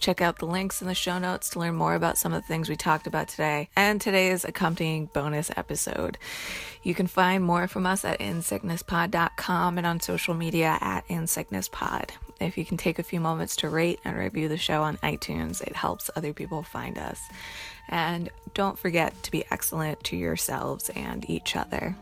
Check 0.00 0.22
out 0.22 0.38
the 0.38 0.46
links 0.46 0.80
in 0.80 0.88
the 0.88 0.94
show 0.94 1.18
notes 1.18 1.50
to 1.50 1.58
learn 1.58 1.74
more 1.74 1.94
about 1.94 2.16
some 2.16 2.32
of 2.32 2.42
the 2.42 2.48
things 2.48 2.70
we 2.70 2.76
talked 2.76 3.06
about 3.06 3.28
today 3.28 3.68
and 3.76 4.00
today's 4.00 4.46
accompanying 4.46 5.06
bonus 5.06 5.50
episode. 5.56 6.16
You 6.82 6.94
can 6.94 7.06
find 7.06 7.44
more 7.44 7.68
from 7.68 7.84
us 7.84 8.02
at 8.04 8.18
insicknesspod.com 8.18 9.76
and 9.76 9.86
on 9.86 10.00
social 10.00 10.32
media 10.32 10.78
at 10.80 11.06
insicknesspod. 11.08 12.10
If 12.40 12.56
you 12.56 12.64
can 12.64 12.78
take 12.78 12.98
a 12.98 13.02
few 13.02 13.20
moments 13.20 13.56
to 13.56 13.68
rate 13.68 14.00
and 14.02 14.16
review 14.16 14.48
the 14.48 14.56
show 14.56 14.82
on 14.82 14.96
iTunes, 14.98 15.60
it 15.62 15.76
helps 15.76 16.10
other 16.16 16.32
people 16.32 16.62
find 16.62 16.96
us. 16.96 17.20
And 17.88 18.30
don't 18.54 18.78
forget 18.78 19.22
to 19.24 19.30
be 19.30 19.44
excellent 19.50 20.02
to 20.04 20.16
yourselves 20.16 20.88
and 20.90 21.28
each 21.28 21.56
other. 21.56 21.94